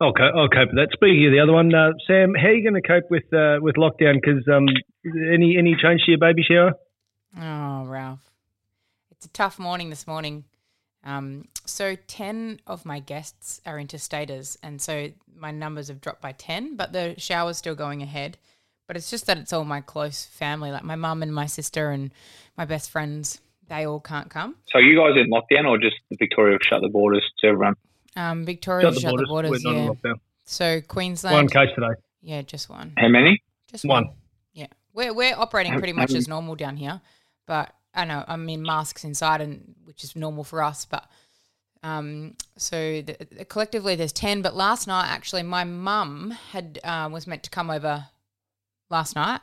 I'll 0.00 0.12
cope, 0.12 0.34
I'll 0.34 0.48
cope 0.48 0.68
with 0.68 0.76
that. 0.76 0.88
Speaking 0.92 1.26
of 1.26 1.32
the 1.32 1.40
other 1.40 1.52
one, 1.52 1.74
uh, 1.74 1.92
Sam, 2.06 2.34
how 2.34 2.48
are 2.48 2.54
you 2.54 2.62
going 2.62 2.80
to 2.80 2.86
cope 2.86 3.10
with 3.10 3.24
uh, 3.32 3.58
with 3.60 3.76
lockdown? 3.76 4.20
Because 4.20 4.46
um, 4.48 4.66
any 5.04 5.56
any 5.58 5.74
change 5.80 6.02
to 6.04 6.12
your 6.12 6.18
baby 6.18 6.42
shower? 6.42 6.72
Oh, 7.40 7.86
Ralph. 7.86 8.30
It's 9.10 9.24
a 9.24 9.30
tough 9.30 9.58
morning 9.58 9.88
this 9.88 10.06
morning. 10.06 10.44
Um, 11.02 11.46
so 11.64 11.94
10 11.94 12.60
of 12.66 12.84
my 12.84 12.98
guests 12.98 13.60
are 13.64 13.78
interstaters, 13.78 14.56
and 14.62 14.82
so 14.82 15.12
my 15.34 15.50
numbers 15.52 15.88
have 15.88 16.00
dropped 16.00 16.20
by 16.20 16.32
10, 16.32 16.76
but 16.76 16.92
the 16.92 17.14
shower's 17.16 17.56
still 17.56 17.74
going 17.74 18.02
ahead. 18.02 18.38
But 18.88 18.96
it's 18.96 19.10
just 19.10 19.26
that 19.26 19.38
it's 19.38 19.52
all 19.52 19.64
my 19.64 19.80
close 19.80 20.24
family, 20.24 20.72
like 20.72 20.84
my 20.84 20.96
mum 20.96 21.22
and 21.22 21.34
my 21.34 21.46
sister 21.46 21.90
and 21.90 22.12
my 22.56 22.64
best 22.64 22.90
friends. 22.90 23.40
They 23.68 23.86
all 23.86 24.00
can't 24.00 24.30
come. 24.30 24.56
So 24.68 24.78
you 24.78 24.96
guys 24.96 25.14
in 25.16 25.30
lockdown, 25.30 25.68
or 25.68 25.78
just 25.78 25.96
Victoria 26.18 26.54
have 26.54 26.62
shut 26.62 26.82
the 26.82 26.88
borders 26.88 27.24
to 27.40 27.48
everyone? 27.48 27.74
Um, 28.16 28.44
Victoria 28.44 28.92
Shut 28.92 29.00
shut, 29.02 29.12
the 29.12 29.22
the 29.22 29.26
borders. 29.28 29.50
borders, 29.50 29.64
We're 29.64 29.72
yeah. 29.74 29.88
lockdown. 29.88 30.20
So 30.44 30.80
Queensland, 30.80 31.34
One 31.36 31.48
case 31.48 31.74
today. 31.74 31.94
yeah, 32.22 32.42
just 32.42 32.68
one. 32.70 32.92
How 32.96 33.08
many? 33.08 33.42
Just 33.70 33.84
One. 33.84 34.04
one. 34.06 34.14
Yeah, 34.54 34.66
we're 34.94 35.12
we're 35.12 35.34
operating 35.36 35.72
pretty 35.78 35.92
much 35.92 36.12
as 36.14 36.26
normal 36.28 36.54
down 36.54 36.76
here, 36.76 37.00
but 37.46 37.74
I 37.94 38.04
know 38.04 38.24
I 38.26 38.36
mean 38.36 38.62
masks 38.62 39.04
inside, 39.04 39.40
and 39.40 39.74
which 39.84 40.02
is 40.04 40.14
normal 40.16 40.44
for 40.44 40.62
us. 40.62 40.84
But 40.86 41.04
um, 41.82 42.36
so 42.56 43.02
the, 43.02 43.16
the- 43.36 43.44
collectively 43.44 43.96
there's 43.96 44.12
ten. 44.12 44.40
But 44.40 44.54
last 44.54 44.86
night, 44.86 45.08
actually, 45.08 45.42
my 45.42 45.64
mum 45.64 46.30
had 46.52 46.78
uh, 46.84 47.08
was 47.12 47.26
meant 47.26 47.42
to 47.42 47.50
come 47.50 47.68
over 47.70 48.06
last 48.88 49.14
night, 49.16 49.40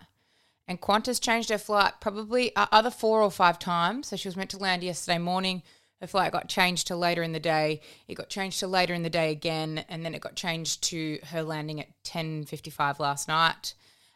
and 0.68 0.80
Qantas 0.82 1.20
changed 1.22 1.50
her 1.50 1.58
flight 1.58 1.94
probably 2.02 2.56
uh, 2.56 2.68
other 2.72 2.90
four 2.90 3.22
or 3.22 3.30
five 3.30 3.60
times. 3.60 4.08
So 4.08 4.16
she 4.16 4.28
was 4.30 4.36
meant 4.38 4.50
to 4.52 4.58
land 4.58 4.84
yesterday 4.84 5.18
morning. 5.20 5.62
Her 6.04 6.08
flight 6.08 6.34
got 6.34 6.50
changed 6.50 6.88
to 6.88 6.98
later 6.98 7.24
in 7.24 7.32
the 7.32 7.40
day. 7.40 7.80
It 8.10 8.16
got 8.16 8.28
changed 8.28 8.60
to 8.60 8.68
later 8.68 8.94
in 8.94 9.04
the 9.04 9.10
day 9.10 9.32
again, 9.32 9.86
and 9.88 10.04
then 10.04 10.14
it 10.14 10.20
got 10.20 10.36
changed 10.36 10.84
to 10.90 11.18
her 11.28 11.42
landing 11.42 11.80
at 11.80 11.88
ten 12.04 12.44
fifty 12.44 12.70
five 12.70 13.00
last 13.00 13.30
night. 13.30 13.74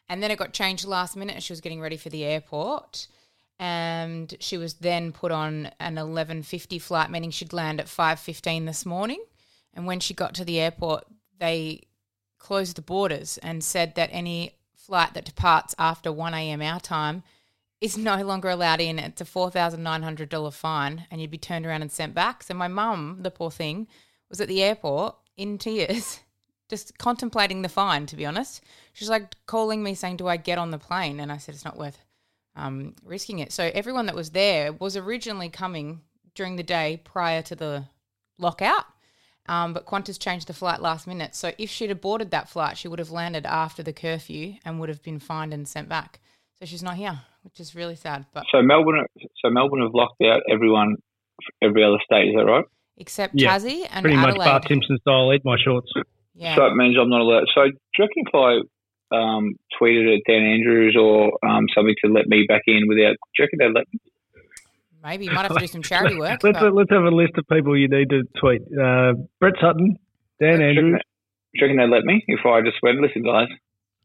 And 0.09 0.21
then 0.21 0.29
it 0.29 0.37
got 0.37 0.51
changed 0.51 0.83
last 0.83 1.15
minute 1.15 1.41
she 1.41 1.53
was 1.53 1.61
getting 1.61 1.79
ready 1.79 1.95
for 1.95 2.09
the 2.09 2.25
airport. 2.25 3.07
And 3.57 4.35
she 4.41 4.57
was 4.57 4.73
then 4.73 5.13
put 5.13 5.31
on 5.31 5.71
an 5.79 5.95
11.50 5.95 6.81
flight, 6.81 7.09
meaning 7.09 7.31
she'd 7.31 7.53
land 7.53 7.79
at 7.79 7.87
5.15 7.87 8.65
this 8.65 8.85
morning. 8.85 9.23
And 9.73 9.85
when 9.85 10.01
she 10.01 10.13
got 10.13 10.35
to 10.35 10.43
the 10.43 10.59
airport, 10.59 11.05
they 11.39 11.83
closed 12.37 12.75
the 12.75 12.81
borders 12.81 13.37
and 13.37 13.63
said 13.63 13.95
that 13.95 14.09
any 14.11 14.57
flight 14.75 15.13
that 15.13 15.23
departs 15.23 15.73
after 15.79 16.11
1 16.11 16.33
a.m. 16.33 16.61
our 16.61 16.81
time 16.81 17.23
is 17.79 17.97
no 17.97 18.23
longer 18.23 18.49
allowed 18.49 18.81
in. 18.81 18.99
It's 18.99 19.21
a 19.21 19.25
$4,900 19.25 20.53
fine 20.53 21.05
and 21.11 21.21
you'd 21.21 21.31
be 21.31 21.37
turned 21.37 21.65
around 21.65 21.81
and 21.81 21.91
sent 21.91 22.13
back. 22.13 22.43
So 22.43 22.53
my 22.53 22.67
mum, 22.67 23.19
the 23.21 23.31
poor 23.31 23.51
thing, 23.51 23.87
was 24.29 24.41
at 24.41 24.47
the 24.47 24.63
airport 24.63 25.15
in 25.35 25.57
tears, 25.57 26.19
just 26.69 26.97
contemplating 26.97 27.61
the 27.61 27.69
fine, 27.69 28.05
to 28.07 28.15
be 28.15 28.25
honest. 28.25 28.63
She's 28.93 29.09
like 29.09 29.35
calling 29.45 29.83
me 29.83 29.93
saying, 29.93 30.17
Do 30.17 30.27
I 30.27 30.37
get 30.37 30.57
on 30.57 30.71
the 30.71 30.79
plane? 30.79 31.19
And 31.19 31.31
I 31.31 31.37
said, 31.37 31.55
It's 31.55 31.65
not 31.65 31.77
worth 31.77 31.99
um, 32.55 32.95
risking 33.03 33.39
it. 33.39 33.51
So 33.51 33.69
everyone 33.73 34.07
that 34.07 34.15
was 34.15 34.31
there 34.31 34.73
was 34.73 34.97
originally 34.97 35.49
coming 35.49 36.01
during 36.33 36.55
the 36.55 36.63
day 36.63 37.01
prior 37.03 37.41
to 37.43 37.55
the 37.55 37.85
lockout. 38.39 38.85
Um, 39.49 39.73
but 39.73 39.85
Qantas 39.85 40.19
changed 40.19 40.47
the 40.47 40.53
flight 40.53 40.81
last 40.81 41.07
minute. 41.07 41.33
So 41.33 41.53
if 41.57 41.69
she'd 41.69 41.89
have 41.89 42.01
boarded 42.01 42.31
that 42.31 42.49
flight, 42.49 42.77
she 42.77 42.89
would 42.89 42.99
have 42.99 43.11
landed 43.11 43.45
after 43.45 43.81
the 43.81 43.93
curfew 43.93 44.55
and 44.65 44.79
would 44.79 44.89
have 44.89 45.01
been 45.01 45.19
fined 45.19 45.53
and 45.53 45.65
sent 45.65 45.87
back. 45.87 46.19
So 46.59 46.65
she's 46.65 46.83
not 46.83 46.95
here, 46.95 47.21
which 47.47 47.59
is 47.59 47.73
really 47.75 47.95
sad. 47.95 48.25
But 48.33 48.43
So 48.51 48.61
Melbourne, 48.61 49.05
so 49.41 49.49
Melbourne 49.49 49.81
have 49.81 49.93
locked 49.93 50.21
out 50.23 50.41
everyone, 50.51 50.95
every 51.61 51.83
other 51.83 51.97
state. 52.05 52.29
Is 52.29 52.35
that 52.35 52.45
right? 52.45 52.65
except 52.99 53.33
Yeah, 53.35 53.57
Tassie 53.57 53.85
and 53.91 54.03
Pretty 54.03 54.17
much 54.17 54.35
Bart 54.35 54.65
Simpson 54.67 54.97
style. 55.01 55.31
Eat 55.33 55.43
my 55.45 55.55
shorts. 55.63 55.91
yeah. 56.33 56.55
So 56.55 56.61
that 56.63 56.75
means 56.75 56.95
I'm 56.99 57.09
not 57.09 57.21
allowed. 57.21 57.45
So 57.53 57.63
do 57.65 57.71
you 57.97 58.03
reckon 58.05 58.23
if 58.25 58.33
I 58.33 59.15
um, 59.15 59.53
tweeted 59.79 60.15
at 60.17 60.21
Dan 60.27 60.43
Andrews 60.43 60.97
or 60.99 61.31
um, 61.47 61.65
something 61.75 61.93
to 62.03 62.11
let 62.11 62.27
me 62.27 62.45
back 62.47 62.63
in 62.67 62.87
without? 62.87 63.11
Do 63.13 63.37
you 63.37 63.43
reckon 63.45 63.59
they'd 63.59 63.73
let 63.79 63.85
me? 63.93 63.99
Maybe 65.03 65.25
you 65.25 65.31
might 65.31 65.43
have 65.45 65.53
to 65.53 65.59
do 65.59 65.67
some 65.67 65.83
charity 65.83 66.15
work. 66.19 66.43
let's 66.43 66.59
but- 66.59 66.73
let's 66.73 66.89
have 66.91 67.03
a 67.03 67.09
list 67.09 67.33
of 67.37 67.47
people 67.47 67.77
you 67.77 67.87
need 67.87 68.09
to 68.09 68.23
tweet. 68.39 68.61
Uh, 68.63 69.13
Brett 69.39 69.53
Sutton, 69.61 69.97
Dan 70.41 70.57
Do 70.57 70.63
you 70.63 70.67
reckon 70.67 70.77
Andrews. 70.77 70.93
they- 70.93 71.59
Do 71.59 71.65
you 71.65 71.67
reckon 71.67 71.77
they'd 71.77 71.95
let 71.95 72.03
me 72.03 72.23
if 72.27 72.45
I 72.45 72.61
just 72.61 72.77
went? 72.81 72.99
Listen, 72.99 73.21
guys, 73.23 73.47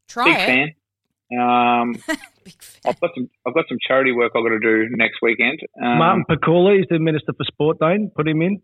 Try 0.08 0.24
big 0.26 0.36
it. 0.36 0.46
fan. 0.46 1.40
Um, 1.40 1.94
Big 2.44 2.62
fan. 2.62 2.92
I've 2.92 3.00
got 3.00 3.10
some 3.14 3.28
I've 3.46 3.54
got 3.54 3.64
some 3.68 3.78
charity 3.86 4.12
work 4.12 4.32
I've 4.34 4.42
got 4.42 4.50
to 4.50 4.60
do 4.60 4.88
next 4.96 5.18
weekend. 5.22 5.58
Um, 5.82 5.98
Martin 5.98 6.24
Pakula 6.28 6.78
is 6.80 6.86
the 6.90 6.98
Minister 6.98 7.32
for 7.36 7.44
Sport, 7.44 7.78
Dane. 7.80 8.10
Put 8.14 8.28
him 8.28 8.42
in. 8.42 8.60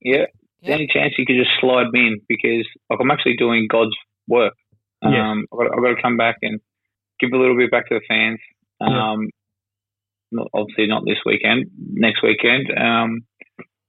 Yeah. 0.00 0.26
Yeah. 0.60 0.74
Any 0.74 0.88
chance 0.92 1.14
you 1.18 1.26
could 1.26 1.36
just 1.36 1.50
slide 1.60 1.88
me 1.92 2.00
in 2.08 2.20
because 2.28 2.66
like 2.90 2.98
I'm 3.00 3.10
actually 3.10 3.36
doing 3.36 3.68
God's 3.70 3.96
work. 4.28 4.54
Um, 5.02 5.12
Yes. 5.12 5.46
I've, 5.52 5.58
got, 5.58 5.66
I've 5.76 5.82
got 5.84 5.94
to 5.96 6.02
come 6.02 6.16
back 6.16 6.36
and 6.42 6.60
give 7.20 7.30
a 7.32 7.36
little 7.36 7.56
bit 7.56 7.70
back 7.70 7.88
to 7.88 7.94
the 7.94 8.04
fans. 8.08 8.40
Yeah. 8.80 9.12
Um, 9.12 9.28
not, 10.32 10.48
obviously 10.54 10.86
not 10.86 11.04
this 11.04 11.18
weekend. 11.24 11.66
Next 11.78 12.22
weekend. 12.22 12.66
Um, 12.76 13.20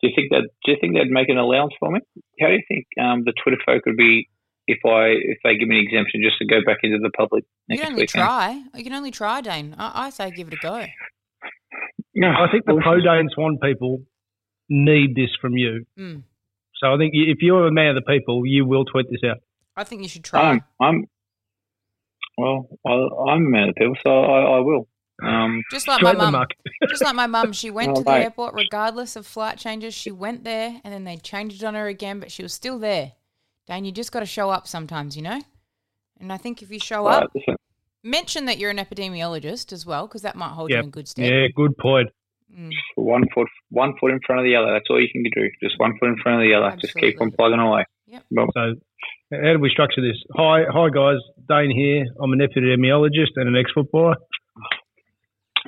do 0.02 0.08
you 0.08 0.14
think 0.16 0.30
that? 0.32 0.50
Do 0.64 0.72
you 0.72 0.78
think 0.80 0.94
they'd 0.94 1.10
make 1.10 1.30
an 1.30 1.38
allowance 1.38 1.74
for 1.80 1.92
me? 1.92 2.00
How 2.40 2.48
do 2.48 2.54
you 2.54 2.64
think 2.68 2.86
um, 3.02 3.24
the 3.26 3.34
Twitter 3.42 3.58
folk 3.66 3.86
would 3.88 3.98
be 3.98 4.30
if 4.68 4.80
I 4.86 5.08
if 5.32 5.38
they 5.44 5.56
give 5.58 5.68
me 5.68 5.80
an 5.80 5.86
exemption 5.88 6.22
just 6.24 6.38
to 6.40 6.46
go 6.46 6.60
back 6.66 6.78
into 6.84 6.98
the 7.02 7.10
public 7.12 7.46
You 7.68 7.78
can 7.78 7.88
only 7.94 8.02
weekend? 8.04 8.24
try. 8.26 8.64
You 8.76 8.84
can 8.84 8.94
only 8.94 9.12
try, 9.12 9.42
Dane. 9.42 9.76
I, 9.78 10.06
I 10.06 10.10
say 10.10 10.30
give 10.32 10.48
it 10.50 10.54
a 10.56 10.58
go. 10.62 10.86
No, 12.16 12.28
I 12.30 12.48
think 12.52 12.66
the 12.66 12.74
well, 12.76 12.84
Pro 12.84 13.00
Dane 13.02 13.30
Swan 13.34 13.58
people 13.62 14.02
need 14.70 15.16
this 15.16 15.30
from 15.40 15.56
you. 15.58 15.86
Mm. 15.98 16.24
So 16.82 16.94
I 16.94 16.98
think 16.98 17.12
if 17.16 17.40
you're 17.42 17.68
a 17.68 17.72
man 17.72 17.96
of 17.96 18.04
the 18.04 18.12
people, 18.14 18.46
you 18.46 18.66
will 18.66 18.86
tweet 18.86 19.08
this 19.10 19.22
out. 19.30 19.38
I 19.76 19.84
think 19.84 20.02
you 20.04 20.10
should 20.10 20.24
try. 20.24 20.42
I'm, 20.42 20.62
I'm 20.82 21.06
well. 22.38 22.68
I, 22.86 22.92
I'm 23.32 23.46
a 23.46 23.50
man 23.50 23.70
of 23.70 23.76
the 23.76 23.80
people, 23.80 23.96
so 24.04 24.10
I, 24.10 24.58
I 24.58 24.60
will. 24.60 24.88
Um, 25.24 25.64
Just 25.72 25.88
like 25.88 26.02
my 26.04 26.14
Straight 26.14 26.32
mum. 26.32 26.46
Just 26.90 27.04
like 27.04 27.16
my 27.16 27.26
mum, 27.26 27.52
she 27.52 27.72
went 27.72 27.92
Oh, 27.92 27.96
to 27.96 28.04
the 28.04 28.12
mate. 28.12 28.24
airport 28.24 28.54
regardless 28.54 29.16
of 29.16 29.26
flight 29.26 29.58
changes. 29.58 29.96
She 29.96 30.12
went 30.12 30.44
there 30.44 30.80
and 30.84 30.94
then 30.94 31.06
they 31.06 31.18
changed 31.18 31.64
it 31.64 31.66
on 31.66 31.74
her 31.74 31.88
again, 31.88 32.20
but 32.20 32.32
she 32.32 32.44
was 32.44 32.54
still 32.54 32.78
there. 32.78 33.14
Dane, 33.68 33.86
you 33.86 33.92
just 33.92 34.12
got 34.12 34.22
to 34.22 34.26
show 34.26 34.50
up 34.50 34.68
sometimes, 34.68 35.16
you 35.16 35.22
know? 35.24 35.42
And 36.20 36.32
I 36.32 36.38
think 36.38 36.62
if 36.62 36.72
you 36.72 36.80
show 36.80 37.06
up, 37.08 37.30
listen, 37.36 37.56
mention 38.04 38.46
that 38.46 38.58
you're 38.58 38.72
an 38.72 38.78
epidemiologist 38.78 39.72
as 39.74 39.86
well, 39.86 40.08
because 40.08 40.22
that 40.24 40.36
might 40.36 40.50
hold 40.52 40.70
Yep. 40.70 40.78
you 40.78 40.84
in 40.86 40.90
good 40.92 41.08
stead. 41.08 41.32
Yeah, 41.32 41.48
good 41.56 41.78
point. 41.78 42.10
Mm. 42.58 42.72
one 42.96 43.24
foot, 43.36 43.48
one 43.72 43.94
foot 44.00 44.10
in 44.12 44.22
front 44.26 44.40
of 44.40 44.46
the 44.46 44.56
other. 44.56 44.72
That's 44.72 44.86
all 44.90 45.02
you 45.02 45.10
can 45.12 45.22
do. 45.24 45.50
Just 45.62 45.78
one 45.80 45.98
foot 46.00 46.08
in 46.08 46.18
front 46.24 46.42
of 46.42 46.48
the 46.48 46.54
other. 46.56 46.74
Just 46.78 46.96
keep 46.96 47.20
on 47.20 47.30
plugging 47.32 47.60
away. 47.60 47.84
Yep. 48.08 48.24
So 48.54 48.74
how 49.34 49.52
do 49.54 49.60
we 49.60 49.70
structure 49.70 50.02
this? 50.02 50.16
Hi, 50.38 50.64
hi 50.72 50.88
guys. 50.90 51.18
Dane 51.50 51.72
here. 51.76 52.06
I'm 52.24 52.32
an 52.32 52.40
epidemiologist 52.40 53.32
and 53.36 53.50
an 53.50 53.58
ex-footballer. 53.58 54.16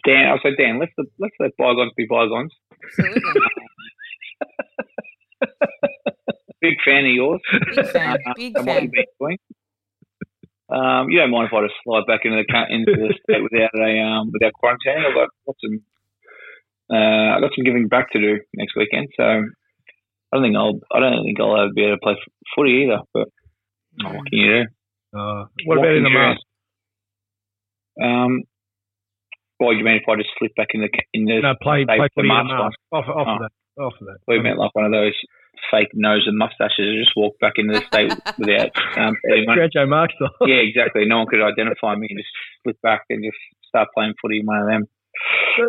Dan, 0.05 0.27
I 0.31 0.37
said, 0.41 0.53
Dan, 0.57 0.79
let's 0.79 0.93
let's 1.19 1.35
let 1.41 1.51
bygones 1.57 1.91
be 1.97 2.07
bygones. 2.09 2.53
Absolutely. 2.97 3.41
Big 6.61 6.75
fan 6.83 7.05
of 7.05 7.11
yours. 7.11 7.41
Big 7.75 7.87
fan. 7.87 8.17
Uh, 8.27 8.33
Big 8.35 8.53
and 8.57 8.65
fan. 8.65 8.83
you've 8.83 8.91
been 8.91 9.05
doing. 9.19 9.37
Um, 10.69 11.09
you 11.09 11.17
don't 11.19 11.31
mind 11.31 11.47
if 11.47 11.53
I 11.53 11.63
just 11.65 11.73
slide 11.83 12.05
back 12.05 12.21
into 12.25 12.43
the 12.43 12.65
into 12.69 12.91
the 12.93 13.13
state 13.23 13.41
without 13.41 13.73
a 13.79 13.91
um, 14.01 14.29
without 14.31 14.53
quarantine? 14.53 15.01
I've 15.07 15.15
got, 15.15 15.29
got 15.47 15.55
some 15.63 15.81
uh, 16.91 17.37
I 17.37 17.39
got 17.39 17.51
some 17.55 17.63
giving 17.65 17.87
back 17.87 18.11
to 18.11 18.19
do 18.19 18.39
next 18.53 18.75
weekend, 18.75 19.07
so 19.17 19.23
I 19.23 20.31
don't 20.33 20.43
think 20.43 20.55
I'll 20.57 20.79
I 20.93 20.99
don't 20.99 21.23
think 21.23 21.39
I'll 21.39 21.57
ever 21.59 21.73
be 21.73 21.85
able 21.85 21.95
to 21.97 22.01
play 22.03 22.13
f- 22.13 22.33
footy 22.55 22.85
either. 22.85 22.99
But 23.13 23.29
oh, 24.05 24.13
what 24.13 24.25
can 24.29 24.37
you 24.39 24.45
do? 24.45 24.61
Uh, 25.17 25.45
what 25.65 25.77
about 25.79 25.95
in 25.95 26.03
the 26.03 26.09
can 26.09 26.13
you 26.13 26.19
do? 26.19 26.27
mask? 26.37 26.41
Um, 28.01 28.43
what 29.57 29.71
do 29.71 29.77
you 29.77 29.83
mean 29.83 29.95
if 29.97 30.07
I 30.07 30.15
just 30.17 30.29
slip 30.37 30.51
back 30.55 30.69
in 30.73 30.81
the 30.81 30.89
ca- 30.89 31.09
in 31.13 31.25
the 31.25 31.41
No, 31.41 31.55
play 31.61 31.83
They- 31.85 31.97
play 31.97 32.07
the 32.15 32.21
footy 32.21 32.29
in 32.29 32.35
a 32.35 32.43
mask 32.43 32.53
mask. 32.63 32.77
Off, 32.91 33.05
off 33.09 33.27
Oh. 33.27 33.33
of 33.33 33.39
that. 33.41 33.51
Off 33.81 33.93
of 34.01 34.05
that. 34.07 34.17
We 34.27 34.39
meant 34.39 34.59
like 34.59 34.73
one 34.75 34.85
of 34.85 34.91
those 34.91 35.15
fake 35.71 35.89
nose 35.93 36.23
and 36.27 36.37
mustaches 36.37 36.87
and 36.87 36.97
just 37.03 37.15
walk 37.15 37.33
back 37.39 37.53
into 37.57 37.73
the 37.79 37.85
state 37.85 38.11
without 38.39 38.69
um, 38.97 39.15
anyone. 39.31 39.57
Groucho 39.57 39.87
Marx 39.87 40.13
style. 40.15 40.29
Yeah, 40.47 40.61
exactly. 40.63 41.05
No 41.05 41.19
one 41.19 41.27
could 41.27 41.41
identify 41.41 41.95
me 41.95 42.07
and 42.09 42.19
just 42.19 42.29
slip 42.63 42.77
back 42.81 43.03
and 43.09 43.23
just 43.23 43.37
start 43.67 43.89
playing 43.95 44.13
footy 44.21 44.39
in 44.39 44.45
one 44.45 44.59
of 44.61 44.67
them. 44.67 44.83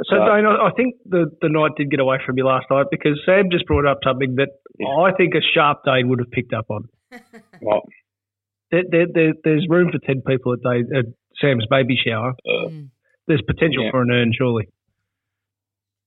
So, 0.09 0.17
Right. 0.17 0.37
Dane, 0.43 0.47
I 0.47 0.69
I 0.69 0.71
think 0.77 0.95
the, 1.07 1.27
the 1.43 1.49
night 1.49 1.73
did 1.77 1.91
get 1.91 1.99
away 2.01 2.19
from 2.25 2.39
you 2.39 2.45
last 2.47 2.67
night 2.71 2.87
because 2.91 3.21
Sam 3.27 3.51
just 3.51 3.67
brought 3.67 3.87
up 3.87 3.99
something 4.05 4.37
that 4.37 4.49
Yeah. 4.79 4.87
I 4.89 5.13
think 5.17 5.35
a 5.35 5.41
sharp 5.55 5.79
Dane 5.85 6.09
would 6.09 6.21
have 6.21 6.31
picked 6.31 6.53
up 6.55 6.67
on. 6.71 6.89
Well, 7.61 7.83
There, 8.71 8.85
there, 8.89 9.07
there, 9.13 9.33
there's 9.45 9.67
room 9.69 9.91
for 9.91 9.99
10 9.99 10.23
people 10.27 10.53
at, 10.55 10.61
Dane, 10.63 10.89
at 10.97 11.05
Sam's 11.41 11.67
baby 11.69 11.97
shower. 12.05 12.35
uh, 12.49 12.69
Mm. 12.69 12.89
There's 13.27 13.43
potential 13.47 13.85
Yeah. 13.85 13.91
for 13.91 14.03
an 14.03 14.11
urn, 14.11 14.33
surely. 14.37 14.67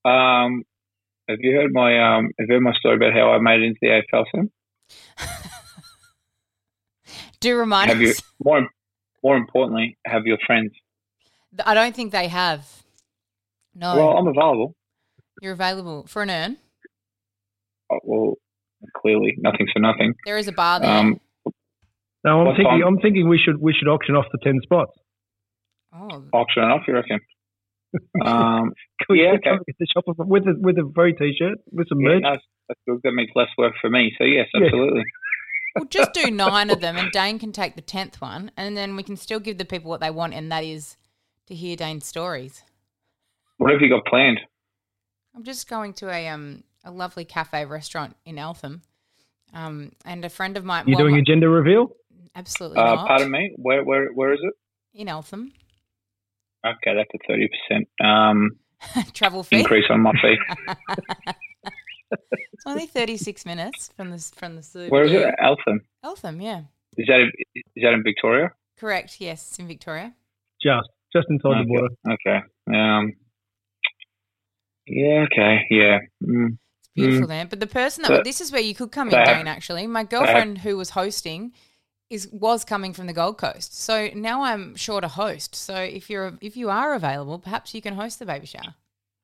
um, 0.04 0.62
have 1.28 1.38
you 1.40 1.56
heard 1.56 1.72
my 1.72 1.98
um, 1.98 2.30
have 2.38 2.48
you 2.48 2.54
heard 2.54 2.62
my 2.62 2.72
story 2.74 2.96
about 2.96 3.12
how 3.12 3.30
I 3.32 3.38
made 3.38 3.60
it 3.60 3.66
into 3.66 3.78
the 3.82 4.02
AFL? 4.12 4.24
Sam? 4.34 4.50
Do 7.40 7.56
remind 7.58 7.90
Have 7.90 8.00
you 8.00 8.14
more 8.44 8.66
more 9.22 9.36
importantly, 9.36 9.96
have 10.06 10.26
your 10.26 10.38
friends? 10.46 10.72
I 11.64 11.74
don't 11.74 11.94
think 11.94 12.12
they 12.12 12.28
have. 12.28 12.66
No. 13.74 13.96
Well, 13.96 14.16
I'm 14.18 14.26
available. 14.26 14.74
You're 15.40 15.52
available 15.52 16.06
for 16.06 16.22
an 16.22 16.30
earn. 16.30 16.56
Oh, 17.90 17.98
well, 18.02 18.34
clearly, 18.96 19.34
nothing's 19.38 19.70
for 19.72 19.80
nothing. 19.80 20.14
There 20.24 20.38
is 20.38 20.48
a 20.48 20.52
bar 20.52 20.80
there. 20.80 20.90
Um, 20.90 21.20
No, 22.24 22.40
I'm 22.40 22.56
thinking. 22.56 22.64
time? 22.64 22.82
I'm 22.86 22.98
thinking 22.98 23.28
we 23.28 23.38
should 23.38 23.60
we 23.60 23.72
should 23.72 23.88
auction 23.88 24.14
off 24.16 24.26
the 24.32 24.38
ten 24.42 24.60
spots. 24.62 24.92
oh, 25.92 26.24
auction 26.32 26.62
it 26.62 26.66
off, 26.66 26.82
you 26.88 26.94
reckon? 26.94 27.20
Um, 28.24 28.72
Can 29.00 29.06
we 29.10 29.22
Yeah, 29.24 29.32
okay. 29.32 29.50
something 29.50 29.74
the 29.78 29.86
shop 29.92 30.04
with 30.06 30.18
with 30.18 30.42
a, 30.46 30.54
with 30.60 30.78
a 30.78 30.90
free 30.94 31.12
t-shirt 31.12 31.58
with 31.72 31.88
some 31.88 32.00
yeah, 32.00 32.08
merch? 32.08 32.22
no, 32.22 32.36
that's 32.68 32.80
good. 32.88 33.00
That 33.04 33.12
makes 33.12 33.32
less 33.34 33.48
work 33.58 33.74
for 33.80 33.90
me. 33.90 34.12
So 34.18 34.24
yes, 34.24 34.46
Yeah. 34.54 34.64
absolutely. 34.64 35.04
we'll 35.76 35.86
just 35.86 36.12
do 36.12 36.30
nine 36.30 36.70
of 36.70 36.80
them, 36.80 36.96
and 36.96 37.10
Dane 37.12 37.38
can 37.38 37.52
take 37.52 37.74
the 37.76 37.82
tenth 37.82 38.20
one, 38.20 38.50
and 38.56 38.76
then 38.76 38.96
we 38.96 39.02
can 39.02 39.16
still 39.16 39.40
give 39.40 39.58
the 39.58 39.64
people 39.64 39.90
what 39.90 40.00
they 40.00 40.10
want, 40.10 40.34
and 40.34 40.50
that 40.52 40.64
is 40.64 40.96
to 41.46 41.54
hear 41.54 41.76
Dane's 41.76 42.06
stories. 42.06 42.62
What 43.58 43.70
have 43.72 43.80
you 43.80 43.88
got 43.88 44.04
planned? 44.06 44.40
I'm 45.36 45.44
just 45.44 45.68
going 45.68 45.92
to 45.94 46.10
a 46.10 46.28
um 46.28 46.64
a 46.84 46.90
lovely 46.90 47.24
cafe 47.24 47.64
restaurant 47.64 48.16
in 48.24 48.38
Eltham, 48.38 48.82
um, 49.52 49.92
and 50.04 50.24
a 50.24 50.28
friend 50.28 50.56
of 50.56 50.64
mine. 50.64 50.84
You're 50.86 50.96
well, 50.96 51.04
doing 51.04 51.14
my- 51.14 51.20
a 51.20 51.22
gender 51.22 51.50
reveal. 51.50 51.88
absolutely 52.36 52.78
Uh, 52.78 52.94
not. 52.96 53.06
pardon 53.08 53.30
me. 53.30 53.52
Where 53.56 53.84
where 53.84 54.12
where 54.12 54.32
is 54.32 54.40
it? 54.42 54.54
in 54.96 55.08
Eltham, 55.08 55.52
Okay, 56.64 56.94
that's 56.94 57.10
a 57.14 57.18
thirty 57.28 57.48
percent 57.48 57.88
um, 58.02 58.50
travel 59.12 59.42
fee. 59.42 59.60
increase 59.60 59.84
on 59.90 60.00
my 60.00 60.12
fee. 60.22 60.36
It's 62.52 62.62
only 62.66 62.86
36 62.86 63.44
minutes 63.44 63.90
from 63.96 64.10
the 64.10 64.18
from 64.36 64.54
the 64.56 64.62
zoo. 64.62 64.88
Where 64.88 65.04
is 65.04 65.12
it? 65.12 65.34
Eltham. 65.42 65.80
Eltham, 66.04 66.40
yeah, 66.40 66.62
Is 66.96 67.06
that 67.08 67.20
in, 67.20 67.30
is 67.54 67.82
that 67.82 67.92
in 67.92 68.02
Victoria? 68.04 68.52
correct. 68.78 69.20
Yes, 69.20 69.48
it's 69.48 69.58
in 69.58 69.66
Victoria. 69.66 70.14
Just 70.62 70.88
just 71.12 71.26
inside 71.28 71.62
the 71.62 71.66
border. 71.66 71.88
Okay. 72.08 72.40
okay. 72.68 72.78
Um. 72.78 73.12
Yeah. 74.86 75.24
Okay. 75.30 75.60
Yeah. 75.70 75.98
Mm. 76.22 76.56
It's 76.80 76.88
beautiful 76.94 77.26
there. 77.26 77.46
But 77.46 77.60
the 77.60 77.66
person 77.66 78.02
that 78.02 78.08
But- 78.10 78.24
this 78.24 78.40
is 78.40 78.52
where 78.52 78.60
you 78.60 78.74
could 78.74 78.92
come 78.92 79.08
in, 79.08 79.18
they 79.18 79.24
Dane. 79.24 79.48
Actually, 79.48 79.86
my 79.88 80.04
girlfriend 80.04 80.58
who 80.58 80.76
was 80.76 80.90
hosting 80.90 81.52
is 82.14 82.28
was 82.32 82.64
coming 82.64 82.92
from 82.94 83.06
the 83.06 83.12
Gold 83.12 83.36
Coast, 83.38 83.70
so 83.88 84.08
now 84.14 84.42
I'm 84.44 84.74
short 84.76 85.04
a 85.04 85.08
host. 85.08 85.54
So 85.54 85.74
if 85.76 86.08
you're 86.10 86.32
if 86.40 86.56
you 86.56 86.70
are 86.70 86.94
available, 86.94 87.38
perhaps 87.38 87.74
you 87.74 87.82
can 87.82 87.94
host 87.94 88.18
the 88.18 88.26
baby 88.26 88.46
shower. 88.46 88.74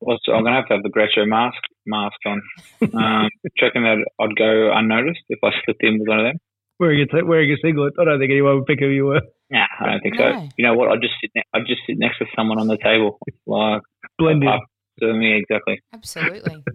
Well, 0.01 0.19
so 0.25 0.33
I'm 0.35 0.45
gonna 0.45 0.57
have 0.57 0.69
to 0.69 0.75
have 0.75 0.83
the 0.83 0.89
Groucho 0.97 1.27
mask 1.29 1.61
mask 1.87 2.17
on. 2.27 2.43
Um, 2.83 3.29
checking 3.57 3.83
that 3.83 3.99
I'd 4.21 4.37
go 4.37 4.71
unnoticed 4.75 5.25
if 5.29 5.39
I 5.45 5.51
slipped 5.65 5.83
in 5.85 5.99
with 6.01 6.09
one 6.09 6.21
of 6.21 6.25
them. 6.27 6.39
Wearing 6.79 6.99
your 6.99 7.07
t- 7.09 7.23
wearing 7.27 7.51
a 7.53 7.57
singlet. 7.63 7.93
I 8.01 8.05
don't 8.05 8.19
think 8.19 8.31
anyone 8.31 8.55
would 8.57 8.67
pick 8.67 8.81
who 8.81 8.89
you 8.89 9.05
were. 9.07 9.21
Nah, 9.51 9.67
I 9.81 9.91
don't 9.91 10.01
think 10.01 10.19
No. 10.19 10.33
so. 10.33 10.49
You 10.57 10.65
know 10.67 10.75
what? 10.75 10.89
I'd 10.91 11.03
just 11.03 11.15
sit. 11.21 11.31
Ne- 11.35 11.45
I'd 11.53 11.67
just 11.67 11.83
sit 11.87 11.99
next 11.99 12.19
to 12.19 12.27
someone 12.37 12.59
on 12.59 12.69
the 12.69 12.79
table, 12.79 13.19
like 13.47 13.83
Blend 14.19 14.43
in. 14.45 14.59
to 15.01 15.13
me 15.13 15.37
exactly. 15.39 15.81
Absolutely. 15.93 16.65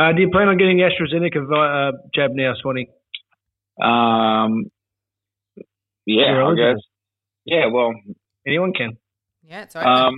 Uh, 0.00 0.12
do 0.12 0.22
you 0.22 0.30
plan 0.30 0.46
on 0.46 0.56
getting 0.56 0.78
AstraZeneca 0.78 1.44
via, 1.48 1.88
uh, 1.88 1.92
jab 2.14 2.30
now, 2.32 2.52
Swanee? 2.62 2.86
Um. 3.82 4.70
Yeah, 6.08 6.42
I 6.42 6.54
guess. 6.54 6.80
Yeah. 7.44 7.66
Well. 7.72 7.92
Anyone 8.46 8.72
can. 8.72 8.96
Yeah, 9.44 9.62
it's 9.64 9.76
open. 9.76 9.88
Um. 9.88 10.14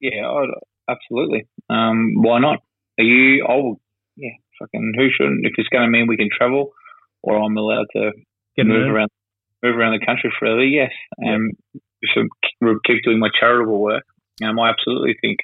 Yeah. 0.00 0.28
I'd, 0.28 0.48
absolutely. 0.88 1.46
Um. 1.70 2.14
Why 2.16 2.38
not? 2.40 2.58
Are 2.98 3.04
you? 3.04 3.46
Oh. 3.48 3.78
Yeah. 4.16 4.30
Fucking. 4.58 4.92
Who 4.96 5.08
shouldn't? 5.16 5.46
If 5.46 5.52
it's 5.58 5.68
going 5.68 5.84
to 5.84 5.90
mean 5.90 6.06
we 6.08 6.16
can 6.16 6.28
travel, 6.36 6.72
or 7.22 7.38
I'm 7.40 7.56
allowed 7.56 7.86
to 7.96 8.10
Get 8.56 8.66
move 8.66 8.86
around 8.94 9.10
move 9.62 9.76
around 9.76 9.98
the 9.98 10.04
country 10.06 10.32
freely, 10.38 10.68
yes. 10.68 10.90
And 11.18 11.52
if 12.02 12.10
I 12.16 12.20
keep- 12.22 12.78
keep 12.86 13.02
doing 13.04 13.18
my 13.18 13.30
charitable 13.40 13.80
work, 13.80 14.04
um, 14.44 14.58
I 14.60 14.70
absolutely 14.70 15.14
think 15.20 15.38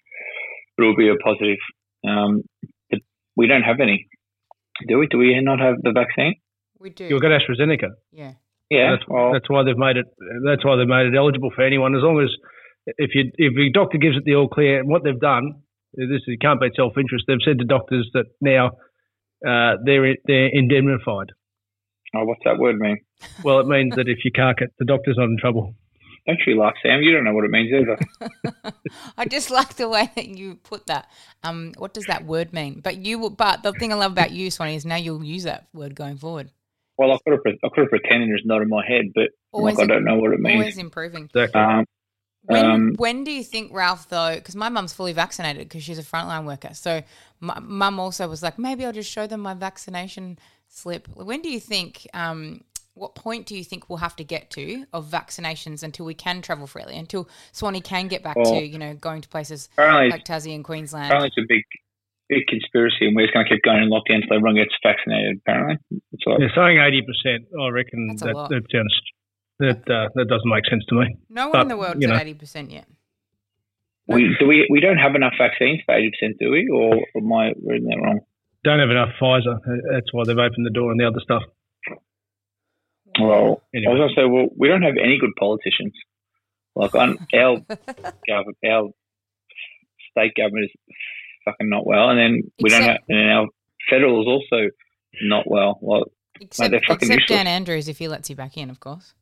it 0.79 0.83
will 0.83 0.95
be 0.97 1.09
a 1.09 1.17
positive. 1.17 1.59
Um, 2.07 2.43
but 2.91 3.01
we 3.37 3.47
don't 3.47 3.63
have 3.63 3.81
any, 3.81 4.07
do 4.89 4.99
we? 4.99 5.07
Do 5.07 5.19
we 5.19 5.41
not 5.41 5.59
have 5.61 5.77
the 5.83 5.93
vaccine? 5.93 6.35
we 6.79 6.91
do. 6.91 7.05
You've 7.05 7.21
got 7.23 7.31
AstraZeneca. 7.33 7.91
yeah. 8.13 8.33
Yeah. 8.71 8.93
That's, 8.93 9.09
well, 9.09 9.33
that's 9.33 9.51
why 9.51 9.65
they've 9.65 9.77
made 9.77 9.97
it. 9.97 10.07
That's 10.45 10.65
why 10.65 10.77
they've 10.77 10.87
made 10.87 11.07
it 11.07 11.17
eligible 11.17 11.51
for 11.55 11.63
anyone, 11.63 11.95
as 11.97 12.03
long 12.03 12.23
as 12.23 12.31
if 12.87 13.11
you 13.15 13.31
if 13.37 13.53
your 13.55 13.71
doctor 13.75 13.99
gives 13.99 14.17
it 14.17 14.25
the 14.25 14.37
all 14.37 14.49
clear. 14.49 14.79
And 14.79 14.89
what 14.89 15.03
they've 15.03 15.19
done, 15.19 15.63
this 15.93 16.23
it 16.27 16.41
can't 16.41 16.61
be 16.61 16.69
self 16.77 16.93
interest. 16.97 17.25
They've 17.27 17.43
said 17.45 17.59
to 17.59 17.65
doctors 17.65 18.09
that 18.15 18.27
now 18.41 18.69
uh, 19.47 19.77
they're 19.85 20.15
they're 20.25 20.49
indemnified. 20.53 21.33
oh, 22.15 22.25
what's 22.25 22.43
that 22.45 22.59
word 22.59 22.79
mean? 22.79 22.99
Well, 23.43 23.59
it 23.61 23.67
means 23.67 23.97
that 23.97 24.09
if 24.09 24.25
you 24.25 24.31
can't 24.31 24.57
get 24.57 24.69
the 24.79 24.85
doctor's 24.85 25.17
not 25.19 25.25
in 25.25 25.37
trouble. 25.39 25.75
don't 26.27 26.41
you 26.47 26.59
laugh, 26.59 26.75
Sam? 26.83 27.03
You 27.03 27.13
don't 27.13 27.25
know 27.25 27.35
what 27.35 27.45
it 27.45 27.51
means 27.51 27.73
either. 27.73 28.73
I 29.19 29.25
just 29.25 29.51
like 29.51 29.75
the 29.75 29.89
way 29.89 30.11
that 30.15 30.29
you 30.29 30.55
put 30.55 30.87
that. 30.87 31.09
Um, 31.43 31.73
what 31.77 31.93
does 31.93 32.05
that 32.05 32.25
word 32.25 32.53
mean? 32.53 32.81
But 32.81 32.99
you, 32.99 33.19
will, 33.19 33.31
but 33.31 33.63
the 33.63 33.73
thing 33.73 33.93
I 33.93 33.97
love 33.97 34.13
about 34.13 34.31
you, 34.31 34.51
Swanee, 34.51 34.77
is 34.77 34.87
now 34.87 34.97
you'll 34.97 35.25
use 35.25 35.45
that 35.45 35.67
word 35.73 35.95
going 35.95 36.17
forward. 36.17 36.51
Well, 37.01 37.13
I 37.13 37.19
could 37.25 37.33
have, 37.33 37.55
I 37.65 37.69
could 37.71 37.81
have 37.85 37.89
pretended 37.89 38.29
it's 38.29 38.45
not 38.45 38.61
in 38.61 38.69
my 38.69 38.87
head, 38.87 39.07
but 39.15 39.31
Always 39.53 39.79
like, 39.79 39.85
I 39.85 39.95
don't 39.95 40.05
know 40.05 40.17
what 40.17 40.33
it 40.35 40.41
means. 40.41 40.61
Always 40.61 40.77
improving. 40.77 41.25
Exactly. 41.25 41.59
Um, 41.59 41.87
When, 42.43 42.65
Um, 42.67 42.95
when 42.97 43.25
do 43.25 43.31
you 43.31 43.43
think, 43.43 43.73
Ralph, 43.73 44.11
though, 44.11 44.35
because 44.35 44.55
my 44.55 44.69
mum's 44.69 44.93
fully 44.93 45.15
vaccinated 45.15 45.67
because 45.67 45.83
she's 45.83 45.99
a 45.99 46.03
frontline 46.03 46.45
worker. 46.45 46.75
So 46.75 47.03
my 47.41 47.59
mum 47.59 47.99
also 47.99 48.29
was 48.29 48.43
like, 48.43 48.59
maybe 48.59 48.85
I'll 48.85 48.93
just 48.93 49.11
show 49.11 49.27
them 49.27 49.41
my 49.41 49.55
vaccination 49.55 50.39
slip. 50.69 51.09
When 51.15 51.41
do 51.41 51.49
you 51.51 51.59
think, 51.59 52.07
um, 52.13 52.61
what 52.93 53.15
point 53.15 53.47
do 53.47 53.57
you 53.57 53.65
think 53.65 53.89
we'll 53.89 53.99
have 53.99 54.17
to 54.17 54.25
get 54.25 54.51
to 54.51 54.85
of 54.93 55.07
vaccinations 55.07 55.83
until 55.83 56.05
we 56.05 56.13
can 56.13 56.43
travel 56.43 56.67
freely, 56.67 56.99
until 56.99 57.31
Swanee 57.53 57.81
can 57.81 58.09
get 58.09 58.23
back 58.23 58.37
Well, 58.37 58.53
to, 58.53 58.63
you 58.63 58.79
know, 58.79 58.93
going 58.95 59.23
to 59.23 59.29
places 59.29 59.71
apparently, 59.73 60.11
like 60.11 60.25
Tassie 60.27 60.55
and 60.55 60.65
Queensland? 60.65 61.07
apparently 61.07 61.29
it's 61.29 61.39
a 61.39 61.47
big, 61.49 61.65
big 62.31 62.47
conspiracy, 62.47 63.05
and 63.11 63.15
we're 63.17 63.27
just 63.27 63.35
going 63.35 63.45
to 63.45 63.51
keep 63.53 63.63
going 63.67 63.83
in 63.83 63.91
lockdown 63.91 64.23
until 64.23 64.37
everyone 64.39 64.55
gets 64.57 64.71
vaccinated. 64.83 65.43
Apparently, 65.45 65.77
it's 66.15 66.23
like, 66.25 66.39
They're 66.39 66.55
saying 66.55 66.79
eighty 66.79 67.03
percent. 67.03 67.51
I 67.53 67.69
reckon 67.69 68.07
That's 68.15 68.23
that 68.23 68.35
lot. 68.35 68.49
that 68.51 68.63
sounds 68.73 68.95
that 69.59 69.83
uh, 69.91 70.09
that 70.15 70.27
doesn't 70.31 70.49
make 70.49 70.65
sense 70.71 70.85
to 70.89 70.95
me. 70.95 71.17
no 71.29 71.49
one 71.49 71.53
but, 71.53 71.63
in 71.63 71.69
the 71.69 71.77
world's 71.77 72.01
you 72.01 72.09
know. 72.09 72.15
at 72.15 72.25
80% 72.27 72.73
yet. 72.73 72.87
we 74.09 74.35
do 74.41 74.47
we 74.47 74.67
we 74.71 74.81
don't 74.81 74.97
have 74.97 75.15
enough 75.15 75.35
vaccines 75.37 75.81
for 75.85 75.95
eighty 75.95 76.11
percent, 76.15 76.39
do 76.41 76.51
we? 76.51 76.69
Or 76.73 76.95
am 77.17 77.33
I 77.33 77.53
reading 77.67 77.89
that 77.91 78.01
wrong? 78.01 78.21
Don't 78.65 78.79
have 78.81 78.91
enough 78.91 79.11
Pfizer. 79.21 79.59
That's 79.93 80.13
why 80.13 80.23
they've 80.27 80.39
opened 80.39 80.65
the 80.67 80.71
door 80.71 80.91
on 80.93 80.97
the 80.99 81.07
other 81.07 81.21
stuff. 81.23 81.43
Well, 83.21 83.63
I 83.75 83.79
Anyway. 83.79 83.93
was 83.95 83.99
going 83.99 84.09
to 84.09 84.15
say, 84.21 84.25
well, 84.27 84.49
we 84.57 84.69
don't 84.69 84.83
have 84.83 84.95
any 85.03 85.19
good 85.19 85.35
politicians. 85.39 85.93
Like 86.77 86.95
on 86.95 87.19
our 87.35 87.59
government, 88.29 88.57
our 88.65 88.91
state 90.13 90.35
government 90.37 90.67
is 90.67 90.71
fucking 91.51 91.69
not 91.69 91.87
well, 91.87 92.11
and 92.11 92.19
then 92.19 92.43
we 92.63 92.71
don't 92.71 92.83
have, 92.83 92.97
Except- 92.97 93.11
and 93.11 93.31
our 93.31 93.47
federal 93.89 94.21
is 94.23 94.29
also 94.29 94.71
not 95.23 95.45
well. 95.51 95.79
Well, 95.81 96.05
Except, 96.41 96.71
they're 96.71 96.81
fucking 96.81 97.09
except 97.11 97.23
useless. 97.31 97.39
Dan 97.39 97.47
Andrews, 97.47 97.89
if 97.89 97.99
he 97.99 98.09
lets 98.09 98.31
you 98.31 98.37
back 98.37 98.57
in, 98.57 98.71
of 98.71 98.81
course. 98.81 99.13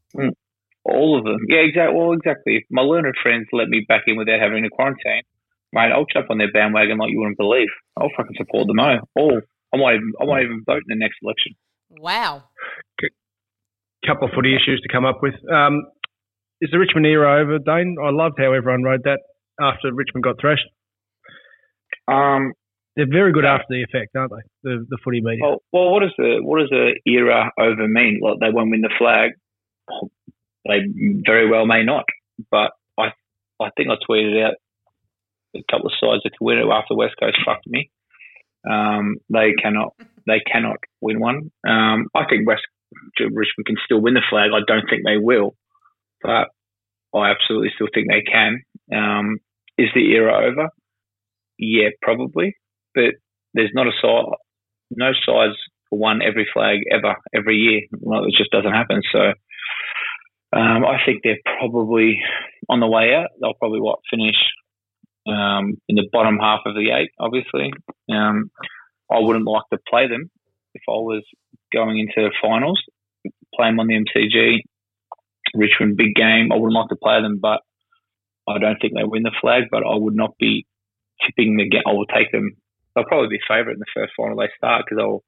all 0.84 1.18
of 1.18 1.24
them. 1.24 1.38
Yeah, 1.48 1.60
exactly. 1.60 1.96
Well, 1.96 2.12
exactly. 2.12 2.56
If 2.56 2.64
my 2.70 2.82
learned 2.82 3.14
friends 3.22 3.46
let 3.52 3.68
me 3.68 3.84
back 3.88 4.02
in 4.06 4.16
without 4.16 4.40
having 4.40 4.64
a 4.64 4.70
quarantine, 4.70 5.22
mate, 5.72 5.90
I'll 5.92 6.06
jump 6.12 6.30
on 6.30 6.38
their 6.38 6.52
bandwagon 6.52 6.98
like 6.98 7.10
you 7.10 7.18
wouldn't 7.18 7.38
believe. 7.38 7.68
I'll 7.96 8.10
fucking 8.16 8.36
support 8.36 8.66
them 8.66 8.78
all. 8.78 8.98
all. 9.16 9.40
I 9.74 9.76
might 9.76 9.94
even, 9.96 10.12
I 10.20 10.24
might 10.24 10.42
even 10.44 10.62
vote 10.64 10.82
in 10.88 10.88
the 10.88 10.96
next 10.96 11.16
election. 11.22 11.54
Wow. 11.90 12.44
couple 14.06 14.28
of 14.28 14.34
footy 14.34 14.54
issues 14.54 14.80
to 14.82 14.88
come 14.92 15.04
up 15.04 15.18
with. 15.22 15.34
Um, 15.50 15.82
is 16.60 16.70
the 16.72 16.78
Richmond 16.78 17.06
era 17.06 17.42
over, 17.42 17.58
Dane? 17.58 17.96
I 18.02 18.10
loved 18.10 18.36
how 18.38 18.52
everyone 18.52 18.82
rode 18.82 19.02
that 19.04 19.20
after 19.60 19.92
Richmond 19.92 20.24
got 20.24 20.40
thrashed. 20.40 20.64
Um, 22.10 22.52
They're 22.96 23.06
very 23.10 23.32
good 23.32 23.44
after 23.44 23.66
the 23.68 23.82
effect, 23.84 24.16
aren't 24.16 24.32
they? 24.32 24.42
The 24.62 24.86
the 24.88 24.98
footy 25.04 25.20
media. 25.20 25.40
well, 25.42 25.62
well, 25.72 25.90
what 25.92 26.00
does 26.00 26.14
the 26.18 26.38
what 26.42 26.58
does 26.60 26.70
the 26.70 26.98
era 27.06 27.50
over 27.58 27.86
mean? 27.86 28.20
Like 28.22 28.38
they 28.40 28.50
won't 28.50 28.70
win 28.70 28.80
the 28.80 28.94
flag. 28.98 29.32
They 30.66 30.80
very 31.24 31.48
well 31.48 31.66
may 31.66 31.84
not. 31.84 32.04
But 32.50 32.72
I 32.98 33.12
I 33.60 33.70
think 33.76 33.88
I 33.90 33.96
tweeted 34.08 34.44
out 34.44 34.54
a 35.54 35.62
couple 35.70 35.86
of 35.86 35.92
sides 36.00 36.22
that 36.24 36.30
could 36.36 36.44
win 36.44 36.58
it 36.58 36.66
after 36.70 36.94
West 36.94 37.14
Coast 37.20 37.38
fucked 37.44 37.66
me. 37.66 37.90
Um, 38.68 39.16
they 39.30 39.52
cannot 39.62 39.94
they 40.26 40.40
cannot 40.40 40.76
win 41.00 41.20
one. 41.20 41.50
Um, 41.66 42.08
I 42.14 42.24
think 42.28 42.46
West 42.46 42.62
Richmond 43.18 43.66
can 43.66 43.76
still 43.84 44.00
win 44.00 44.14
the 44.14 44.22
flag. 44.28 44.50
I 44.52 44.60
don't 44.66 44.88
think 44.88 45.02
they 45.04 45.16
will, 45.18 45.54
but 46.22 46.48
I 47.14 47.30
absolutely 47.30 47.70
still 47.74 47.88
think 47.92 48.08
they 48.08 48.22
can. 48.22 48.62
Um, 48.92 49.38
is 49.78 49.88
the 49.94 50.10
era 50.12 50.48
over? 50.50 50.68
Yeah, 51.58 51.88
probably. 52.02 52.54
But 52.94 53.14
there's 53.54 53.72
not 53.74 53.86
a 53.86 53.92
size, 54.00 54.24
no 54.90 55.12
size 55.26 55.56
for 55.90 55.98
one 55.98 56.20
every 56.22 56.46
flag 56.52 56.80
ever 56.92 57.16
every 57.34 57.56
year. 57.56 57.80
Well, 58.00 58.24
it 58.24 58.34
just 58.36 58.50
doesn't 58.50 58.72
happen. 58.72 59.02
So 59.12 59.20
um, 60.56 60.84
I 60.84 60.98
think 61.04 61.20
they're 61.22 61.38
probably 61.58 62.18
on 62.68 62.80
the 62.80 62.86
way 62.86 63.14
out. 63.14 63.28
They'll 63.40 63.54
probably 63.54 63.80
what 63.80 63.98
finish 64.10 64.36
um, 65.26 65.74
in 65.88 65.96
the 65.96 66.08
bottom 66.12 66.38
half 66.38 66.60
of 66.66 66.74
the 66.74 66.90
eight. 66.90 67.10
Obviously, 67.18 67.72
um, 68.10 68.50
I 69.10 69.18
wouldn't 69.18 69.46
like 69.46 69.64
to 69.72 69.78
play 69.88 70.08
them 70.08 70.30
if 70.74 70.82
I 70.88 70.92
was 70.92 71.24
going 71.72 71.98
into 71.98 72.28
the 72.28 72.34
finals. 72.40 72.80
Play 73.54 73.68
them 73.68 73.80
on 73.80 73.88
the 73.88 73.94
MCG, 73.94 74.58
Richmond 75.54 75.96
big 75.96 76.14
game. 76.14 76.50
I 76.52 76.56
wouldn't 76.56 76.74
like 76.74 76.88
to 76.90 76.96
play 76.96 77.20
them, 77.20 77.38
but 77.40 77.60
I 78.48 78.58
don't 78.58 78.78
think 78.80 78.94
they 78.94 79.04
win 79.04 79.22
the 79.22 79.32
flag. 79.40 79.64
But 79.70 79.82
I 79.84 79.96
would 79.96 80.14
not 80.14 80.36
be 80.38 80.66
tipping 81.26 81.56
the. 81.56 81.66
I 81.86 81.92
will 81.92 82.06
take 82.06 82.32
them. 82.32 82.56
They'll 82.94 83.04
probably 83.04 83.28
be 83.28 83.40
favourite 83.46 83.74
in 83.74 83.80
the 83.80 83.94
first 83.94 84.12
final 84.16 84.36
they 84.36 84.50
start 84.56 84.84
because 84.84 85.02
I'll. 85.02 85.22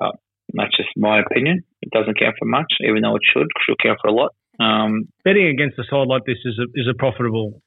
Uh, 0.00 0.16
that's 0.54 0.76
just 0.76 0.90
my 0.96 1.20
opinion. 1.20 1.62
It 1.82 1.90
doesn't 1.90 2.18
count 2.18 2.36
for 2.38 2.46
much, 2.46 2.72
even 2.80 3.02
though 3.02 3.16
it 3.16 3.22
should. 3.22 3.46
Cause 3.46 3.62
It 3.62 3.64
should 3.66 3.82
count 3.82 3.98
for 4.00 4.08
a 4.08 4.14
lot. 4.14 4.32
Um, 4.58 5.08
Betting 5.24 5.48
against 5.48 5.78
a 5.78 5.84
side 5.84 6.08
like 6.08 6.24
this 6.24 6.38
is 6.44 6.58
a, 6.58 6.66
is 6.74 6.88
a 6.88 6.96
profitable 6.96 7.60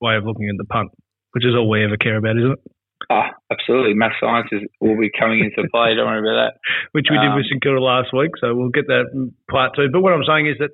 way 0.00 0.16
of 0.16 0.24
looking 0.24 0.48
at 0.48 0.56
the 0.56 0.64
punt, 0.64 0.90
which 1.32 1.44
is 1.44 1.54
all 1.54 1.68
we 1.68 1.84
ever 1.84 1.96
care 1.96 2.16
about, 2.16 2.38
isn't 2.38 2.52
it? 2.52 2.62
ah, 3.08 3.30
absolutely. 3.50 3.94
Math 3.94 4.12
sciences 4.20 4.62
will 4.80 4.98
be 4.98 5.10
coming 5.10 5.40
into 5.40 5.68
play. 5.72 5.94
Don't 5.94 6.06
worry 6.06 6.20
about 6.20 6.52
that. 6.52 6.54
Which 6.92 7.06
we 7.10 7.16
did 7.16 7.32
Um, 7.32 7.36
with 7.36 7.46
St 7.46 7.62
Kilda 7.62 7.80
last 7.80 8.12
week, 8.12 8.32
so 8.40 8.54
we'll 8.54 8.68
get 8.74 8.86
that 8.88 9.08
part 9.50 9.72
two. 9.74 9.88
But 9.90 10.02
what 10.02 10.12
I'm 10.12 10.24
saying 10.24 10.46
is 10.46 10.56
that 10.58 10.70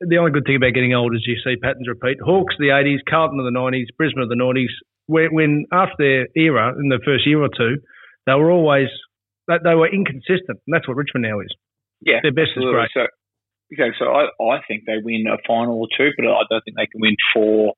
the 0.00 0.18
only 0.18 0.32
good 0.32 0.44
thing 0.44 0.56
about 0.56 0.74
getting 0.74 0.94
old 0.94 1.14
is 1.14 1.24
you 1.26 1.36
see 1.44 1.56
patterns 1.56 1.88
repeat. 1.88 2.18
Hawks 2.20 2.54
of 2.54 2.60
the 2.60 2.68
80s, 2.68 2.98
Carlton 3.08 3.38
of 3.38 3.44
the 3.44 3.56
90s, 3.56 3.86
Brisbane 3.96 4.22
of 4.22 4.28
the 4.28 4.36
90s. 4.36 4.72
When, 5.06 5.28
when 5.32 5.66
after 5.72 5.94
their 5.98 6.26
era, 6.36 6.74
in 6.78 6.88
the 6.88 7.00
first 7.04 7.26
year 7.26 7.42
or 7.42 7.48
two, 7.48 7.78
they 8.26 8.34
were 8.34 8.50
always 8.50 8.88
they, 9.48 9.56
they 9.64 9.74
were 9.74 9.90
inconsistent, 9.90 10.62
and 10.62 10.72
that's 10.72 10.86
what 10.86 10.96
Richmond 10.96 11.26
now 11.26 11.40
is. 11.40 11.52
Yeah, 12.00 12.20
Their 12.22 12.32
best 12.32 12.56
is 12.56 12.62
absolutely. 12.62 12.86
great. 12.86 12.94
So, 12.94 13.04
okay, 13.74 13.90
so 13.98 14.04
I, 14.08 14.30
I 14.40 14.60
think 14.66 14.84
they 14.86 15.02
win 15.02 15.26
a 15.28 15.36
final 15.46 15.80
or 15.80 15.88
two, 15.96 16.10
but 16.16 16.24
I 16.24 16.42
don't 16.48 16.62
think 16.64 16.76
they 16.76 16.86
can 16.86 17.00
win 17.00 17.16
four 17.34 17.74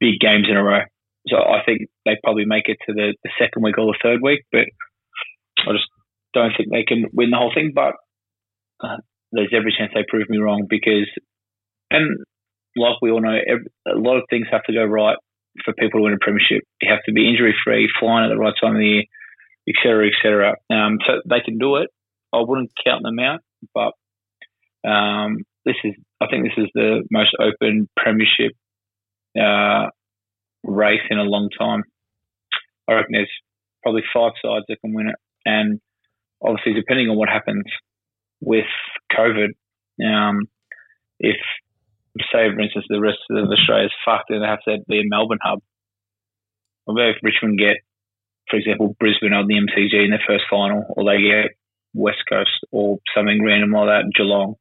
big 0.00 0.20
games 0.20 0.46
in 0.48 0.56
a 0.56 0.62
row. 0.62 0.80
So 1.26 1.36
I 1.36 1.64
think 1.64 1.88
they 2.04 2.16
probably 2.22 2.44
make 2.44 2.68
it 2.68 2.78
to 2.86 2.92
the, 2.92 3.14
the 3.22 3.30
second 3.38 3.62
week 3.62 3.78
or 3.78 3.86
the 3.86 3.98
third 4.02 4.20
week, 4.22 4.44
but 4.52 4.68
I 5.66 5.72
just 5.72 5.88
don't 6.32 6.52
think 6.56 6.70
they 6.70 6.84
can 6.84 7.06
win 7.12 7.30
the 7.30 7.36
whole 7.36 7.52
thing. 7.54 7.72
But 7.74 7.94
uh, 8.80 8.98
there's 9.34 9.52
every 9.54 9.74
chance 9.76 9.92
they 9.94 10.04
prove 10.08 10.28
me 10.28 10.38
wrong 10.38 10.66
because, 10.68 11.10
and 11.90 12.18
like 12.76 12.96
we 13.02 13.10
all 13.10 13.20
know, 13.20 13.36
every, 13.36 13.66
a 13.86 13.98
lot 13.98 14.16
of 14.16 14.24
things 14.30 14.46
have 14.50 14.62
to 14.64 14.72
go 14.72 14.84
right 14.84 15.16
for 15.64 15.74
people 15.74 16.00
to 16.00 16.04
win 16.04 16.14
a 16.14 16.18
premiership. 16.20 16.62
You 16.80 16.90
have 16.90 17.04
to 17.06 17.12
be 17.12 17.28
injury 17.28 17.54
free, 17.64 17.88
flying 18.00 18.30
at 18.30 18.34
the 18.34 18.40
right 18.40 18.54
time 18.60 18.74
of 18.74 18.80
the 18.80 18.86
year, 18.86 19.02
et 19.68 19.74
cetera, 19.82 20.06
et 20.06 20.18
cetera. 20.22 20.54
Um, 20.70 20.98
so 21.06 21.20
they 21.28 21.40
can 21.44 21.58
do 21.58 21.76
it. 21.76 21.90
I 22.32 22.38
wouldn't 22.40 22.72
count 22.84 23.02
them 23.02 23.18
out, 23.18 23.40
but 23.74 23.92
um, 24.88 25.38
this 25.64 25.76
is 25.84 25.94
I 26.20 26.26
think 26.30 26.44
this 26.44 26.64
is 26.64 26.70
the 26.74 27.04
most 27.10 27.30
open 27.40 27.88
premiership 27.96 28.52
uh, 29.38 29.90
race 30.64 31.04
in 31.10 31.18
a 31.18 31.22
long 31.22 31.48
time. 31.58 31.82
I 32.88 32.94
reckon 32.94 33.12
there's 33.12 33.30
probably 33.82 34.02
five 34.12 34.32
sides 34.44 34.64
that 34.68 34.80
can 34.80 34.94
win 34.94 35.08
it, 35.08 35.16
and 35.44 35.80
obviously 36.42 36.74
depending 36.74 37.08
on 37.08 37.16
what 37.16 37.28
happens 37.28 37.64
with 38.40 38.66
COVID, 39.12 39.48
um, 40.04 40.42
if 41.20 41.36
say 42.32 42.46
for 42.54 42.60
instance 42.60 42.84
the 42.88 43.00
rest 43.00 43.18
of 43.30 43.50
Australia 43.50 43.86
is 43.86 44.02
fucked 44.04 44.30
and 44.30 44.42
they 44.42 44.46
have 44.46 44.62
to 44.68 44.78
be 44.88 45.00
a 45.00 45.08
Melbourne 45.08 45.42
hub, 45.42 45.60
maybe 46.86 47.10
if 47.10 47.22
Richmond 47.22 47.58
get, 47.58 47.76
for 48.50 48.56
example, 48.56 48.96
Brisbane 49.00 49.32
on 49.32 49.46
the 49.46 49.54
MCG 49.54 50.04
in 50.04 50.10
their 50.10 50.22
first 50.26 50.44
final, 50.50 50.84
or 50.90 51.04
they 51.04 51.22
get 51.22 51.56
West 51.94 52.22
Coast 52.28 52.50
or 52.70 52.98
something 53.16 53.42
random 53.44 53.72
like 53.72 53.86
that, 53.86 54.12
Geelong, 54.16 54.54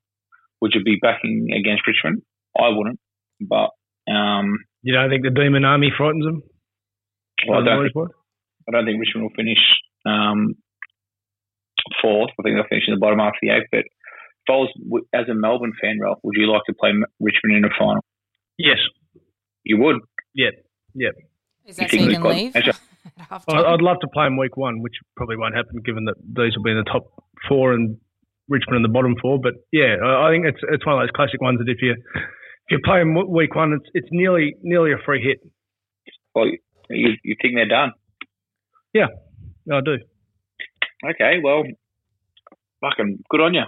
would 0.61 0.71
you 0.73 0.83
be 0.83 0.97
backing 1.01 1.49
against 1.51 1.85
Richmond? 1.87 2.21
I 2.57 2.69
wouldn't, 2.69 2.99
but 3.41 3.69
um, 4.11 4.57
You 4.81 4.93
don't 4.93 5.09
think 5.09 5.23
the 5.23 5.31
Demon 5.31 5.65
Army 5.65 5.91
frightens 5.95 6.25
them? 6.25 6.43
well, 7.47 7.61
I 7.61 7.65
don't 7.65 7.83
think, 7.83 8.07
I 8.67 8.71
don't 8.71 8.85
think 8.85 8.99
Richmond 8.99 9.23
will 9.23 9.35
finish 9.35 9.59
um, 10.05 10.55
fourth. 12.01 12.31
I 12.39 12.43
think 12.43 12.55
they'll 12.55 12.67
finish 12.69 12.85
in 12.87 12.93
the 12.95 12.99
bottom 12.99 13.19
half 13.19 13.29
of 13.35 13.41
the 13.41 13.49
eight. 13.49 13.67
But 13.71 13.79
if 13.79 14.49
I 14.49 14.53
was 14.53 15.03
as 15.13 15.27
a 15.29 15.33
Melbourne 15.35 15.73
fan, 15.81 15.99
Ralph, 16.01 16.19
would 16.23 16.35
you 16.37 16.51
like 16.51 16.63
to 16.67 16.73
play 16.73 16.91
Richmond 17.19 17.57
in 17.57 17.65
a 17.65 17.73
final? 17.77 18.03
Yes. 18.57 18.77
You 19.63 19.77
would. 19.77 19.97
Yeah. 20.33 20.49
Yeah. 20.93 21.09
Is 21.65 21.77
that 21.77 21.91
You 21.93 21.99
so 21.99 22.05
you 22.05 22.11
can 22.11 22.23
leave? 22.23 22.55
Actually- 22.55 22.73
I- 23.29 23.37
time? 23.37 23.65
I'd 23.65 23.81
love 23.81 23.97
to 24.01 24.07
play 24.13 24.25
them 24.25 24.37
week 24.37 24.55
one, 24.57 24.81
which 24.81 24.93
probably 25.15 25.37
won't 25.37 25.55
happen 25.55 25.81
given 25.85 26.05
that 26.05 26.15
these 26.23 26.55
will 26.55 26.63
be 26.63 26.71
in 26.71 26.77
the 26.77 26.83
top 26.89 27.03
four 27.47 27.73
and 27.73 27.97
Richmond 28.49 28.77
in 28.77 28.81
the 28.83 28.89
bottom 28.89 29.15
four. 29.21 29.39
But 29.41 29.53
yeah, 29.71 29.95
I 30.03 30.27
I 30.27 30.31
think 30.31 30.45
it's 30.45 30.59
it's 30.71 30.85
one 30.85 30.95
of 30.95 31.01
those 31.01 31.11
classic 31.15 31.41
ones 31.41 31.59
that 31.59 31.69
if 31.69 31.81
you 31.81 31.91
if 31.91 32.69
you 32.71 32.79
play 32.83 32.99
them 32.99 33.15
week 33.29 33.55
one, 33.55 33.73
it's 33.73 33.89
it's 33.93 34.07
nearly 34.11 34.55
nearly 34.61 34.91
a 34.93 34.97
free 35.05 35.21
hit. 35.21 35.39
Well, 36.35 36.45
you, 36.89 37.13
you 37.23 37.35
think 37.41 37.55
they're 37.55 37.67
done? 37.67 37.91
Yeah, 38.93 39.07
I 39.71 39.81
do. 39.81 39.97
Okay, 41.05 41.39
well, 41.43 41.63
fucking 42.81 43.23
good 43.29 43.41
on 43.41 43.53
you. 43.53 43.63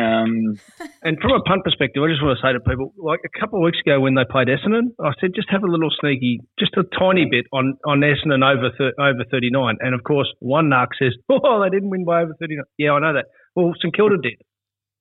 Um, 0.00 0.56
And 1.02 1.18
from 1.20 1.32
a 1.32 1.40
punt 1.42 1.64
perspective, 1.64 2.02
I 2.02 2.08
just 2.08 2.22
want 2.22 2.38
to 2.38 2.42
say 2.42 2.52
to 2.52 2.60
people, 2.60 2.94
like 2.96 3.20
a 3.24 3.38
couple 3.38 3.58
of 3.60 3.64
weeks 3.64 3.78
ago 3.84 4.00
when 4.00 4.14
they 4.14 4.24
played 4.28 4.48
Essendon, 4.48 4.96
I 4.98 5.12
said 5.20 5.32
just 5.36 5.50
have 5.50 5.62
a 5.62 5.66
little 5.70 5.90
sneaky, 6.00 6.40
just 6.58 6.72
a 6.76 6.84
tiny 6.98 7.26
bit 7.30 7.44
on 7.52 7.76
on 7.84 8.00
Essendon 8.00 8.40
over 8.42 8.70
thir- 8.76 8.96
over 8.98 9.24
thirty 9.30 9.50
nine. 9.50 9.76
And 9.80 9.94
of 9.94 10.02
course, 10.02 10.32
one 10.40 10.70
narc 10.70 10.88
says, 10.98 11.12
"Oh, 11.28 11.62
they 11.62 11.68
didn't 11.68 11.90
win 11.90 12.04
by 12.04 12.22
over 12.22 12.34
thirty 12.40 12.56
nine. 12.56 12.64
Yeah, 12.78 12.92
I 12.92 13.00
know 13.00 13.12
that. 13.14 13.26
Well, 13.54 13.72
St 13.80 13.94
Kilda 13.94 14.16
did, 14.22 14.40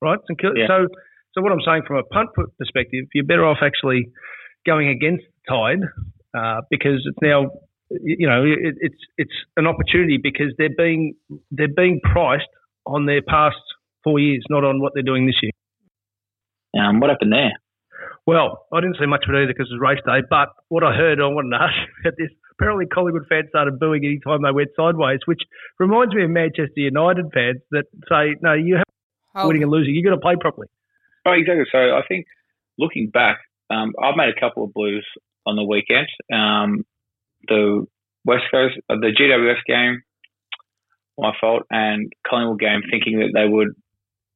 right? 0.02 0.20
St 0.28 0.40
Kilda. 0.40 0.60
Yeah. 0.60 0.68
So, 0.68 0.88
so 1.34 1.42
what 1.42 1.52
I'm 1.52 1.64
saying 1.66 1.84
from 1.88 1.98
a 1.98 2.04
punt 2.04 2.30
perspective, 2.60 3.06
you're 3.14 3.26
better 3.26 3.46
off 3.46 3.60
actually 3.64 4.08
going 4.66 4.90
against 4.90 5.24
the 5.26 5.42
tide 5.50 5.82
uh, 6.38 6.62
because 6.70 7.02
it's 7.06 7.18
now, 7.22 7.52
you 8.02 8.28
know, 8.28 8.44
it, 8.44 8.76
it's 8.82 9.02
it's 9.18 9.34
an 9.58 9.68
opportunity 9.68 10.18
because 10.22 10.54
they're 10.58 10.76
being 10.76 11.16
they're 11.52 11.68
being 11.76 12.00
priced 12.04 12.48
on 12.86 13.06
their 13.06 13.22
past 13.22 13.58
four 14.04 14.20
years, 14.20 14.44
not 14.50 14.64
on 14.64 14.82
what 14.82 14.94
they're 14.94 15.04
doing 15.04 15.26
this 15.26 15.36
year. 15.42 15.52
um, 16.78 17.00
what 17.00 17.10
happened 17.10 17.32
there? 17.34 17.52
Well, 18.26 18.66
I 18.74 18.80
didn't 18.80 18.98
see 19.00 19.06
much 19.06 19.26
of 19.28 19.36
it 19.36 19.38
either 19.38 19.48
because 19.54 19.68
it 19.70 19.76
was 19.76 19.82
race 19.82 20.00
day. 20.06 20.26
But 20.30 20.50
what 20.70 20.84
I 20.84 20.94
heard, 20.96 21.20
I 21.20 21.28
wanted 21.28 21.58
to 21.58 21.64
ask 21.64 21.74
you 21.76 21.88
about 22.10 22.18
this. 22.18 22.30
Apparently, 22.60 22.86
Collingwood 22.86 23.26
fans 23.28 23.48
started 23.50 23.80
booing 23.80 24.06
any 24.06 24.20
time 24.20 24.44
they 24.44 24.52
went 24.52 24.70
sideways, 24.76 25.20
which 25.26 25.42
reminds 25.80 26.14
me 26.14 26.24
of 26.24 26.30
Manchester 26.30 26.72
United 26.78 27.26
fans 27.34 27.58
that 27.72 27.86
say, 28.10 28.36
"No, 28.42 28.54
you 28.54 28.76
have 28.76 28.84
Oh, 29.36 29.48
winning 29.48 29.64
and 29.64 29.72
losing. 29.72 29.96
You 29.96 30.04
got 30.04 30.12
to 30.16 30.22
play 30.22 30.36
properly." 30.40 30.68
Oh, 31.26 31.32
exactly. 31.32 31.66
So 31.72 31.78
I 31.78 32.02
think 32.08 32.26
looking 32.78 33.10
back, 33.10 33.40
um, 33.70 33.94
I've 34.02 34.16
made 34.16 34.30
a 34.30 34.40
couple 34.40 34.64
of 34.64 34.74
blues 34.74 35.06
on 35.46 35.56
the 35.56 35.64
weekend. 35.64 36.08
Um, 36.32 36.86
the 37.48 37.86
West 38.26 38.44
Coast, 38.52 38.76
uh, 38.90 38.96
the 38.96 39.12
GWS 39.12 39.64
game, 39.68 40.02
my 41.18 41.34
fault, 41.40 41.64
and 41.70 42.12
Collingwood 42.28 42.60
game, 42.60 42.82
thinking 42.90 43.20
that 43.20 43.32
they 43.34 43.48
would, 43.48 43.70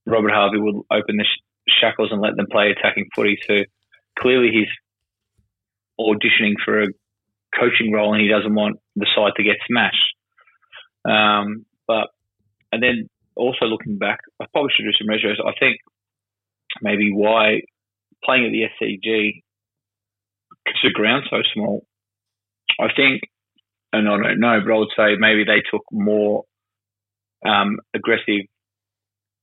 Robert 0.06 0.32
Harvey 0.32 0.60
would 0.60 0.76
open 0.92 1.18
the 1.18 1.26
sh- 1.26 1.74
shackles 1.82 2.10
and 2.12 2.22
let 2.22 2.36
them 2.36 2.48
play 2.52 2.72
attacking 2.72 3.08
footy. 3.16 3.38
So 3.48 3.64
clearly 4.20 4.50
he's 4.52 4.68
auditioning 6.00 6.54
for 6.64 6.84
a 6.84 6.88
coaching 7.58 7.92
role 7.92 8.14
and 8.14 8.22
he 8.22 8.28
doesn't 8.28 8.54
want 8.54 8.78
the 8.96 9.08
side 9.16 9.34
to 9.38 9.44
get 9.44 9.58
smashed. 9.68 10.14
Um, 11.06 11.66
but, 11.88 12.10
and 12.72 12.84
then 12.84 13.10
also 13.36 13.66
looking 13.66 13.98
back, 13.98 14.20
I 14.42 14.46
probably 14.52 14.72
should 14.76 14.84
do 14.84 14.94
some 14.98 15.08
measures. 15.08 15.40
I 15.44 15.54
think 15.60 15.78
maybe 16.82 17.12
why 17.12 17.62
playing 18.24 18.46
at 18.46 18.52
the 18.52 18.86
SCG 18.86 19.42
because 20.66 20.80
the 20.84 20.92
ground's 20.92 21.28
so 21.30 21.38
small. 21.54 21.86
I 22.80 22.88
think, 22.96 23.22
and 23.94 24.08
I 24.08 24.18
don't 24.18 24.40
know, 24.40 24.60
but 24.64 24.74
I 24.74 24.78
would 24.78 24.96
say 24.96 25.16
maybe 25.18 25.44
they 25.44 25.62
took 25.72 25.84
more 25.92 26.44
um, 27.46 27.80
aggressive 27.96 28.46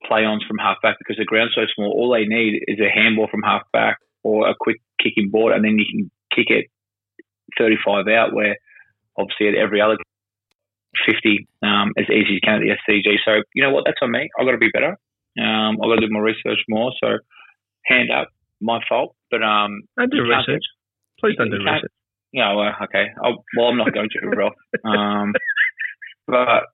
play-ons 0.06 0.44
from 0.46 0.58
half 0.58 0.76
back 0.82 0.96
because 0.98 1.16
the 1.16 1.24
ground's 1.24 1.54
so 1.54 1.62
small. 1.74 1.90
All 1.90 2.12
they 2.12 2.26
need 2.26 2.62
is 2.66 2.78
a 2.78 2.92
handball 2.92 3.28
from 3.30 3.42
half 3.42 3.62
back 3.72 3.98
or 4.22 4.48
a 4.48 4.54
quick 4.58 4.80
kicking 5.02 5.30
board, 5.30 5.54
and 5.54 5.64
then 5.64 5.78
you 5.78 5.84
can 5.90 6.10
kick 6.34 6.50
it 6.50 6.66
35 7.58 8.06
out. 8.08 8.34
Where 8.34 8.56
obviously 9.16 9.48
at 9.48 9.54
every 9.54 9.80
other 9.80 9.96
50 11.06 11.48
um, 11.62 11.92
as 11.98 12.06
easy 12.10 12.20
as 12.20 12.30
you 12.30 12.40
can 12.42 12.54
at 12.56 12.60
the 12.60 12.76
SCG. 12.92 13.16
So 13.24 13.42
you 13.54 13.62
know 13.62 13.70
what? 13.70 13.84
That's 13.86 13.98
on 14.02 14.10
me. 14.10 14.28
I've 14.38 14.46
got 14.46 14.52
to 14.52 14.58
be 14.58 14.70
better. 14.72 14.96
Um, 15.38 15.78
I've 15.82 15.90
got 15.90 15.98
to 16.00 16.06
do 16.06 16.12
my 16.12 16.20
research 16.20 16.62
more. 16.68 16.92
So 17.02 17.18
hand 17.86 18.10
up, 18.10 18.28
my 18.60 18.80
fault. 18.88 19.16
But 19.30 19.42
um, 19.42 19.82
Don't 19.98 20.10
do 20.10 20.22
research. 20.22 20.62
Please 21.20 21.36
don't 21.36 21.50
do 21.50 21.58
research. 21.58 21.90
Yeah, 22.34 22.52
well, 22.54 22.72
okay. 22.82 23.06
I'll, 23.22 23.44
well, 23.56 23.68
I'm 23.68 23.76
not 23.78 23.94
going 23.94 24.08
to, 24.10 24.28
Ralph. 24.36 24.54
Um, 24.84 25.32
but 26.26 26.64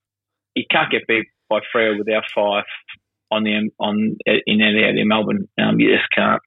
you 0.54 0.64
can't 0.70 0.90
get 0.90 1.06
beat 1.06 1.26
by 1.50 1.60
Freo 1.74 1.98
without 1.98 2.24
five 2.34 2.64
on 3.30 3.44
the 3.44 3.70
on 3.78 4.16
in 4.26 4.60
any 4.62 4.80
area 4.82 5.02
in 5.02 5.06
Melbourne. 5.06 5.48
Um, 5.60 5.78
you 5.78 5.94
just 5.94 6.08
can't. 6.16 6.40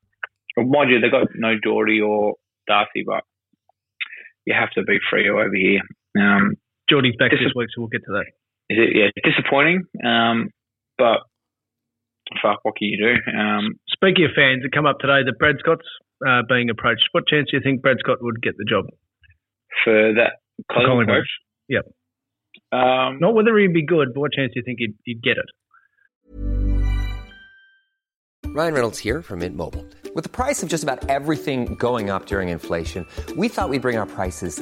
Mind 0.58 0.90
you, 0.90 1.00
they've 1.00 1.12
got 1.12 1.28
no 1.36 1.54
Doherty 1.62 2.02
or 2.02 2.34
Darcy, 2.68 3.04
but 3.06 3.22
you 4.46 4.56
have 4.60 4.72
to 4.72 4.82
beat 4.84 5.02
Freo 5.14 5.46
over 5.46 5.56
here. 5.56 5.82
Um, 6.18 6.56
Geordie's 6.90 7.16
back 7.20 7.32
This 7.32 7.40
this 7.40 7.54
week, 7.56 7.70
so 7.76 7.82
we'll 7.82 7.90
get 7.90 8.02
to 8.06 8.14
that. 8.14 8.26
is 8.70 8.78
it 8.82 8.98
yeah 8.98 9.10
disappointing? 9.24 9.84
Um, 10.04 10.50
but 10.98 11.20
fuck, 12.42 12.60
what 12.64 12.76
can 12.78 12.88
you 12.88 12.98
do? 12.98 13.32
Um, 13.38 13.76
Speaking 13.90 14.26
of 14.26 14.32
fans 14.36 14.64
that 14.64 14.72
come 14.74 14.88
up 14.88 14.98
today, 15.00 15.22
that 15.24 15.38
Brad 15.38 15.58
Scott's 15.60 15.86
uh, 16.26 16.42
being 16.50 16.70
approached. 16.72 17.10
What 17.12 17.28
chance 17.28 17.50
do 17.52 17.58
you 17.58 17.64
think 17.64 17.82
Brad 17.84 17.98
Scott 18.00 18.18
would 18.22 18.42
get 18.42 18.58
the 18.58 18.66
job? 18.66 18.86
For 19.84 20.14
that 20.14 20.34
Collingwood 20.72 21.08
Collingwood. 21.08 21.08
coach. 21.08 21.30
Yep. 21.70 21.86
Um, 22.72 23.20
Not 23.20 23.34
whether 23.34 23.58
he'd 23.58 23.74
be 23.74 23.86
good, 23.86 24.10
but 24.14 24.20
what 24.22 24.32
chance 24.34 24.52
do 24.54 24.60
you 24.60 24.64
think 24.66 24.80
he'd, 24.80 24.96
he'd 25.06 25.22
get 25.22 25.38
it? 25.38 25.46
Ryan 28.48 28.74
Reynolds 28.74 29.00
here 29.00 29.22
from 29.24 29.40
Mint 29.40 29.56
Mobile. 29.56 29.86
With 30.14 30.24
the 30.26 30.30
price 30.30 30.62
of 30.62 30.70
just 30.70 30.84
about 30.84 31.10
everything 31.10 31.74
going 31.76 32.12
up 32.12 32.28
during 32.28 32.50
inflation, 32.50 33.08
we 33.36 33.48
thought 33.48 33.70
we'd 33.70 33.82
bring 33.82 33.98
our 33.98 34.06
prices 34.06 34.62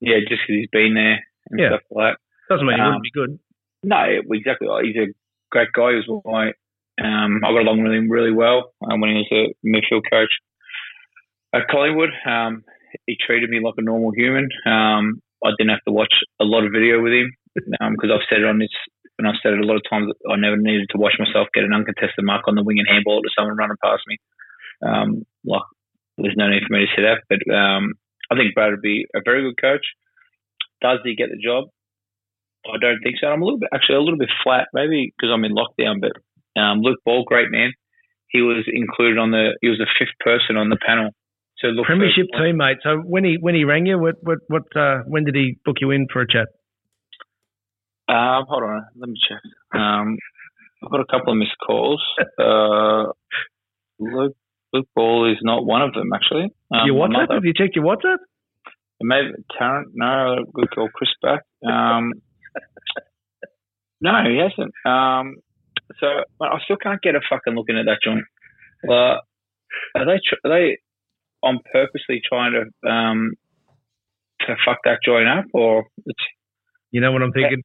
Yeah, 0.00 0.18
just 0.20 0.42
because 0.46 0.60
he's 0.60 0.68
been 0.72 0.94
there 0.94 1.20
and 1.50 1.60
Yeah. 1.60 1.68
stuff 1.68 1.82
like 1.90 2.14
that. 2.14 2.54
Doesn't 2.54 2.66
mean 2.66 2.76
he 2.76 2.82
um, 2.82 2.88
wouldn't 2.88 3.04
be 3.04 3.10
good. 3.14 3.38
No, 3.82 4.00
exactly. 4.32 4.68
He's 4.84 4.96
a 4.96 5.12
great 5.50 5.72
guy. 5.72 5.92
He 5.92 6.00
was 6.02 6.22
my, 6.24 6.52
um, 7.00 7.40
I 7.44 7.52
got 7.52 7.62
along 7.62 7.82
with 7.82 7.92
him 7.92 8.10
really 8.10 8.32
well 8.32 8.72
um, 8.90 9.00
when 9.00 9.10
he 9.10 9.24
was 9.24 9.30
a 9.32 9.66
midfield 9.66 10.02
coach 10.10 10.30
at 11.54 11.68
Collingwood. 11.68 12.10
Um, 12.26 12.64
he 13.06 13.16
treated 13.16 13.50
me 13.50 13.60
like 13.62 13.74
a 13.78 13.82
normal 13.82 14.12
human. 14.12 14.48
Um, 14.66 15.22
I 15.44 15.50
didn't 15.56 15.70
have 15.70 15.84
to 15.86 15.92
watch 15.92 16.12
a 16.40 16.44
lot 16.44 16.64
of 16.64 16.72
video 16.72 17.00
with 17.00 17.12
him 17.12 17.32
because 17.54 18.10
I've 18.12 18.26
said 18.28 18.40
it 18.40 18.48
on 18.50 18.58
this, 18.58 18.68
and 19.18 19.26
I've 19.26 19.40
said 19.42 19.54
it 19.54 19.60
a 19.60 19.66
lot 19.66 19.76
of 19.76 19.82
times. 19.88 20.12
I 20.28 20.36
never 20.36 20.56
needed 20.56 20.88
to 20.90 20.98
watch 20.98 21.14
myself 21.18 21.48
get 21.54 21.64
an 21.64 21.72
uncontested 21.72 22.24
mark 22.24 22.44
on 22.46 22.54
the 22.56 22.62
wing 22.62 22.78
and 22.78 22.88
handball 22.88 23.22
to 23.22 23.30
someone 23.36 23.56
running 23.56 23.76
past 23.82 24.02
me. 24.06 24.18
Um, 24.86 25.24
like 25.44 25.62
there's 26.18 26.36
no 26.36 26.48
need 26.48 26.62
for 26.66 26.74
me 26.74 26.84
to 26.84 26.92
say 26.94 27.02
that, 27.02 27.22
but 27.28 27.40
um, 27.54 27.94
I 28.30 28.36
think 28.36 28.54
Brad 28.54 28.70
would 28.70 28.82
be 28.82 29.06
a 29.14 29.20
very 29.24 29.42
good 29.42 29.60
coach. 29.60 29.84
Does 30.80 30.98
he 31.04 31.16
get 31.16 31.28
the 31.30 31.42
job? 31.42 31.64
I 32.66 32.78
don't 32.80 33.00
think 33.02 33.16
so. 33.20 33.26
I'm 33.26 33.42
a 33.42 33.44
little 33.44 33.58
bit, 33.58 33.70
actually, 33.74 33.96
a 33.96 34.00
little 34.00 34.18
bit 34.18 34.30
flat, 34.44 34.68
maybe 34.72 35.12
because 35.16 35.32
I'm 35.32 35.44
in 35.44 35.54
lockdown. 35.54 36.00
But 36.00 36.60
um, 36.60 36.80
Luke 36.80 37.00
Ball, 37.04 37.24
great 37.24 37.50
man. 37.50 37.72
He 38.28 38.42
was 38.42 38.64
included 38.66 39.18
on 39.18 39.30
the. 39.30 39.58
He 39.60 39.68
was 39.68 39.78
the 39.78 39.88
fifth 39.98 40.16
person 40.20 40.56
on 40.56 40.68
the 40.68 40.78
panel. 40.86 41.10
So 41.58 41.68
look, 41.68 41.86
Premiership 41.86 42.26
teammate. 42.34 42.76
So 42.82 42.98
when 42.98 43.24
he 43.24 43.36
when 43.40 43.54
he 43.54 43.64
rang 43.64 43.86
you, 43.86 43.98
what 43.98 44.16
what 44.22 44.38
what 44.48 44.64
uh, 44.76 45.02
when 45.06 45.24
did 45.24 45.34
he 45.34 45.58
book 45.64 45.76
you 45.80 45.90
in 45.90 46.06
for 46.12 46.22
a 46.22 46.26
chat? 46.26 46.48
Um, 48.08 48.44
hold 48.48 48.62
on, 48.62 48.86
let 48.96 49.08
me 49.08 49.16
check. 49.28 49.40
Um, 49.78 50.16
I've 50.82 50.90
got 50.90 51.00
a 51.00 51.06
couple 51.10 51.32
of 51.32 51.38
missed 51.38 51.56
calls. 51.64 52.02
Uh, 52.38 53.12
Luke, 53.98 54.36
Luke 54.72 54.88
Ball 54.94 55.30
is 55.32 55.38
not 55.42 55.64
one 55.66 55.82
of 55.82 55.92
them, 55.94 56.10
actually. 56.14 56.48
Um, 56.72 56.86
your 56.86 56.96
WhatsApp? 56.96 57.12
mother- 57.12 57.34
Have 57.34 57.44
you 57.44 57.52
checked 57.54 57.76
your 57.76 57.84
WhatsApp? 57.84 58.18
Maybe 59.02 59.28
Tarrant. 59.58 59.88
No, 59.94 60.44
good 60.52 60.70
call. 60.70 60.88
Chris 60.94 61.10
back. 61.22 61.42
Um, 61.66 62.12
no, 64.00 64.12
he 64.28 64.38
hasn't. 64.38 64.72
Um, 64.84 65.36
so 65.98 66.06
I 66.40 66.58
still 66.64 66.76
can't 66.76 67.00
get 67.02 67.14
a 67.14 67.20
fucking 67.28 67.54
looking 67.54 67.78
at 67.78 67.86
that 67.86 67.98
joint. 68.04 68.24
Well, 68.84 69.20
are 69.94 70.04
they? 70.06 70.20
tr- 70.24 70.40
Are 70.44 70.50
they? 70.50 70.78
I'm 71.42 71.58
purposely 71.72 72.20
trying 72.26 72.52
to 72.52 72.88
um, 72.90 73.32
to 74.42 74.54
fuck 74.64 74.78
that 74.84 74.98
joint 75.04 75.28
up, 75.28 75.44
or 75.54 75.84
it's, 76.06 76.18
You 76.90 77.00
know 77.00 77.12
what 77.12 77.22
I'm 77.22 77.32
thinking? 77.32 77.62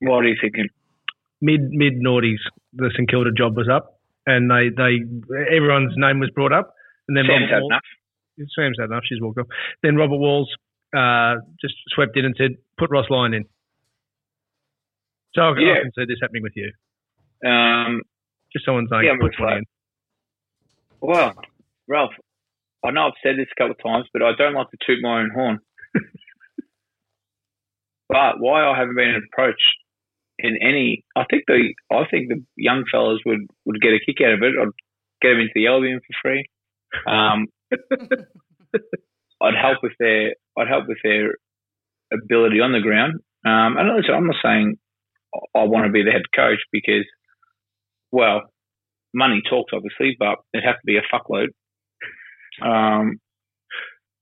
what 0.00 0.24
are 0.24 0.28
you 0.28 0.36
thinking? 0.40 0.66
Mid 1.40 1.60
mid 1.70 1.94
noughties, 1.94 2.38
the 2.72 2.90
St 2.96 3.08
Kilda 3.08 3.30
job 3.36 3.56
was 3.56 3.68
up, 3.68 3.95
and 4.26 4.50
they 4.50 4.68
they 4.70 4.98
everyone's 5.54 5.94
name 5.96 6.18
was 6.20 6.30
brought 6.30 6.52
up, 6.52 6.74
and 7.08 7.16
then 7.16 7.24
Sam's 7.26 7.42
Robert 7.50 7.54
had 7.54 7.60
Walls, 7.62 7.70
enough. 7.72 8.50
Sam's 8.58 8.76
had 8.80 8.90
enough. 8.90 9.02
She's 9.08 9.20
walked 9.20 9.38
off. 9.38 9.46
Then 9.82 9.96
Robert 9.96 10.18
Walls 10.18 10.50
uh, 10.96 11.36
just 11.60 11.74
swept 11.88 12.16
in 12.16 12.24
and 12.24 12.34
said, 12.36 12.52
"Put 12.78 12.90
Ross 12.90 13.06
Lyon 13.10 13.34
in." 13.34 13.44
So 15.34 15.42
I, 15.42 15.52
Yeah. 15.58 15.72
I 15.72 15.82
can 15.82 15.92
see 15.96 16.04
this 16.08 16.18
happening 16.20 16.42
with 16.42 16.54
you. 16.56 16.72
Um, 17.48 18.02
Just 18.52 18.64
someone 18.64 18.86
saying, 18.90 19.04
Yeah, 19.04 19.16
"Put 19.20 19.34
in." 19.56 19.64
well, 21.00 21.34
Ralph, 21.88 22.12
I 22.84 22.90
know 22.90 23.06
I've 23.08 23.12
said 23.22 23.36
this 23.36 23.46
a 23.52 23.54
couple 23.60 23.72
of 23.72 23.82
times, 23.82 24.06
but 24.12 24.22
I 24.22 24.32
don't 24.36 24.54
like 24.54 24.70
to 24.70 24.76
toot 24.86 24.98
my 25.02 25.20
own 25.20 25.30
horn. 25.34 25.58
but 28.08 28.40
why 28.40 28.64
I 28.64 28.76
haven't 28.78 28.96
been 28.96 29.20
approached 29.32 29.76
in 30.38 30.58
any, 30.60 31.04
I 31.16 31.24
think 31.30 31.44
the 31.46 31.74
I 31.90 32.04
think 32.10 32.28
the 32.28 32.42
young 32.56 32.84
fellas 32.90 33.20
would 33.24 33.46
would 33.64 33.80
get 33.80 33.94
a 33.94 34.00
kick 34.04 34.16
out 34.24 34.34
of 34.34 34.42
it. 34.42 34.54
I'd 34.60 34.68
get 35.22 35.30
them 35.30 35.40
into 35.40 35.52
the 35.54 35.66
Albion 35.68 36.00
for 36.00 36.14
free. 36.22 36.44
Um, 37.06 37.46
I'd 39.42 39.54
help 39.60 39.78
with 39.82 39.92
their 39.98 40.34
I'd 40.58 40.68
help 40.68 40.88
with 40.88 40.98
their 41.02 41.34
ability 42.12 42.60
on 42.60 42.72
the 42.72 42.80
ground. 42.80 43.14
Um, 43.44 43.76
and 43.78 43.90
I'm 44.12 44.26
not 44.26 44.36
saying 44.42 44.76
I 45.54 45.64
want 45.64 45.86
to 45.86 45.92
be 45.92 46.02
the 46.02 46.10
head 46.10 46.22
coach 46.34 46.60
because, 46.72 47.06
well, 48.10 48.42
money 49.14 49.42
talks 49.48 49.72
obviously, 49.72 50.16
but 50.18 50.38
it'd 50.52 50.64
have 50.64 50.76
to 50.76 50.86
be 50.86 50.98
a 50.98 51.14
fuckload. 51.14 51.48
Um, 52.62 53.18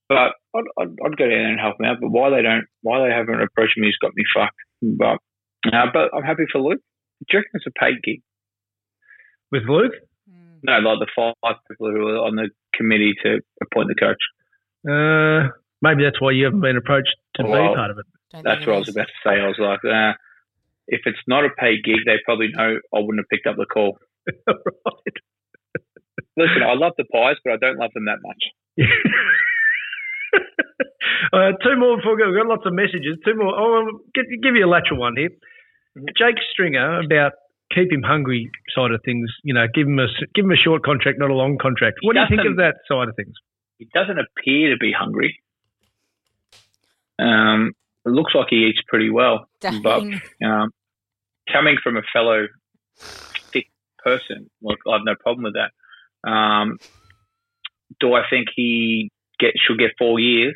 but 0.08 0.32
I'd, 0.54 0.68
I'd, 0.78 0.88
I'd 1.04 1.16
go 1.16 1.28
down 1.28 1.40
there 1.40 1.50
and 1.50 1.60
help 1.60 1.78
them 1.78 1.86
out. 1.86 1.98
But 2.00 2.10
why 2.10 2.30
they 2.30 2.42
don't, 2.42 2.66
why 2.82 3.06
they 3.06 3.14
haven't 3.14 3.40
approached 3.40 3.78
me 3.78 3.88
has 3.88 3.96
got 4.00 4.12
me 4.14 4.24
fucked. 4.34 4.56
But 4.82 5.18
uh, 5.72 5.86
but 5.92 6.10
I'm 6.14 6.22
happy 6.22 6.44
for 6.50 6.60
Luke. 6.60 6.80
Do 7.20 7.26
you 7.32 7.38
reckon 7.38 7.50
it's 7.54 7.66
a 7.66 7.78
paid 7.78 8.02
gig? 8.02 8.20
with 9.54 9.62
Luke. 9.68 9.94
Mm. 10.28 10.58
No, 10.64 10.72
like 10.82 10.98
the 10.98 11.06
five 11.14 11.56
people 11.68 11.90
who 11.90 12.08
are 12.08 12.26
on 12.26 12.34
the 12.34 12.50
committee 12.74 13.14
to 13.22 13.40
appoint 13.62 13.88
the 13.88 13.94
coach. 13.94 14.22
Uh, 14.82 15.54
maybe 15.80 16.02
that's 16.02 16.20
why 16.20 16.32
you 16.32 16.44
haven't 16.44 16.60
been 16.60 16.76
approached 16.76 17.14
to 17.36 17.44
be 17.44 17.50
part 17.50 17.90
of 17.90 17.98
it. 17.98 18.06
That's 18.42 18.66
what 18.66 18.74
I 18.74 18.78
was 18.78 18.88
about 18.88 19.06
to 19.06 19.18
say. 19.22 19.38
I 19.38 19.46
was 19.46 19.58
like, 19.62 19.84
uh, 19.86 20.18
if 20.88 21.02
it's 21.06 21.22
not 21.28 21.44
a 21.44 21.50
paid 21.56 21.84
gig, 21.84 22.02
they 22.04 22.18
probably 22.24 22.48
know 22.52 22.80
I 22.92 22.98
wouldn't 22.98 23.22
have 23.22 23.30
picked 23.30 23.46
up 23.46 23.56
the 23.56 23.64
call. 23.64 23.96
right. 24.26 25.16
Listen, 26.36 26.66
I 26.66 26.74
love 26.74 26.94
the 26.98 27.04
pies, 27.04 27.36
but 27.44 27.54
I 27.54 27.56
don't 27.62 27.78
love 27.78 27.92
them 27.94 28.06
that 28.10 28.18
much. 28.26 28.42
uh, 31.32 31.52
two 31.62 31.78
more 31.78 31.96
before 31.96 32.16
we 32.16 32.22
go. 32.22 32.26
We've 32.26 32.42
got 32.42 32.50
lots 32.50 32.66
of 32.66 32.74
messages. 32.74 33.22
Two 33.24 33.36
more. 33.38 33.54
Oh, 33.54 33.86
I'll 33.86 34.00
give, 34.12 34.26
give 34.42 34.56
you 34.56 34.66
a 34.66 34.68
lateral 34.68 34.98
one 34.98 35.14
here. 35.16 35.30
Jake 36.18 36.36
Stringer 36.52 37.00
about 37.00 37.32
keep 37.74 37.90
him 37.92 38.02
hungry 38.02 38.50
side 38.74 38.90
of 38.90 39.00
things. 39.04 39.30
You 39.42 39.54
know, 39.54 39.66
give 39.72 39.86
him 39.86 39.98
a 39.98 40.04
s- 40.04 40.28
give 40.34 40.44
him 40.44 40.50
a 40.52 40.56
short 40.56 40.82
contract, 40.84 41.18
not 41.18 41.30
a 41.30 41.34
long 41.34 41.58
contract. 41.58 41.98
What 42.02 42.14
do 42.14 42.20
you 42.20 42.26
think 42.28 42.48
of 42.48 42.56
that 42.56 42.76
side 42.88 43.08
of 43.08 43.16
things? 43.16 43.34
He 43.78 43.88
doesn't 43.94 44.18
appear 44.18 44.70
to 44.70 44.76
be 44.76 44.92
hungry. 44.92 45.40
Um, 47.18 47.72
it 48.04 48.10
looks 48.10 48.34
like 48.34 48.48
he 48.50 48.66
eats 48.66 48.80
pretty 48.88 49.10
well, 49.10 49.46
Dane. 49.60 49.82
but 49.82 50.02
um, 50.44 50.70
coming 51.52 51.76
from 51.82 51.96
a 51.96 52.02
fellow 52.12 52.46
thick 52.98 53.66
person, 53.98 54.50
look, 54.62 54.78
I 54.88 54.92
have 54.94 55.02
no 55.04 55.14
problem 55.18 55.44
with 55.44 55.54
that. 55.54 56.28
Um, 56.28 56.78
do 58.00 58.14
I 58.14 58.22
think 58.28 58.48
he 58.54 59.10
get 59.38 59.52
should 59.56 59.78
get 59.78 59.92
four 59.98 60.18
years? 60.18 60.54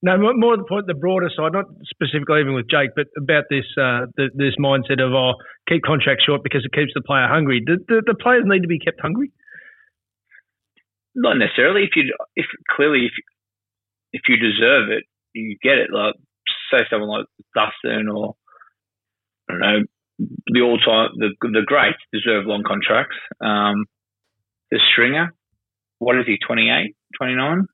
No, 0.00 0.16
more, 0.16 0.56
the 0.56 0.62
point, 0.62 0.86
the 0.86 0.94
broader 0.94 1.28
side, 1.34 1.52
not 1.52 1.66
specifically 1.90 2.40
even 2.40 2.54
with 2.54 2.70
Jake, 2.70 2.90
but 2.94 3.06
about 3.18 3.44
this 3.50 3.66
uh, 3.74 4.06
the, 4.14 4.30
this 4.34 4.54
mindset 4.54 5.02
of 5.02 5.12
oh, 5.12 5.34
keep 5.68 5.82
contracts 5.82 6.22
short 6.24 6.42
because 6.44 6.64
it 6.64 6.70
keeps 6.70 6.92
the 6.94 7.02
player 7.02 7.26
hungry. 7.26 7.60
Do, 7.66 7.78
do 7.88 8.00
the 8.06 8.14
players 8.14 8.44
need 8.46 8.62
to 8.62 8.68
be 8.68 8.78
kept 8.78 9.00
hungry? 9.00 9.32
Not 11.16 11.34
necessarily. 11.34 11.82
If 11.82 11.96
you, 11.96 12.14
if 12.36 12.46
clearly, 12.70 13.06
if 13.06 13.12
if 14.12 14.22
you 14.28 14.36
deserve 14.36 14.90
it, 14.90 15.02
you 15.34 15.56
get 15.60 15.78
it. 15.78 15.90
Like 15.92 16.14
say 16.70 16.84
someone 16.90 17.10
like 17.10 17.26
Dustin 17.54 18.08
or 18.08 18.34
I 19.48 19.52
don't 19.52 19.60
know 19.60 19.80
the 20.46 20.60
all 20.62 20.78
time 20.78 21.10
the 21.16 21.30
the 21.42 21.62
greats 21.66 21.98
deserve 22.12 22.46
long 22.46 22.62
contracts. 22.66 23.16
Um, 23.40 23.86
the 24.70 24.80
Stringer, 24.92 25.34
what 25.98 26.18
is 26.18 26.26
he? 26.26 26.38
28, 26.44 26.94
29, 27.16 27.66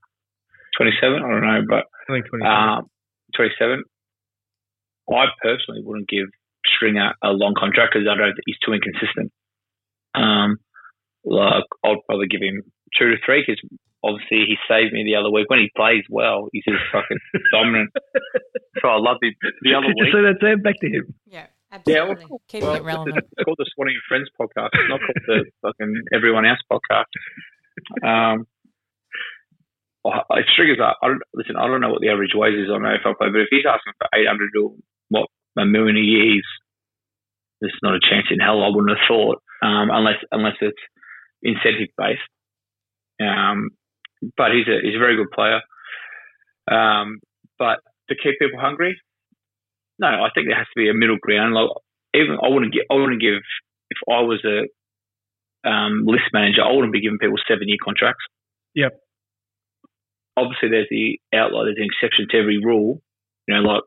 27? 0.76 1.16
I 1.16 1.28
don't 1.28 1.40
know, 1.46 1.60
but 1.68 1.84
I 2.08 2.12
think 2.12 2.26
twenty. 2.28 2.44
um, 2.46 2.86
27. 3.36 3.82
I 5.10 5.24
personally 5.42 5.82
wouldn't 5.84 6.08
give 6.08 6.26
Stringer 6.66 7.12
a 7.22 7.30
long 7.30 7.54
contract 7.58 7.92
because 7.94 8.08
I 8.08 8.16
don't. 8.16 8.34
He's 8.46 8.56
too 8.64 8.72
inconsistent. 8.72 9.32
Um, 10.14 10.56
like 11.24 11.64
I'd 11.84 12.00
probably 12.06 12.28
give 12.28 12.40
him 12.42 12.62
two 12.98 13.10
to 13.10 13.16
three 13.24 13.44
because 13.46 13.60
obviously 14.02 14.44
he 14.48 14.56
saved 14.68 14.92
me 14.92 15.04
the 15.04 15.16
other 15.16 15.30
week 15.30 15.48
when 15.50 15.58
he 15.60 15.70
plays 15.76 16.04
well. 16.08 16.48
He's 16.52 16.64
just 16.64 16.80
fucking 16.92 17.18
dominant. 17.52 17.90
So 18.80 18.88
I 18.88 18.96
love 18.98 19.18
him 19.22 19.34
the 19.62 19.74
other 19.74 19.88
Did 19.88 19.96
you 19.98 20.04
week. 20.04 20.12
see 20.14 20.22
that, 20.22 20.36
Sam? 20.40 20.62
Back 20.62 20.76
to 20.80 20.88
him. 20.88 21.14
Yeah, 21.26 21.46
Yeah, 21.86 22.02
absolutely. 22.04 22.26
well, 22.30 22.40
Keeping 22.48 22.68
well, 22.68 22.76
it 22.76 22.84
relevant. 22.84 23.16
It's 23.18 23.44
called 23.44 23.56
the 23.58 23.70
Swanee 23.74 23.92
and 23.92 24.02
Friends 24.08 24.28
podcast. 24.40 24.70
It's 24.72 24.88
not 24.88 25.00
called 25.00 25.22
the 25.26 25.44
fucking 25.62 25.94
Everyone 26.14 26.46
Else 26.46 26.60
podcast. 26.70 27.10
Um, 28.04 28.46
it 30.04 30.46
triggers 30.56 30.80
up. 30.82 30.98
I 31.02 31.08
don't, 31.08 31.22
listen, 31.32 31.56
I 31.56 31.66
don't 31.66 31.80
know 31.80 31.90
what 31.90 32.00
the 32.00 32.10
average 32.10 32.34
wage 32.34 32.54
is 32.54 32.70
on 32.70 32.82
AFL 32.82 33.16
play, 33.16 33.32
but 33.32 33.40
if 33.40 33.48
he's 33.50 33.68
asking 33.68 33.94
for 33.98 34.08
800 34.12 34.50
to 34.54 34.76
what 35.08 35.28
a 35.56 35.64
million 35.64 35.96
a 35.96 36.00
year, 36.00 36.42
there's 37.60 37.78
not 37.82 37.94
a 37.94 38.00
chance 38.00 38.26
in 38.30 38.40
hell 38.40 38.62
I 38.62 38.68
wouldn't 38.68 38.96
have 38.96 39.08
thought, 39.08 39.42
um, 39.62 39.88
unless 39.90 40.20
unless 40.32 40.56
it's 40.60 40.80
incentive 41.42 41.88
based. 41.96 42.20
Um, 43.20 43.70
but 44.36 44.52
he's 44.52 44.68
a 44.68 44.84
he's 44.84 44.96
a 44.96 45.02
very 45.02 45.16
good 45.16 45.30
player. 45.32 45.60
Um, 46.70 47.20
but 47.58 47.80
to 48.08 48.16
keep 48.16 48.38
people 48.38 48.60
hungry, 48.60 49.00
no, 49.98 50.08
I 50.08 50.28
think 50.34 50.48
there 50.48 50.58
has 50.58 50.66
to 50.66 50.80
be 50.80 50.90
a 50.90 50.94
middle 50.94 51.18
ground. 51.20 51.54
Like 51.54 51.70
even 52.14 52.36
I 52.42 52.48
wouldn't 52.48 52.72
give 52.72 52.84
I 52.90 52.94
wouldn't 52.94 53.20
give 53.22 53.40
if 53.90 53.98
I 54.08 54.20
was 54.20 54.44
a 54.44 54.68
um, 55.68 56.04
list 56.04 56.28
manager, 56.32 56.62
I 56.62 56.72
wouldn't 56.72 56.92
be 56.92 57.00
giving 57.00 57.18
people 57.18 57.36
seven 57.48 57.68
year 57.68 57.78
contracts. 57.82 58.24
Yep. 58.74 58.92
Obviously, 60.36 60.68
there's 60.70 60.90
the 60.90 61.20
outlier, 61.34 61.66
there's 61.66 61.78
an 61.78 61.88
exception 61.90 62.26
to 62.30 62.38
every 62.38 62.58
rule. 62.58 63.00
You 63.46 63.54
know, 63.54 63.62
like 63.62 63.82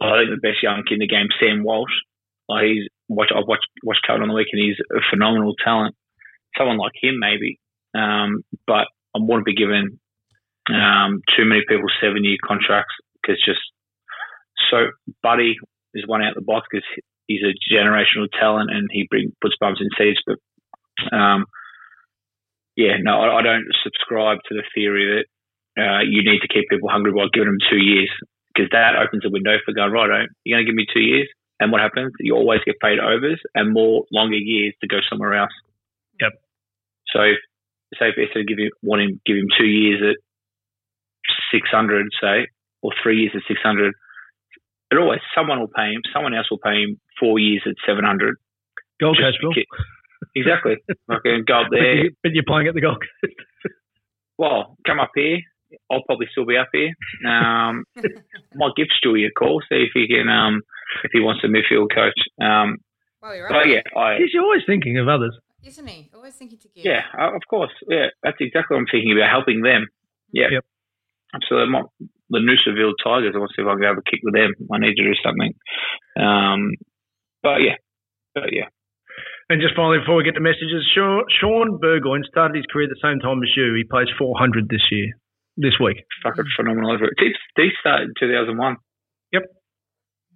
I 0.00 0.18
think 0.18 0.30
the 0.30 0.48
best 0.48 0.62
young 0.62 0.82
kid 0.86 0.94
in 0.94 1.00
the 1.00 1.06
game, 1.06 1.28
Sam 1.40 1.64
Walsh. 1.64 1.92
Like 2.48 2.64
he's 2.64 2.88
watch 3.08 3.30
I've 3.34 3.48
watched 3.48 3.66
watched 3.82 4.02
Carlton 4.06 4.24
on 4.24 4.28
the 4.28 4.34
weekend. 4.34 4.62
he's 4.62 4.80
a 4.92 5.00
phenomenal 5.10 5.54
talent. 5.62 5.94
Someone 6.56 6.78
like 6.78 6.92
him 7.00 7.18
maybe, 7.18 7.58
um, 7.94 8.42
but 8.66 8.86
I 9.14 9.18
wouldn't 9.18 9.44
be 9.44 9.54
giving 9.54 9.98
um, 10.72 11.22
too 11.36 11.44
many 11.44 11.62
people 11.68 11.86
seven 12.00 12.24
year 12.24 12.36
contracts 12.44 12.94
because 13.20 13.42
just 13.44 13.60
so 14.70 14.90
Buddy 15.22 15.56
is 15.94 16.06
one 16.06 16.22
out 16.22 16.34
the 16.34 16.42
box 16.42 16.66
because 16.70 16.86
he's 17.26 17.42
a 17.42 17.54
generational 17.72 18.28
talent 18.38 18.70
and 18.70 18.88
he 18.90 19.06
bring, 19.08 19.32
puts 19.40 19.56
bumps 19.60 19.80
in 19.80 19.88
seats. 19.96 20.20
But 20.26 21.16
um, 21.16 21.46
yeah, 22.76 23.00
no, 23.00 23.20
I, 23.20 23.40
I 23.40 23.42
don't 23.42 23.66
subscribe 23.82 24.38
to 24.48 24.54
the 24.54 24.62
theory 24.74 25.08
that 25.08 25.26
uh, 25.80 26.00
you 26.04 26.22
need 26.22 26.40
to 26.40 26.48
keep 26.48 26.68
people 26.68 26.88
hungry 26.88 27.12
by 27.12 27.26
giving 27.32 27.48
them 27.48 27.64
two 27.70 27.80
years 27.80 28.12
because 28.52 28.68
that 28.72 28.96
opens 28.96 29.24
a 29.24 29.30
window 29.32 29.56
for 29.64 29.72
going 29.72 29.92
right. 29.92 30.28
You're 30.44 30.56
going 30.56 30.66
to 30.66 30.70
give 30.70 30.76
me 30.76 30.86
two 30.92 31.00
years, 31.00 31.28
and 31.60 31.72
what 31.72 31.80
happens? 31.80 32.12
You 32.20 32.34
always 32.34 32.60
get 32.64 32.80
paid 32.80 33.00
overs 33.00 33.40
and 33.54 33.72
more 33.72 34.04
longer 34.12 34.36
years 34.36 34.74
to 34.80 34.86
go 34.86 34.98
somewhere 35.08 35.34
else. 35.34 35.52
Yep. 36.20 36.32
So, 37.12 37.20
say 37.98 38.08
if 38.12 38.16
instead 38.16 38.40
of 38.40 38.48
giving 38.48 38.70
want 38.82 39.02
him 39.02 39.20
give 39.24 39.36
him 39.36 39.48
two 39.56 39.68
years 39.68 40.00
at 40.04 40.16
six 41.52 41.68
hundred, 41.70 42.08
say, 42.20 42.48
or 42.82 42.92
three 43.02 43.20
years 43.20 43.32
at 43.34 43.42
six 43.48 43.60
hundred, 43.62 43.94
it 44.90 44.98
always 44.98 45.20
someone 45.34 45.60
will 45.60 45.72
pay 45.72 45.92
him. 45.92 46.02
Someone 46.12 46.34
else 46.34 46.50
will 46.50 46.60
pay 46.60 46.84
him 46.84 47.00
four 47.20 47.38
years 47.38 47.62
at 47.66 47.74
seven 47.86 48.04
hundred. 48.04 48.36
Gold 49.00 49.18
Coast, 49.20 49.36
Bill. 49.40 49.52
Exactly. 50.34 50.76
I 51.08 51.16
can 51.24 51.44
go 51.46 51.60
up 51.60 51.66
But, 51.70 51.76
there. 51.80 51.94
you, 52.04 52.10
but 52.22 52.32
you're 52.32 52.44
playing 52.46 52.68
at 52.68 52.74
the 52.74 52.80
Gold 52.80 52.98
Coast. 53.00 53.34
Well, 54.38 54.76
come 54.86 55.00
up 55.00 55.10
here. 55.14 55.38
I'll 55.90 56.02
probably 56.04 56.26
still 56.30 56.46
be 56.46 56.56
up 56.56 56.68
here. 56.72 56.92
Um, 57.28 57.84
might 58.54 58.76
give 58.76 58.86
Stewie 59.02 59.26
a 59.26 59.30
call, 59.32 59.60
see 59.68 59.82
if 59.88 59.90
he 59.94 60.06
can, 60.06 60.28
um, 60.28 60.62
if 61.04 61.10
he 61.12 61.20
wants 61.20 61.42
a 61.44 61.48
midfield 61.48 61.88
coach. 61.94 62.14
Um, 62.40 62.76
Well, 63.22 63.34
you're 63.34 63.48
but 63.48 63.54
right. 63.66 63.68
yeah, 63.68 63.98
I, 64.00 64.16
He's 64.18 64.30
always 64.38 64.62
thinking 64.66 64.98
of 64.98 65.08
others. 65.08 65.36
Isn't 65.64 65.86
he? 65.88 66.08
Always 66.14 66.34
thinking 66.34 66.58
to 66.58 66.68
give. 66.68 66.84
yeah, 66.84 67.02
uh, 67.18 67.34
of 67.34 67.42
course. 67.50 67.72
Yeah, 67.88 68.06
that's 68.22 68.36
exactly 68.40 68.74
what 68.76 68.80
I'm 68.80 68.86
thinking 68.90 69.12
about, 69.18 69.30
helping 69.30 69.62
them. 69.62 69.88
Yeah. 70.32 70.46
Yep. 70.52 70.64
Absolutely. 71.34 71.72
My- 71.72 72.06
The 72.30 72.38
Noosaville 72.38 72.94
Tigers, 73.02 73.32
I 73.34 73.38
want 73.38 73.50
to 73.50 73.54
see 73.56 73.62
if 73.62 73.68
I 73.68 73.74
can 73.74 73.82
have 73.82 73.98
a 73.98 74.02
kick 74.10 74.20
with 74.22 74.34
them. 74.34 74.52
I 74.72 74.78
need 74.78 74.94
to 74.94 75.02
do 75.02 75.14
something. 75.24 75.52
Um, 76.18 76.74
but 77.42 77.58
yeah, 77.62 77.76
but 78.34 78.52
yeah. 78.52 78.66
And 79.48 79.62
just 79.62 79.76
finally, 79.78 79.98
before 80.02 80.16
we 80.16 80.24
get 80.26 80.34
to 80.34 80.42
messages, 80.42 80.82
Shaun, 80.94 81.22
Shaun 81.30 81.78
Burgoyne 81.78 82.24
started 82.26 82.56
his 82.56 82.66
career 82.66 82.90
at 82.90 82.94
the 82.94 83.02
same 83.02 83.20
time 83.22 83.38
as 83.42 83.50
you. 83.56 83.74
He 83.78 83.84
plays 83.86 84.08
400 84.18 84.66
this 84.68 84.82
year, 84.90 85.14
this 85.56 85.78
week. 85.78 86.02
Fucking 86.24 86.50
phenomenal 86.58 86.94
effort. 86.96 87.14
He, 87.18 87.30
he 87.56 87.70
started 87.78 88.10
in 88.10 88.14
2001. 88.18 88.76
Yep. 89.32 89.42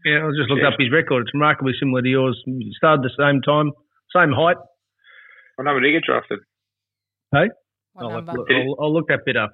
Yeah, 0.07 0.27
I 0.27 0.31
just 0.39 0.47
looked 0.49 0.63
Yeah. 0.63 0.71
up 0.71 0.79
his 0.79 0.93
record. 0.95 1.27
It's 1.27 1.35
remarkably 1.35 1.73
similar 1.79 2.03
to 2.03 2.09
yours. 2.09 2.39
He 2.47 2.71
started 2.79 3.03
the 3.03 3.11
same 3.19 3.43
time, 3.43 3.73
same 4.15 4.31
height. 4.31 4.57
What 5.59 5.65
number 5.67 5.81
did 5.83 5.89
he 5.91 5.99
get 5.99 6.07
drafted? 6.07 6.39
What 7.31 7.51
I'll, 7.99 8.11
number? 8.23 8.33
I'll, 8.47 8.77
I'll 8.81 8.95
look 8.95 9.09
that 9.09 9.27
bit 9.27 9.37
up. 9.37 9.51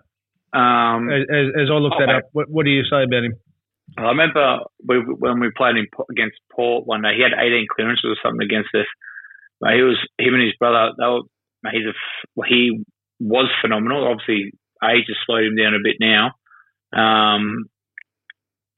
Um, 0.52 1.08
As, 1.10 1.24
as, 1.32 1.46
as 1.64 1.68
I 1.72 1.80
look 1.80 1.92
Oh, 1.96 2.00
that 2.00 2.12
mate. 2.12 2.16
up, 2.16 2.28
what, 2.32 2.46
what 2.52 2.64
do 2.64 2.70
you 2.70 2.84
say 2.84 3.02
about 3.08 3.24
him? 3.24 3.34
I 3.98 4.12
remember 4.12 4.58
we, 4.86 4.98
when 5.00 5.40
we 5.40 5.48
played 5.56 5.76
in, 5.76 5.86
against 6.12 6.36
Port 6.52 6.86
one 6.86 7.02
day, 7.02 7.16
he 7.16 7.22
had 7.24 7.32
18 7.32 7.66
clearances 7.74 8.04
or 8.04 8.16
something 8.22 8.44
against 8.44 8.68
us. 8.74 8.86
Mate, 9.60 9.76
he 9.76 9.82
was 9.82 9.98
him 10.18 10.34
and 10.34 10.42
his 10.42 10.56
brother. 10.58 10.92
They 10.98 11.06
were, 11.06 11.22
he's 11.72 11.86
a, 11.86 11.94
he 12.46 12.84
was 13.20 13.48
phenomenal. 13.60 14.06
Obviously, 14.06 14.52
age 14.84 15.04
has 15.08 15.16
slowed 15.24 15.44
him 15.44 15.56
down 15.56 15.74
a 15.74 15.82
bit 15.82 15.96
now. 16.00 16.32
Um, 16.92 17.64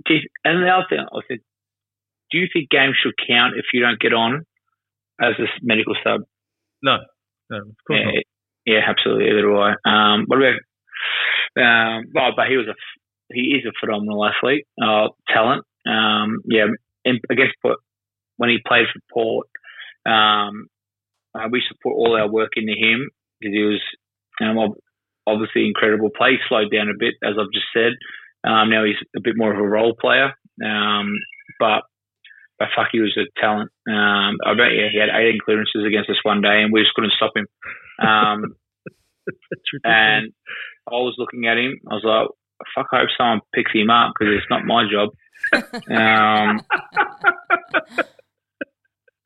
geez, 0.07 0.23
and 0.45 0.63
the 0.63 0.69
other 0.69 0.87
thing 0.89 1.01
I 1.01 1.21
said, 1.29 1.39
do 2.31 2.39
you 2.39 2.47
think 2.53 2.71
games 2.71 2.97
should 3.03 3.15
count 3.27 3.55
if 3.57 3.67
you 3.73 3.81
don't 3.81 4.01
get 4.01 4.13
on 4.13 4.45
as 5.21 5.35
a 5.39 5.47
medical 5.63 5.95
sub? 6.05 6.23
No, 6.83 6.99
no, 7.51 7.59
of 7.59 7.77
course 7.87 8.01
not. 8.05 8.15
Yeah, 8.15 8.21
yeah, 8.67 8.81
absolutely. 8.87 9.31
Either 9.31 9.57
I. 9.57 9.75
Um, 9.85 10.25
what 10.27 10.39
about? 10.39 10.61
Um, 11.59 12.05
well, 12.15 12.33
but 12.37 12.49
he 12.49 12.57
was 12.57 12.69
a 12.69 12.75
he 13.33 13.59
is 13.59 13.65
a 13.67 13.73
phenomenal 13.81 14.25
athlete, 14.25 14.65
uh, 14.83 15.09
talent. 15.29 15.65
Um, 15.87 16.39
yeah, 16.45 16.67
in, 17.05 17.19
I 17.31 17.35
guess 17.35 17.49
when 18.37 18.51
he 18.51 18.59
played 18.67 18.87
for 18.93 19.01
Port, 19.13 19.47
um, 20.09 20.69
uh, 21.35 21.49
we 21.51 21.63
support 21.69 21.97
all 21.97 22.17
our 22.17 22.29
work 22.29 22.53
into 22.57 22.73
him 22.73 23.11
because 23.41 23.55
he 23.55 23.63
was 23.63 23.83
um, 24.41 24.75
obviously 25.27 25.67
incredible 25.67 26.11
play. 26.17 26.33
He 26.33 26.39
slowed 26.49 26.73
down 26.73 26.89
a 26.89 26.99
bit, 26.99 27.15
as 27.23 27.35
I've 27.39 27.53
just 27.53 27.67
said. 27.75 27.93
Um, 28.49 28.71
now 28.71 28.85
he's 28.85 28.97
a 29.17 29.21
bit 29.21 29.35
more 29.37 29.53
of 29.53 29.59
a 29.59 29.69
role 29.69 29.95
player, 30.01 30.33
um, 30.65 31.13
but 31.59 31.83
but 32.59 32.69
fuck, 32.75 32.89
he 32.91 33.01
was 33.01 33.17
a 33.17 33.27
talent. 33.41 33.71
Um, 33.87 34.39
I 34.45 34.55
bet 34.55 34.75
yeah, 34.75 34.89
he 34.91 34.99
had 34.99 35.11
18 35.15 35.39
clearances 35.45 35.85
against 35.87 36.11
us 36.11 36.17
one 36.23 36.41
day, 36.41 36.63
and 36.63 36.73
we 36.73 36.83
just 36.83 36.95
couldn't 36.95 37.13
stop 37.17 37.33
him. 37.37 37.47
Um, 38.01 38.57
and 39.85 40.33
I 40.89 40.95
was 40.95 41.15
looking 41.19 41.47
at 41.47 41.59
him. 41.59 41.79
I 41.91 41.95
was 41.95 42.05
like, 42.05 42.29
"Fuck! 42.75 42.89
I 42.93 43.01
hope 43.01 43.09
someone 43.17 43.41
picks 43.55 43.73
him 43.73 43.91
up 43.91 44.13
because 44.19 44.35
it's 44.35 44.51
not 44.51 44.65
my 44.65 44.85
job." 44.91 45.11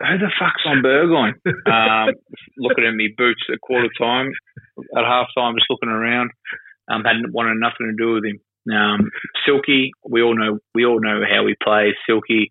Who 0.03 0.19
the 0.19 0.33
fuck's 0.39 0.67
on 0.67 0.83
Burgoyne? 0.83 1.35
Um, 1.47 2.11
looking 2.59 2.85
at 2.85 2.95
me 2.95 3.15
boots 3.17 3.43
at 3.53 3.61
quarter 3.61 3.89
time, 3.99 4.31
at 4.97 5.05
half 5.05 5.29
time, 5.37 5.55
just 5.55 5.71
looking 5.71 5.89
around. 5.89 6.31
Um, 6.91 7.05
hadn't 7.05 7.33
wanted 7.33 7.63
nothing 7.63 7.87
to 7.87 7.97
do 7.97 8.15
with 8.15 8.25
him. 8.25 8.39
Um, 8.67 9.11
Silky, 9.47 9.91
we 10.09 10.23
all 10.23 10.35
know 10.37 10.59
we 10.75 10.85
all 10.85 11.01
know 11.01 11.23
how 11.23 11.47
he 11.47 11.55
plays. 11.63 11.95
Silky, 12.07 12.47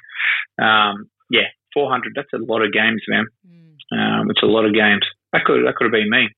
um, 0.62 1.12
yeah, 1.30 1.52
four 1.74 1.92
hundred. 1.92 2.14
That's 2.16 2.32
a 2.34 2.40
lot 2.40 2.64
of 2.64 2.72
games, 2.72 3.02
man. 3.08 3.26
Mm. 3.48 3.76
Um, 3.92 4.30
it's 4.32 4.44
a 4.44 4.48
lot 4.48 4.66
of 4.66 4.74
games. 4.74 5.04
That 5.34 5.44
could 5.44 5.66
that 5.68 5.76
could 5.76 5.86
have 5.86 5.96
been 5.96 6.10
me. 6.10 6.30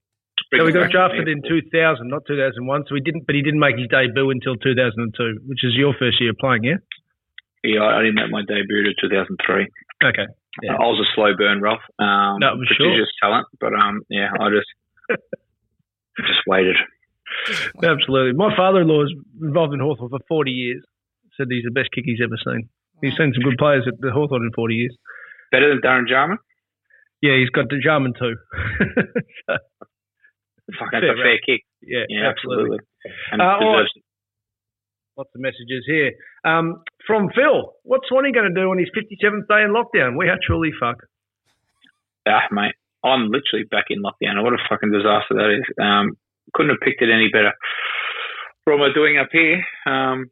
So 0.54 0.66
we 0.66 0.72
got 0.72 0.74
Bring 0.74 0.76
it 0.76 0.82
back 0.82 0.92
to 0.92 0.98
drafted 0.98 1.28
in 1.30 1.42
2000, 1.42 2.10
not 2.10 2.26
2001. 2.28 2.86
So 2.90 2.96
he 2.96 3.02
didn't, 3.02 3.26
but 3.26 3.36
he 3.36 3.42
didn't 3.42 3.60
make 3.60 3.78
his 3.78 3.88
debut 3.88 4.30
until 4.30 4.56
2002, 4.58 5.46
which 5.46 5.64
is 5.64 5.74
your 5.74 5.94
first 5.98 6.22
year 6.22 6.34
playing, 6.38 6.64
yeah? 6.64 6.82
Yeah, 7.64 7.82
I 7.82 7.98
I 7.98 8.02
didn't 8.02 8.22
make 8.22 8.30
my 8.30 8.42
debut 8.42 8.86
until 8.86 9.10
2003. 9.10 9.68
Okay. 10.04 10.28
Yeah. 10.62 10.74
I 10.74 10.86
was 10.86 11.00
a 11.02 11.10
slow 11.16 11.34
burn, 11.36 11.62
Ralph. 11.62 11.82
Um, 12.00 12.38
No, 12.40 12.50
I'm 12.54 12.60
which 12.60 12.70
sure. 12.78 12.94
is 12.94 13.02
just 13.08 13.14
talent, 13.22 13.48
but 13.60 13.74
um, 13.74 14.02
yeah, 14.10 14.30
I 14.40 14.50
just 14.50 14.68
just 16.20 16.42
waited. 16.48 16.76
Absolutely. 17.84 18.34
My 18.34 18.56
father-in-law 18.56 19.04
is 19.06 19.14
involved 19.42 19.74
in 19.74 19.80
Hawthorn 19.80 20.10
for 20.10 20.20
40 20.28 20.52
years. 20.52 20.84
Said 21.38 21.48
he's 21.50 21.64
the 21.64 21.72
best 21.72 21.90
kick 21.92 22.04
he's 22.06 22.22
ever 22.24 22.38
seen. 22.44 22.70
He's 23.02 23.14
Wow. 23.18 23.26
seen 23.26 23.34
some 23.34 23.44
good 23.44 23.58
players 23.58 23.86
at 23.88 24.00
the 24.00 24.12
Hawthorn 24.12 24.44
in 24.44 24.52
40 24.54 24.76
years. 24.76 24.96
Better 25.52 25.70
than 25.70 25.82
Darren 25.82 26.08
Jarman? 26.08 26.38
Yeah, 27.22 27.36
he's 27.38 27.50
got 27.50 27.70
the 27.70 27.80
Jarman 27.84 28.14
too. 28.14 28.36
So, 29.50 29.58
Fuck, 30.80 30.90
that's 30.94 31.04
Fair 31.04 31.14
a 31.14 31.18
fair 31.18 31.38
kick. 31.46 31.62
yeah, 31.82 32.06
Yeah, 32.08 32.30
absolutely. 32.30 32.78
And 33.32 33.42
Uh, 33.42 33.60
deserves 33.60 33.92
Lots 35.18 35.30
of 35.36 35.42
messages 35.42 35.86
here. 35.86 36.12
Um, 36.44 36.82
from 37.06 37.30
Phil, 37.36 37.74
what's 37.84 38.08
Swanee 38.10 38.32
going 38.32 38.50
to 38.50 38.60
do 38.60 38.72
on 38.72 38.80
his 38.80 38.90
57th 38.98 39.46
day 39.48 39.62
in 39.62 39.70
lockdown? 39.74 40.18
We 40.18 40.28
are 40.30 40.38
truly 40.42 40.72
fucked. 40.80 41.06
Ah, 42.28 42.48
mate, 42.52 42.74
I'm 43.04 43.30
literally 43.30 43.66
back 43.70 43.86
in 43.90 44.02
lockdown. 44.02 44.42
What 44.44 44.54
a 44.54 44.58
fucking 44.70 44.92
disaster 44.92 45.36
that 45.36 45.54
is. 45.60 45.66
Um, 45.80 46.18
couldn't 46.54 46.72
have 46.72 46.82
picked 46.82 47.02
it 47.04 47.14
any 47.14 47.30
better. 47.32 47.52
What 48.66 48.76
am 48.76 48.82
I 48.82 48.94
doing 48.94 49.20
up 49.20 49.30
here? 49.32 49.62
Um, 49.86 50.32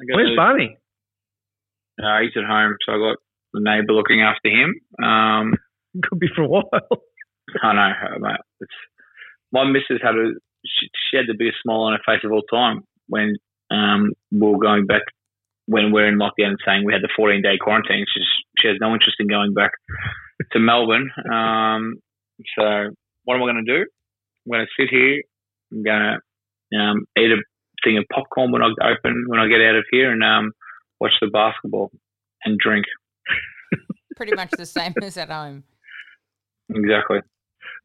Where's 0.00 0.30
the- 0.30 0.36
Barney? 0.36 0.76
uh, 2.02 2.20
he's 2.22 2.36
at 2.36 2.44
home, 2.48 2.76
so 2.84 2.92
I 2.94 2.98
got 2.98 3.16
the 3.52 3.60
neighbour 3.60 3.92
looking 3.92 4.22
after 4.22 4.48
him. 4.48 4.74
Um, 5.02 5.54
Could 6.02 6.18
be 6.18 6.28
for 6.34 6.42
a 6.42 6.48
while. 6.48 6.68
I 7.62 7.72
know, 7.72 7.92
uh, 8.16 8.18
mate. 8.18 8.40
It's, 8.60 8.72
my 9.52 9.64
missus 9.64 10.02
had 10.02 10.14
a 10.16 10.32
she, 10.66 10.88
she 11.10 11.16
had 11.16 11.26
the 11.28 11.36
biggest 11.38 11.58
smile 11.62 11.82
on 11.86 11.92
her 11.92 12.02
face 12.04 12.24
of 12.24 12.32
all 12.32 12.42
time 12.42 12.82
when 13.08 13.36
um, 13.70 14.12
we're 14.30 14.58
going 14.58 14.86
back 14.86 15.02
when 15.66 15.92
we're 15.92 16.08
in 16.08 16.18
lockdown 16.18 16.54
and 16.54 16.58
saying 16.64 16.84
we 16.84 16.92
had 16.92 17.02
the 17.02 17.12
14 17.16 17.42
day 17.42 17.58
quarantine. 17.60 18.04
She's, 18.12 18.26
she 18.58 18.68
has 18.68 18.76
no 18.80 18.92
interest 18.92 19.16
in 19.18 19.26
going 19.26 19.54
back 19.54 19.72
to 20.52 20.58
Melbourne. 20.58 21.10
Um, 21.30 21.94
so 22.58 22.90
what 23.24 23.34
am 23.34 23.42
I 23.42 23.52
going 23.52 23.64
to 23.64 23.78
do? 23.78 23.86
I'm 24.46 24.52
going 24.52 24.66
to 24.66 24.82
sit 24.82 24.88
here. 24.90 25.22
I'm 25.72 25.82
going 25.82 26.18
to 26.72 26.78
um, 26.78 27.06
eat 27.18 27.30
a 27.30 27.42
thing 27.84 27.98
of 27.98 28.04
popcorn 28.12 28.52
when 28.52 28.62
I 28.62 28.68
open 28.68 29.24
when 29.26 29.40
I 29.40 29.48
get 29.48 29.60
out 29.60 29.76
of 29.76 29.84
here 29.90 30.12
and 30.12 30.22
um, 30.22 30.52
watch 31.00 31.12
the 31.20 31.28
basketball 31.28 31.90
and 32.44 32.58
drink. 32.58 32.84
Pretty 34.16 34.34
much 34.34 34.50
the 34.56 34.66
same 34.66 34.94
as 35.02 35.16
at 35.16 35.30
home. 35.30 35.64
Exactly. 36.70 37.18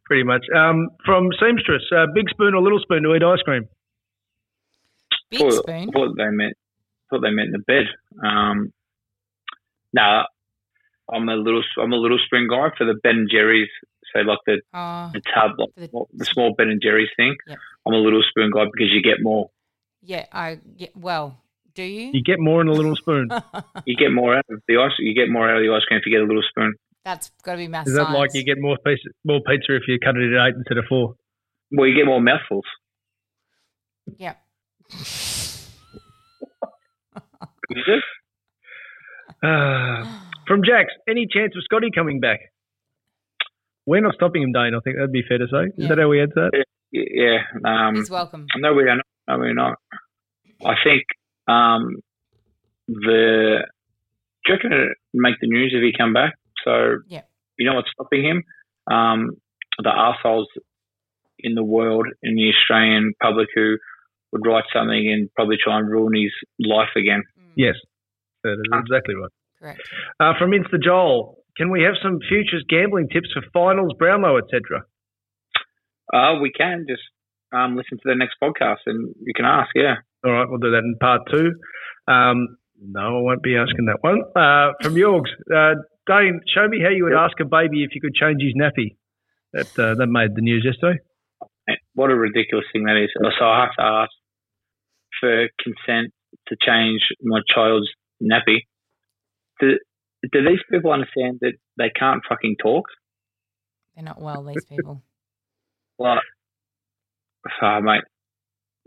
Pretty 0.06 0.24
much. 0.24 0.46
Um, 0.56 0.90
from 1.06 1.30
Seamstress, 1.40 1.84
uh, 1.96 2.06
big 2.14 2.30
spoon 2.30 2.54
or 2.54 2.62
little 2.62 2.80
spoon 2.80 3.04
to 3.04 3.16
eat 3.16 3.24
ice 3.24 3.42
cream? 3.44 3.68
Big 5.32 5.40
thought, 5.40 5.54
spoon. 5.64 5.92
thought 5.92 6.16
they 6.18 6.30
meant 6.30 6.54
thought 7.10 7.22
they 7.22 7.32
meant 7.32 7.52
the 7.52 7.60
bed. 7.66 7.86
Um, 8.24 8.72
nah, 9.94 10.24
I'm 11.12 11.28
a 11.30 11.36
little 11.36 11.64
I'm 11.82 11.92
a 11.94 11.98
little 11.98 12.20
spoon 12.26 12.48
guy 12.50 12.70
for 12.78 12.86
the 12.86 12.96
Ben 13.02 13.16
and 13.18 13.30
Jerry's. 13.32 13.70
So 14.14 14.20
like 14.22 14.40
the, 14.46 14.60
Oh, 14.74 15.10
the 15.14 15.22
tub, 15.34 15.52
like 15.58 15.70
the- 15.78 15.88
the, 15.88 16.06
the 16.14 16.26
small 16.26 16.54
Ben 16.58 16.68
and 16.70 16.82
Jerry's 16.82 17.10
thing. 17.16 17.36
Yep. 17.48 17.58
I'm 17.88 17.94
a 17.94 17.98
little 17.98 18.22
spoon 18.30 18.52
guy 18.54 18.66
because 18.66 18.92
you 18.92 19.02
get 19.02 19.22
more. 19.22 19.50
yeah. 20.02 20.26
I 20.34 20.60
yeah, 20.76 20.90
well, 20.96 21.38
do 21.76 21.84
you? 21.84 22.12
You 22.14 22.22
get 22.22 22.38
more 22.40 22.60
in 22.62 22.68
a 22.68 22.74
little 22.74 22.96
spoon. 22.96 23.30
You 23.86 23.96
get 23.96 24.12
more 24.12 24.36
out 24.36 24.46
of 24.50 24.62
the 24.68 24.78
ice. 24.78 24.92
You 25.00 25.16
get 25.16 25.30
more 25.32 25.50
out 25.50 25.58
of 25.58 25.64
the 25.64 25.74
ice 25.74 25.84
cream 25.86 26.00
if 26.00 26.06
you 26.06 26.12
get 26.12 26.22
a 26.22 26.26
little 26.28 26.44
spoon. 26.50 26.74
That's 27.06 27.32
got 27.44 27.54
to 27.54 27.58
be 27.58 27.68
massive. 27.68 27.92
Is 27.92 27.98
that 27.98 28.04
science. 28.08 28.18
like 28.20 28.30
you 28.36 28.44
get 28.44 28.60
more 28.60 28.78
pizza, 28.86 29.10
more 29.26 29.40
pizza 29.48 29.76
if 29.76 29.84
you 29.88 29.98
cut 29.98 30.18
it 30.18 30.32
at 30.36 30.48
eight 30.50 30.56
instead 30.56 30.78
of 30.78 30.86
four? 30.88 31.16
Well, 31.72 31.88
you 31.88 31.96
get 31.96 32.06
more 32.06 32.22
mouthfuls. 32.22 32.66
Yeah. 34.18 34.36
You 37.70 37.84
do? 37.86 39.48
Uh, 39.48 40.04
from 40.48 40.62
Jax, 40.64 40.92
any 41.10 41.26
chance 41.30 41.54
of 41.56 41.64
Scotty 41.64 41.90
coming 41.94 42.20
back? 42.20 42.40
We're 43.86 44.02
not 44.02 44.14
stopping 44.16 44.44
him, 44.44 44.52
Dane. 44.52 44.74
I 44.76 44.80
think 44.84 44.98
that'd 44.98 45.12
be 45.12 45.24
fair 45.28 45.40
to 45.40 45.48
say. 45.48 45.72
Is 45.82 45.90
that 45.90 45.98
how 45.98 46.08
we 46.10 46.22
answer 46.22 46.50
that? 46.52 46.66
Y- 46.94 47.06
Yeah. 47.12 47.38
Um, 47.66 47.96
He's 47.96 48.10
welcome. 48.12 48.46
No, 48.58 48.74
we 48.74 48.84
don't. 48.84 49.02
No, 49.28 49.38
we're 49.40 49.54
not. 49.54 49.78
I 50.66 50.76
think 50.84 51.04
um, 51.48 51.96
the. 52.88 53.66
Do 54.46 54.54
you 54.54 54.56
reckon 54.56 54.94
make 55.14 55.36
the 55.42 55.48
news 55.48 55.72
if 55.76 55.82
he 55.82 55.94
come 55.98 56.14
back? 56.14 56.34
So 56.66 56.98
Yeah. 57.08 57.22
you 57.58 57.66
know 57.68 57.76
what's 57.76 57.90
stopping 57.94 58.24
him? 58.24 58.44
Um, 58.92 59.32
the 59.82 59.90
arseholes 59.90 60.46
in 61.40 61.56
the 61.56 61.64
world, 61.64 62.06
in 62.22 62.36
the 62.36 62.50
Australian 62.50 63.14
public 63.22 63.48
who 63.56 63.78
would 64.32 64.46
write 64.46 64.64
something 64.74 65.12
and 65.12 65.30
probably 65.36 65.58
try 65.62 65.78
and 65.80 65.90
ruin 65.90 66.14
his 66.16 66.32
life 66.60 66.90
again. 66.96 67.24
Mm, 67.40 67.52
Yes, 67.56 67.76
that 68.44 68.54
is 68.54 68.72
exactly 68.74 69.16
right. 69.16 69.32
Correct. 69.60 69.82
Uh, 70.20 70.34
from 70.40 70.52
Insta 70.52 70.82
Joel, 70.82 71.38
can 71.58 71.70
we 71.70 71.84
have 71.84 71.96
some 72.02 72.20
futures 72.28 72.64
gambling 72.70 73.10
tips 73.10 73.30
for 73.34 73.42
finals, 73.54 73.94
Brownlow, 74.00 74.38
etc.? 74.38 74.84
Uh, 76.14 76.40
we 76.42 76.52
can 76.52 76.86
just 76.90 77.04
um, 77.54 77.76
listen 77.76 77.98
to 77.98 78.04
the 78.06 78.16
next 78.16 78.36
podcast 78.42 78.84
and 78.86 79.14
you 79.22 79.34
can 79.36 79.46
ask. 79.46 79.70
Yeah. 79.76 79.96
All 80.26 80.32
right, 80.32 80.48
we'll 80.50 80.60
do 80.60 80.72
that 80.72 80.80
in 80.84 80.96
part 81.00 81.22
two. 81.30 81.52
Um, 82.08 82.58
no, 82.84 83.18
I 83.18 83.22
won't 83.22 83.44
be 83.44 83.56
asking 83.56 83.86
that 83.86 83.98
one. 84.02 84.22
Uh, 84.36 84.74
from 84.82 84.96
Yorgs, 84.96 85.30
uh, 85.54 85.76
Dane, 86.08 86.42
show 86.54 86.68
me 86.68 86.80
how 86.82 86.90
you 86.90 87.04
would 87.06 87.14
ask 87.14 87.40
a 87.40 87.46
baby 87.46 87.84
if 87.84 87.94
you 87.94 88.02
could 88.02 88.16
change 88.16 88.42
his 88.42 88.54
nappy. 88.56 88.98
That 89.54 89.68
uh, 89.78 89.96
that 89.96 90.08
made 90.08 90.34
the 90.36 90.42
news 90.42 90.64
yesterday. 90.66 91.00
What 91.94 92.10
a 92.10 92.16
ridiculous 92.16 92.66
thing 92.74 92.86
that 92.86 92.96
is. 92.98 93.10
So 93.38 93.46
I 93.46 93.62
have 93.66 93.76
to 93.78 93.84
ask 93.84 94.12
for 95.22 95.48
consent 95.64 96.12
to 96.50 96.56
change 96.66 97.02
my 97.22 97.40
child's 97.54 97.88
nappy. 98.22 98.66
Do, 99.62 99.78
do 100.32 100.44
these 100.44 100.60
people 100.70 100.92
understand 100.92 101.38
that 101.42 101.54
they 101.78 101.90
can't 101.98 102.22
fucking 102.28 102.58
talk? 102.62 102.86
They're 103.96 104.04
not 104.04 104.20
well. 104.22 104.44
These 104.44 104.66
people. 104.66 105.02
Like, 106.00 106.18
ah, 107.62 107.80
mate, 107.80 108.02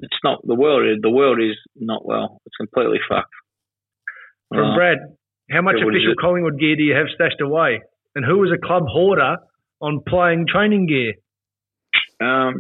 it's 0.01 0.18
not 0.24 0.41
the 0.45 0.57
world. 0.57 0.85
is- 0.89 1.01
The 1.01 1.11
world 1.11 1.39
is 1.41 1.57
not 1.76 2.05
well. 2.05 2.41
It's 2.45 2.57
completely 2.57 2.99
fucked. 3.09 3.30
From 4.49 4.72
Uh, 4.72 4.74
Brad, 4.74 4.99
how 5.49 5.62
much 5.62 5.76
yeah, 5.78 5.87
official? 5.87 6.14
Collingwood 6.20 6.59
gear 6.59 6.74
do 6.74 6.82
you 6.82 6.95
have 6.97 7.07
stashed 7.14 7.41
away? 7.41 7.82
And 8.16 8.24
who 8.24 8.39
was 8.39 8.51
a 8.51 8.59
club 8.66 8.85
hoarder 8.89 9.37
on 9.80 10.01
playing 10.09 10.47
training 10.49 10.87
gear? 10.89 11.12
Um, 12.20 12.55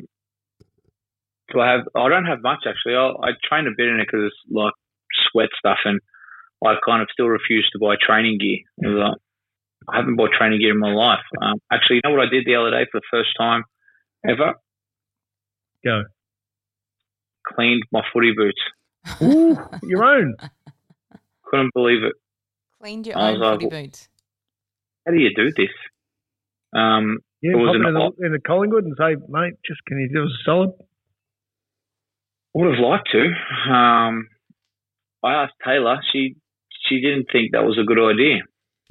do 1.54 1.60
I 1.60 1.72
have? 1.72 1.82
I 1.94 2.08
don't 2.08 2.26
have 2.26 2.42
much 2.42 2.64
actually. 2.68 2.94
I, 2.96 3.08
I 3.22 3.30
train 3.48 3.66
a 3.66 3.70
bit 3.76 3.88
in 3.88 4.00
it 4.00 4.06
because 4.06 4.26
it's 4.26 4.52
like 4.52 4.74
sweat 5.30 5.48
stuff, 5.58 5.78
and 5.84 6.00
I 6.64 6.74
kind 6.84 7.00
of 7.02 7.08
still 7.12 7.28
refuse 7.28 7.68
to 7.72 7.78
buy 7.78 7.94
training 8.00 8.38
gear. 8.38 8.58
Like, 8.78 9.16
I 9.88 9.96
haven't 9.96 10.16
bought 10.16 10.30
training 10.36 10.60
gear 10.60 10.72
in 10.72 10.80
my 10.80 10.92
life. 10.92 11.24
Um, 11.40 11.60
actually, 11.72 11.96
you 11.96 12.00
know 12.04 12.16
what 12.16 12.26
I 12.26 12.30
did 12.30 12.44
the 12.46 12.56
other 12.56 12.70
day 12.70 12.86
for 12.90 13.00
the 13.00 13.06
first 13.10 13.30
time 13.38 13.64
ever? 14.28 14.54
Go. 15.84 16.02
Cleaned 17.46 17.82
my 17.92 18.02
footy 18.12 18.32
boots. 18.36 18.60
Ooh, 19.22 19.58
your 19.82 20.04
own. 20.04 20.34
Couldn't 21.44 21.74
believe 21.74 22.02
it. 22.02 22.14
Cleaned 22.80 23.06
your 23.06 23.18
I 23.18 23.28
own 23.28 23.38
was 23.38 23.40
like, 23.40 23.60
footy 23.60 23.82
boots. 23.84 24.08
How 25.06 25.12
do 25.12 25.18
you 25.18 25.30
do 25.36 25.52
this? 25.54 25.68
Um, 26.74 27.18
Yeah, 27.42 27.52
It 27.52 27.56
was 27.56 27.68
pop 27.68 27.74
an 27.76 27.86
into, 27.88 28.00
op- 28.00 28.16
the, 28.16 28.40
Collingwood 28.46 28.84
and 28.84 28.94
say, 28.98 29.16
mate, 29.28 29.54
just 29.66 29.84
can 29.86 29.98
you 30.00 30.08
do 30.08 30.24
us 30.24 30.30
a 30.30 30.44
solid? 30.44 30.70
Would 32.54 32.74
have 32.74 32.84
liked 32.84 33.08
to. 33.12 33.72
Um, 33.72 34.28
I 35.22 35.42
asked 35.42 35.54
Taylor. 35.64 35.98
She 36.12 36.36
she 36.88 37.00
didn't 37.00 37.26
think 37.32 37.52
that 37.52 37.64
was 37.64 37.78
a 37.78 37.84
good 37.84 37.98
idea. 37.98 38.42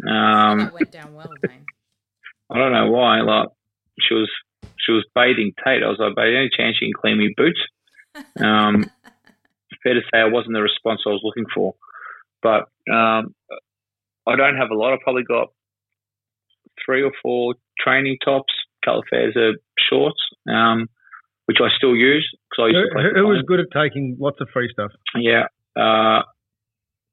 Um, 0.07 0.72
went 0.74 0.91
down 0.91 1.14
well, 1.14 1.32
Dane. 1.41 1.66
I 2.51 2.57
don't 2.57 2.74
know 2.74 2.91
why. 2.91 3.22
Like 3.22 3.49
she 3.99 4.14
was 4.14 4.30
she 4.78 4.91
was 4.91 5.05
bathing 5.16 5.53
Tate. 5.64 5.84
I 5.84 5.88
was 5.88 5.99
like, 5.99 6.16
"Babe, 6.16 6.36
any 6.36 6.49
chance 6.55 6.78
you 6.82 6.88
can 6.88 6.99
clean 6.99 7.18
me 7.18 7.34
boots?" 7.36 7.59
Um, 8.39 8.89
fair 9.84 9.93
to 9.93 10.01
say, 10.11 10.20
I 10.20 10.26
wasn't 10.26 10.53
the 10.53 10.61
response 10.61 11.01
I 11.05 11.09
was 11.09 11.22
looking 11.24 11.45
for. 11.53 11.76
But 12.41 12.70
um, 12.91 13.36
I 14.26 14.36
don't 14.36 14.57
have 14.57 14.72
a 14.72 14.76
lot. 14.76 14.93
I've 14.93 15.01
probably 15.01 15.24
got 15.24 15.49
three 16.84 17.03
or 17.03 17.11
four 17.22 17.55
training 17.80 18.18
tops, 18.24 18.53
couple 18.84 18.99
of 18.99 19.05
pairs 19.09 19.36
of 19.36 19.55
shorts, 19.78 20.20
um, 20.47 20.89
which 21.53 21.61
I 21.61 21.69
still 21.77 21.93
use 21.95 22.25
because 22.49 22.65
I 22.65 22.67
Who, 22.73 22.79
used 22.81 22.89
to 22.89 22.95
play. 22.97 23.05
who 23.13 23.27
was 23.29 23.43
good 23.45 23.59
at 23.61 23.69
taking 23.69 24.17
lots 24.19 24.41
of 24.41 24.49
free 24.51 24.69
stuff? 24.73 24.89
Yeah. 25.15 25.45
Uh, 25.77 26.25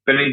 but 0.08 0.16
he, 0.16 0.32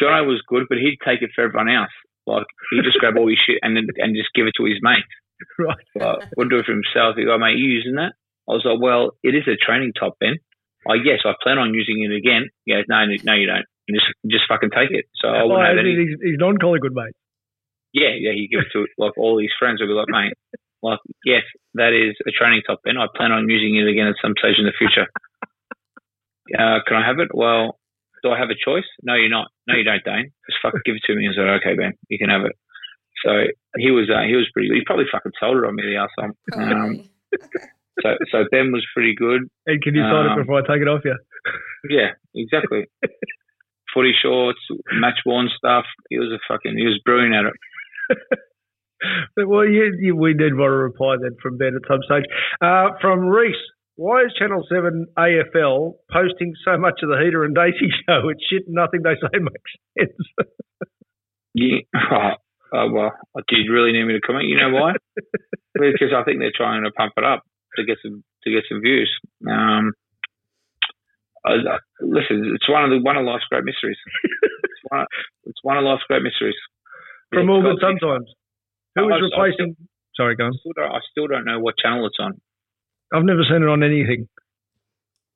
Jono 0.00 0.26
was 0.28 0.42
good, 0.46 0.64
but 0.68 0.76
he'd 0.78 1.00
take 1.04 1.22
it 1.24 1.30
for 1.34 1.44
everyone 1.48 1.68
else. 1.72 1.92
Like 2.26 2.44
he'd 2.70 2.84
just 2.84 2.98
grab 3.00 3.16
all 3.16 3.26
his 3.28 3.40
shit 3.40 3.58
and 3.62 3.74
and 3.76 4.12
just 4.14 4.30
give 4.36 4.46
it 4.46 4.54
to 4.60 4.64
his 4.68 4.78
mate. 4.82 5.08
Right. 5.58 5.74
But 5.98 6.28
wouldn't 6.36 6.52
do 6.54 6.60
it 6.62 6.66
for 6.66 6.76
himself. 6.76 7.16
He 7.18 7.24
go, 7.26 7.34
mate, 7.36 7.58
you 7.58 7.66
using 7.66 7.96
that? 7.98 8.14
I 8.46 8.54
was 8.54 8.62
like, 8.64 8.78
well, 8.78 9.18
it 9.26 9.34
is 9.34 9.42
a 9.50 9.58
training 9.58 9.90
top, 9.98 10.14
Ben. 10.20 10.38
I 10.86 10.94
yes, 11.02 11.26
I 11.26 11.34
plan 11.42 11.58
on 11.58 11.74
using 11.74 11.98
it 11.98 12.14
again. 12.14 12.46
He 12.64 12.70
goes, 12.74 12.84
no, 12.88 13.02
no, 13.06 13.34
you 13.34 13.46
don't. 13.50 13.66
You 13.90 13.98
just 13.98 14.06
just 14.30 14.44
fucking 14.46 14.70
take 14.70 14.90
it. 14.94 15.06
So 15.18 15.26
I 15.28 15.42
Oh, 15.42 15.48
wouldn't 15.50 15.66
have 15.66 15.78
any. 15.82 15.98
he's, 15.98 16.14
he's 16.22 16.38
non-Collingwood, 16.38 16.94
mate. 16.94 17.14
Yeah, 17.92 18.14
yeah, 18.14 18.30
he 18.38 18.46
gives 18.46 18.66
it 18.66 18.72
to 18.78 18.86
like 19.02 19.18
all 19.18 19.38
his 19.42 19.50
friends. 19.58 19.80
Would 19.82 19.88
be 19.90 19.98
like, 19.98 20.06
mate, 20.08 20.34
like 20.82 20.98
yes, 21.24 21.42
that 21.74 21.92
is 21.94 22.16
a 22.26 22.30
training 22.32 22.62
top, 22.66 22.80
Ben. 22.84 22.98
I 22.98 23.06
plan 23.14 23.32
on 23.32 23.48
using 23.48 23.76
it 23.76 23.88
again 23.88 24.06
at 24.08 24.16
some 24.20 24.34
stage 24.38 24.56
in 24.58 24.66
the 24.66 24.76
future. 24.78 25.06
Uh, 26.52 26.80
can 26.86 26.96
I 26.98 27.06
have 27.06 27.18
it? 27.20 27.28
Well, 27.32 27.78
do 28.22 28.30
I 28.30 28.38
have 28.38 28.50
a 28.50 28.58
choice? 28.58 28.84
No, 29.02 29.14
you're 29.14 29.30
not. 29.30 29.46
No, 29.68 29.74
you 29.76 29.84
don't, 29.84 30.02
Dane. 30.04 30.32
Just 30.50 30.58
fucking 30.60 30.82
give 30.84 30.96
it 30.96 31.02
to 31.06 31.14
me. 31.14 31.28
I 31.28 31.32
said, 31.32 31.48
okay, 31.62 31.74
Ben, 31.78 31.92
you 32.10 32.18
can 32.18 32.28
have 32.28 32.42
it. 32.44 32.52
So 33.24 33.30
he 33.78 33.90
was 33.92 34.10
uh, 34.10 34.26
he 34.26 34.34
was 34.34 34.50
pretty 34.52 34.68
good. 34.68 34.76
He 34.76 34.84
probably 34.84 35.06
fucking 35.10 35.32
sold 35.38 35.58
it 35.58 35.64
on 35.64 35.76
me 35.76 35.84
the 35.86 36.02
arsehole. 36.02 36.34
Um, 36.58 37.08
so 38.02 38.16
so 38.32 38.44
Ben 38.50 38.72
was 38.72 38.84
pretty 38.92 39.14
good. 39.14 39.42
And 39.66 39.80
can 39.80 39.94
you 39.94 40.02
sign 40.02 40.26
Um, 40.26 40.32
it 40.38 40.42
before 40.42 40.58
I 40.58 40.66
take 40.66 40.82
it 40.82 40.88
off 40.88 41.02
you? 41.06 41.16
Yeah, 41.88 42.10
exactly. 42.34 42.86
Footy 43.94 44.12
shorts, 44.20 44.60
match 44.92 45.20
worn 45.24 45.48
stuff. 45.56 45.84
He 46.10 46.18
was 46.18 46.32
a 46.32 46.40
fucking 46.52 46.76
he 46.76 46.84
was 46.84 47.00
brilliant 47.04 47.34
at 47.34 47.44
it. 47.46 47.56
Well, 49.36 49.64
you, 49.64 49.96
you, 49.98 50.16
we 50.16 50.34
did 50.34 50.54
want 50.56 50.70
to 50.70 50.76
reply 50.76 51.16
then 51.20 51.36
from 51.42 51.56
Ben 51.56 51.74
at 51.74 51.88
some 51.88 52.00
stage. 52.04 52.24
Uh, 52.60 52.90
from 53.00 53.20
Reese, 53.20 53.56
why 53.96 54.22
is 54.22 54.32
Channel 54.38 54.64
7 54.68 55.06
AFL 55.18 55.94
posting 56.10 56.54
so 56.64 56.78
much 56.78 57.00
of 57.02 57.08
the 57.08 57.20
Heater 57.22 57.44
and 57.44 57.54
Daisy 57.54 57.92
show? 58.08 58.28
It's 58.28 58.44
shit, 58.50 58.64
nothing 58.68 59.02
they 59.02 59.14
say 59.14 59.38
makes 59.38 59.72
sense. 59.98 60.48
Yeah. 61.54 62.34
Oh, 62.74 62.88
well, 62.90 63.12
do 63.48 63.56
you 63.56 63.72
really 63.72 63.92
need 63.92 64.04
me 64.04 64.14
to 64.14 64.20
comment? 64.20 64.48
You 64.48 64.56
know 64.56 64.72
why? 64.72 64.92
because 65.74 66.16
I 66.16 66.24
think 66.24 66.38
they're 66.40 66.56
trying 66.56 66.84
to 66.84 66.90
pump 66.90 67.12
it 67.16 67.24
up 67.24 67.44
to 67.76 67.84
get 67.84 67.98
some 68.02 68.24
to 68.44 68.50
get 68.50 68.64
some 68.68 68.80
views. 68.80 69.12
Um, 69.46 69.92
uh, 71.44 71.76
listen, 72.00 72.52
it's 72.54 72.68
one 72.68 72.84
of 72.84 72.90
the 72.90 73.00
one 73.04 73.16
of 73.16 73.26
life's 73.26 73.44
great 73.50 73.64
mysteries. 73.64 73.98
It's 74.24 74.82
one 74.88 75.00
of, 75.00 75.06
it's 75.44 75.60
one 75.62 75.76
of 75.76 75.84
life's 75.84 76.04
great 76.08 76.22
mysteries. 76.22 76.56
from 77.30 77.48
Yeah, 77.48 77.62
God, 77.62 77.76
sometimes. 77.80 78.32
Who 78.96 79.12
I- 79.12 79.16
is 79.16 79.22
I- 79.22 79.24
replacing? 79.42 79.76
Sorry, 80.16 80.36
go 80.36 80.44
on. 80.44 80.52
I 80.52 80.56
still, 80.60 80.72
don't, 80.76 80.92
I 80.92 80.98
still 81.10 81.26
don't 81.26 81.44
know 81.46 81.58
what 81.58 81.74
channel 81.78 82.06
it's 82.06 82.16
on, 82.20 82.32
I've 83.14 83.24
never 83.24 83.42
seen 83.44 83.62
it 83.62 83.68
on 83.68 83.82
anything. 83.82 84.28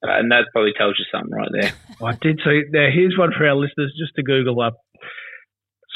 uh, 0.07 0.11
and 0.19 0.31
that 0.31 0.45
probably 0.53 0.73
tells 0.77 0.97
you 0.99 1.05
something 1.11 1.33
right 1.33 1.49
there. 1.53 1.73
I 2.07 2.13
did 2.21 2.41
see. 2.45 2.63
Now, 2.71 2.89
here's 2.93 3.17
one 3.19 3.33
for 3.37 3.47
our 3.49 3.55
listeners 3.57 3.95
just 3.99 4.15
to 4.17 4.23
Google 4.23 4.61
up. 4.61 4.75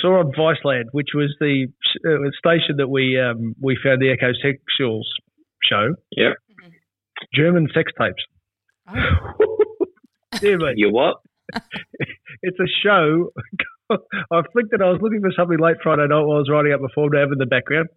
Saw 0.01 0.21
on 0.21 0.33
Viceland, 0.33 0.85
which 0.93 1.09
was 1.15 1.37
the 1.41 1.67
uh, 2.09 2.31
station 2.39 2.77
that 2.79 2.89
we 2.89 3.21
um, 3.21 3.55
we 3.61 3.77
found 3.85 4.01
the 4.01 4.11
Echo 4.11 4.33
Sexuals 4.33 5.05
show. 5.63 5.95
Yep. 6.17 6.33
German 7.35 7.69
sex 7.75 7.93
tapes. 8.01 8.25
Dear 10.41 10.57
me. 10.59 10.73
You 10.77 10.91
what? 10.91 11.17
It's 12.43 12.59
a 12.59 12.67
show. 12.83 13.31
I 14.33 14.43
flicked 14.53 14.73
it. 14.73 14.81
I 14.81 14.91
was 14.91 15.01
looking 15.03 15.21
for 15.21 15.33
something 15.37 15.59
late 15.59 15.77
Friday 15.83 16.07
night 16.09 16.23
while 16.23 16.37
I 16.37 16.41
was 16.41 16.49
writing 16.51 16.73
up 16.73 16.81
before 16.81 17.11
to 17.11 17.19
have 17.19 17.33
in 17.33 17.39
the 17.39 17.47
background. 17.47 17.89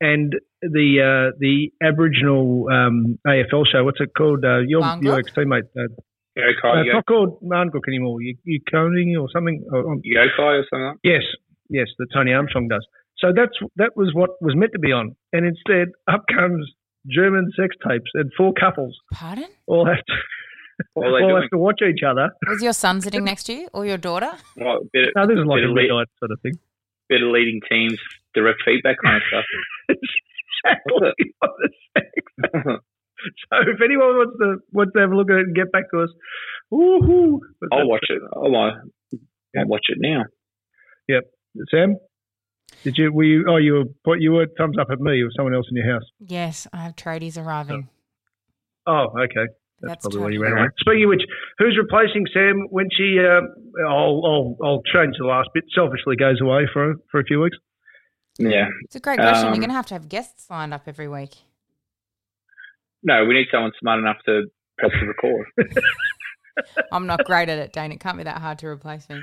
And 0.00 0.34
the 0.62 0.98
uh, 0.98 1.36
the 1.38 1.70
Aboriginal 1.82 2.66
um, 2.72 3.18
AFL 3.26 3.64
show, 3.70 3.84
what's 3.84 4.00
it 4.00 4.10
called? 4.16 4.44
Uh, 4.44 4.58
your 4.66 4.82
Marngrook? 4.82 5.02
your 5.02 5.18
ex 5.18 5.32
teammate. 5.32 5.70
Uh, 5.76 5.94
Yokayi, 6.36 6.74
no, 6.74 6.80
it's 6.80 6.94
not 6.94 7.06
called 7.06 7.40
Marngrook 7.42 7.86
anymore. 7.86 8.20
You 8.20 8.36
you 8.44 8.60
coding 8.70 9.16
or 9.16 9.28
something. 9.32 9.64
Oh, 9.72 9.78
oh, 9.78 10.00
Yokayi 10.04 10.62
or 10.62 10.66
something. 10.70 10.98
yes, 11.04 11.22
yes, 11.68 11.88
that 11.98 12.06
Tony 12.12 12.32
Armstrong 12.32 12.68
does. 12.68 12.84
So 13.18 13.28
that's 13.34 13.52
that 13.76 13.96
was 13.96 14.10
what 14.14 14.30
was 14.40 14.56
meant 14.56 14.72
to 14.72 14.80
be 14.80 14.90
on, 14.90 15.14
and 15.32 15.46
instead 15.46 15.88
up 16.10 16.24
comes 16.26 16.68
German 17.08 17.50
sex 17.56 17.76
tapes 17.86 18.10
and 18.14 18.30
four 18.36 18.52
couples 18.58 18.96
Pardon? 19.12 19.48
all 19.66 19.86
have 19.86 19.96
to 19.96 20.14
What 20.94 21.06
are 21.06 21.10
they 21.18 21.22
all 21.24 21.30
doing? 21.30 21.42
have 21.42 21.50
to 21.50 21.58
watch 21.58 21.80
each 21.82 22.02
other. 22.02 22.30
Was 22.48 22.62
your 22.62 22.72
son 22.72 23.00
sitting 23.00 23.24
next 23.24 23.44
to 23.44 23.52
you 23.54 23.68
or 23.72 23.84
your 23.86 23.96
daughter? 23.98 24.32
Well, 24.56 24.78
a 24.78 24.84
bit, 24.92 25.10
No, 25.16 25.26
this 25.26 25.38
is 25.38 25.44
like 25.46 25.62
a 25.62 25.68
of 25.68 25.72
lead- 25.74 25.88
sort 26.18 26.30
of 26.30 26.40
thing. 26.42 26.52
bit 27.08 27.22
of 27.22 27.28
leading 27.30 27.60
teams, 27.70 27.98
direct 28.34 28.60
feedback 28.64 28.96
kind 29.04 29.16
of 29.16 29.22
stuff. 29.28 29.44
exactly 30.64 31.34
on 31.42 31.48
the 31.58 31.70
sex. 31.96 32.82
So 33.50 33.56
if 33.60 33.80
anyone 33.80 34.16
wants 34.16 34.36
to 34.40 34.56
wants 34.72 34.92
to 34.94 35.00
have 35.00 35.12
a 35.12 35.16
look 35.16 35.30
at 35.30 35.36
it 35.36 35.46
and 35.46 35.54
get 35.54 35.70
back 35.70 35.84
to 35.92 36.02
us, 36.02 36.10
woohoo! 36.72 37.38
But 37.60 37.68
I'll 37.72 37.88
watch 37.88 38.06
it. 38.08 38.20
I'll, 38.34 38.54
I'll 38.56 39.66
watch 39.66 39.86
it 39.88 39.98
now. 40.00 40.24
Yep, 41.08 41.22
Sam, 41.70 41.96
did 42.82 42.96
you 42.98 43.12
were 43.12 43.22
you? 43.22 43.44
Oh, 43.48 43.58
you 43.58 43.74
were 43.74 43.84
what 44.04 44.20
you 44.20 44.32
were 44.32 44.46
thumbs 44.58 44.76
up 44.76 44.88
at 44.90 44.98
me 44.98 45.22
or 45.22 45.28
someone 45.36 45.54
else 45.54 45.66
in 45.70 45.76
your 45.76 45.92
house? 45.92 46.02
Yes, 46.18 46.66
I 46.72 46.78
have 46.78 46.96
tradies 46.96 47.40
arriving. 47.40 47.88
Oh, 48.86 49.06
okay. 49.20 49.46
That's, 49.82 50.04
That's 50.04 50.14
probably 50.14 50.20
why 50.20 50.28
you 50.30 50.38
totally 50.38 50.52
ran 50.52 50.62
away. 50.62 50.70
Speaking 50.78 51.04
of 51.04 51.08
which, 51.08 51.22
who's 51.58 51.76
replacing 51.76 52.24
Sam 52.32 52.66
when 52.70 52.86
she? 52.96 53.18
Uh, 53.18 53.42
I'll, 53.88 54.22
I'll 54.24 54.56
I'll 54.62 54.82
change 54.82 55.16
the 55.18 55.26
last 55.26 55.50
bit. 55.54 55.64
Selfishly 55.74 56.14
goes 56.16 56.40
away 56.40 56.68
for 56.72 56.94
for 57.10 57.20
a 57.20 57.24
few 57.24 57.40
weeks. 57.40 57.56
Yeah. 58.38 58.66
It's 58.84 58.96
a 58.96 59.00
great 59.00 59.18
question. 59.18 59.48
Um, 59.48 59.54
You're 59.54 59.60
going 59.60 59.70
to 59.70 59.74
have 59.74 59.86
to 59.86 59.94
have 59.94 60.08
guests 60.08 60.48
lined 60.48 60.72
up 60.72 60.84
every 60.86 61.08
week. 61.08 61.34
No, 63.02 63.24
we 63.24 63.34
need 63.34 63.48
someone 63.50 63.72
smart 63.80 63.98
enough 63.98 64.18
to 64.26 64.44
press 64.78 64.92
the 65.00 65.06
record. 65.06 65.46
I'm 66.92 67.06
not 67.06 67.24
great 67.24 67.48
at 67.48 67.58
it, 67.58 67.72
Dane. 67.72 67.92
It 67.92 68.00
can't 68.00 68.16
be 68.16 68.24
that 68.24 68.40
hard 68.40 68.58
to 68.60 68.68
replace 68.68 69.08
me. 69.08 69.20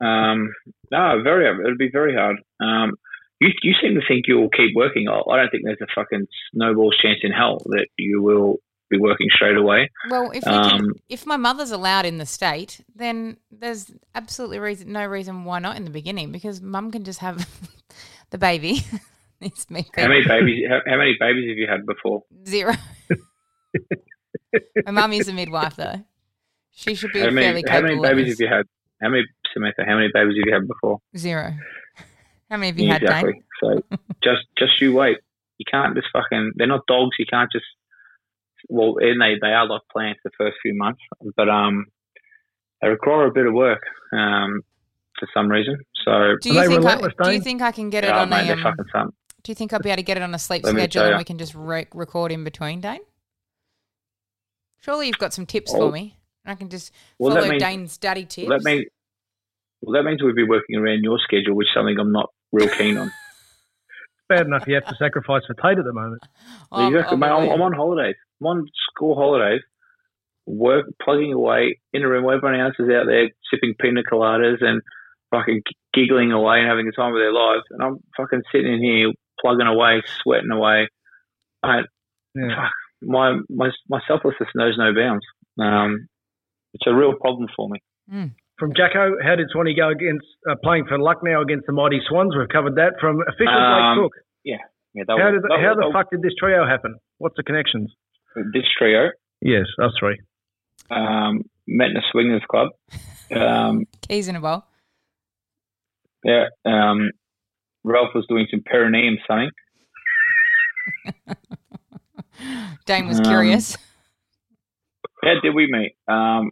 Um, 0.00 0.52
no, 0.90 1.22
very. 1.22 1.48
It'll 1.48 1.76
be 1.76 1.90
very 1.92 2.14
hard. 2.14 2.36
Um, 2.60 2.92
you 3.40 3.48
you 3.62 3.74
seem 3.80 3.94
to 3.94 4.06
think 4.06 4.26
you'll 4.28 4.50
keep 4.50 4.74
working. 4.74 5.08
I 5.08 5.20
I 5.28 5.36
don't 5.36 5.50
think 5.50 5.64
there's 5.64 5.78
a 5.82 5.86
fucking 5.94 6.26
snowball's 6.54 6.96
chance 7.02 7.20
in 7.22 7.32
hell 7.32 7.58
that 7.66 7.88
you 7.96 8.22
will 8.22 8.56
be 8.92 8.98
working 8.98 9.26
straight 9.34 9.56
away. 9.56 9.90
Well, 10.10 10.30
if 10.30 10.44
we 10.44 10.52
can, 10.52 10.80
Um, 10.80 10.94
if 11.08 11.26
my 11.26 11.36
mother's 11.36 11.70
allowed 11.72 12.04
in 12.06 12.18
the 12.18 12.26
state, 12.26 12.80
then 12.94 13.38
there's 13.50 13.90
absolutely 14.14 14.58
reason, 14.58 14.92
no 14.92 15.04
reason 15.06 15.44
why 15.44 15.58
not 15.58 15.76
in 15.76 15.84
the 15.84 15.90
beginning 15.90 16.30
because 16.30 16.60
mum 16.60 16.90
can 16.92 17.02
just 17.04 17.18
have 17.20 17.48
the 18.30 18.38
baby. 18.38 18.82
it's 19.40 19.68
me. 19.70 19.86
How 19.96 20.08
many 20.08 20.24
babies? 20.26 20.66
How, 20.68 20.80
how 20.86 20.96
many 20.98 21.16
babies 21.18 21.48
have 21.48 21.58
you 21.58 21.66
had 21.68 21.84
before? 21.86 22.22
Zero. 22.46 22.74
my 24.86 24.92
mum 24.92 25.12
is 25.12 25.28
a 25.28 25.32
midwife 25.32 25.76
though. 25.76 26.04
She 26.74 26.94
should 26.94 27.12
be 27.12 27.20
How 27.20 27.30
many? 27.30 27.62
fairly 27.62 27.64
How 27.68 27.80
many 27.80 28.00
babies 28.00 28.28
have 28.28 28.40
you 28.40 28.48
had? 28.48 28.66
How 29.02 29.08
many, 29.08 29.24
Samantha? 29.52 29.84
How 29.86 29.96
many 29.96 30.08
babies 30.12 30.36
have 30.38 30.46
you 30.46 30.52
had 30.54 30.66
before? 30.68 30.98
Zero. 31.16 31.54
How 32.50 32.56
many 32.56 32.66
have 32.68 32.78
you 32.78 32.88
had, 32.88 33.02
exactly. 33.02 33.42
So 33.60 33.82
just 34.22 34.42
just 34.58 34.80
you 34.80 34.92
wait. 34.94 35.18
You 35.58 35.64
can't 35.70 35.94
just 35.94 36.08
fucking. 36.12 36.52
They're 36.56 36.66
not 36.66 36.86
dogs. 36.86 37.16
You 37.18 37.26
can't 37.28 37.50
just. 37.52 37.64
Well, 38.68 38.94
and 39.00 39.20
they 39.20 39.34
they 39.40 39.52
are 39.52 39.66
like 39.66 39.82
plants 39.92 40.20
the 40.24 40.30
first 40.38 40.56
few 40.62 40.74
months, 40.74 41.00
but 41.36 41.48
um, 41.48 41.86
they 42.80 42.88
require 42.88 43.26
a 43.26 43.32
bit 43.32 43.46
of 43.46 43.54
work 43.54 43.82
um 44.12 44.62
for 45.18 45.28
some 45.34 45.48
reason. 45.48 45.78
So 46.04 46.36
Do 46.40 46.52
you 46.52 46.66
think 46.66 46.84
I, 46.84 46.96
do 47.24 47.30
you 47.32 47.40
think 47.40 47.62
I 47.62 47.70
can 47.72 47.90
get 47.90 48.04
it 48.04 48.10
on 48.10 48.28
mate, 48.28 48.48
a 48.48 48.54
um, 48.54 48.62
fucking. 48.62 49.12
Do 49.42 49.50
you 49.50 49.54
think 49.54 49.72
I'll 49.72 49.80
be 49.80 49.90
able 49.90 49.96
to 49.96 50.02
get 50.02 50.16
it 50.16 50.22
on 50.22 50.34
a 50.34 50.38
sleep 50.38 50.64
Let 50.64 50.74
schedule 50.74 51.04
and 51.04 51.18
we 51.18 51.24
can 51.24 51.38
just 51.38 51.54
re- 51.54 51.86
record 51.94 52.32
in 52.32 52.44
between, 52.44 52.80
Dane? 52.80 53.00
Surely 54.80 55.06
you've 55.06 55.18
got 55.18 55.32
some 55.32 55.46
tips 55.46 55.72
Oh. 55.74 55.78
for 55.88 55.92
me. 55.92 56.16
I 56.44 56.54
can 56.54 56.68
just 56.68 56.92
Well, 57.18 57.34
follow 57.34 57.48
means- 57.48 57.62
Dane's 57.62 57.98
daddy 57.98 58.24
tips. 58.24 58.48
Well, 58.48 58.58
that 58.58 58.64
means 58.64 58.86
well, 59.80 59.94
that 59.94 60.08
means 60.08 60.22
we'd 60.22 60.36
be 60.36 60.44
working 60.44 60.76
around 60.76 61.02
your 61.02 61.18
schedule, 61.18 61.56
which 61.56 61.66
is 61.66 61.74
something 61.74 61.98
I'm 61.98 62.12
not 62.12 62.30
real 62.52 62.68
keen 62.68 62.96
on. 62.96 63.10
Bad 64.28 64.46
enough 64.46 64.64
you 64.66 64.74
have 64.74 64.86
to 64.86 64.94
sacrifice 64.96 65.42
for 65.46 65.54
Tate 65.54 65.78
at 65.78 65.84
the 65.84 65.92
moment. 65.92 66.22
Oh, 66.70 66.86
exactly, 66.86 67.16
mate. 67.18 67.26
I'm. 67.26 67.50
I'm 67.50 67.62
on 67.62 67.72
holidays. 67.72 68.14
I'm 68.42 68.46
on 68.46 68.66
school 68.90 69.14
holidays. 69.14 69.60
Work, 70.46 70.86
plugging 71.00 71.32
away 71.32 71.78
in 71.92 72.02
a 72.02 72.08
room 72.08 72.24
where 72.24 72.36
everyone 72.36 72.58
else 72.60 72.74
is 72.78 72.88
out 72.90 73.06
there 73.06 73.30
sipping 73.50 73.74
pina 73.80 74.02
coladas 74.02 74.56
and 74.60 74.82
fucking 75.30 75.62
giggling 75.94 76.32
away 76.32 76.58
and 76.58 76.68
having 76.68 76.86
the 76.86 76.92
time 76.92 77.12
of 77.14 77.20
their 77.20 77.32
lives, 77.32 77.62
and 77.70 77.80
I'm 77.80 77.98
fucking 78.16 78.42
sitting 78.50 78.72
in 78.74 78.82
here 78.82 79.12
plugging 79.40 79.68
away, 79.68 80.02
sweating 80.22 80.50
away. 80.50 80.88
Mate, 81.64 81.86
Yeah. 82.34 82.56
fuck, 82.56 82.72
my 83.02 83.38
my 83.48 83.70
my 83.88 84.00
selflessness 84.08 84.48
knows 84.56 84.76
no 84.76 84.92
bounds. 84.92 85.24
Um, 85.60 86.08
it's 86.74 86.86
a 86.88 86.94
real 86.94 87.14
problem 87.14 87.48
for 87.54 87.68
me. 87.68 87.78
From 88.58 88.74
Jacko, 88.76 89.14
how 89.22 89.36
did 89.36 89.48
Swanee 89.50 89.74
go 89.76 89.90
against 89.90 90.26
uh, 90.50 90.56
playing 90.62 90.86
for 90.86 90.98
Lucknow 90.98 91.40
against 91.40 91.66
the 91.66 91.72
mighty 91.72 92.00
Swans? 92.08 92.34
We've 92.36 92.48
covered 92.48 92.74
that. 92.76 92.94
From 93.00 93.20
official 93.28 93.54
Um, 93.54 93.96
Blake 93.96 94.04
Cook, 94.04 94.12
Yeah, 94.44 94.56
yeah. 94.94 95.04
That 95.06 95.18
how 95.18 95.30
was, 95.30 95.34
did 95.34 95.42
that 95.50 95.60
how 95.60 95.74
was- 95.76 95.86
the 95.86 95.92
fuck 95.92 96.10
did 96.10 96.22
this 96.22 96.34
trio 96.38 96.66
happen? 96.66 96.96
What's 97.18 97.36
the 97.36 97.42
connections? 97.44 97.92
This 98.52 98.64
trio 98.78 99.10
Yes, 99.40 99.66
us 99.82 99.92
three. 99.98 100.18
um, 100.90 101.42
met 101.66 101.90
in 101.90 101.96
a 101.96 102.02
swingers 102.10 102.42
club. 102.50 102.68
Um, 103.34 103.86
Keys 104.08 104.28
in 104.28 104.36
a 104.36 104.40
bowl. 104.40 104.64
yeah, 106.24 106.46
um, 106.64 107.10
Ralph 107.84 108.10
was 108.14 108.26
doing 108.28 108.46
some 108.50 108.62
perineum 108.64 109.18
something. 109.26 109.50
Dane 112.86 113.06
was 113.06 113.18
Um, 113.18 113.24
curious. 113.24 113.76
How 115.22 115.34
did 115.40 115.54
we 115.54 115.66
meet? 115.70 115.94
Um, 116.08 116.50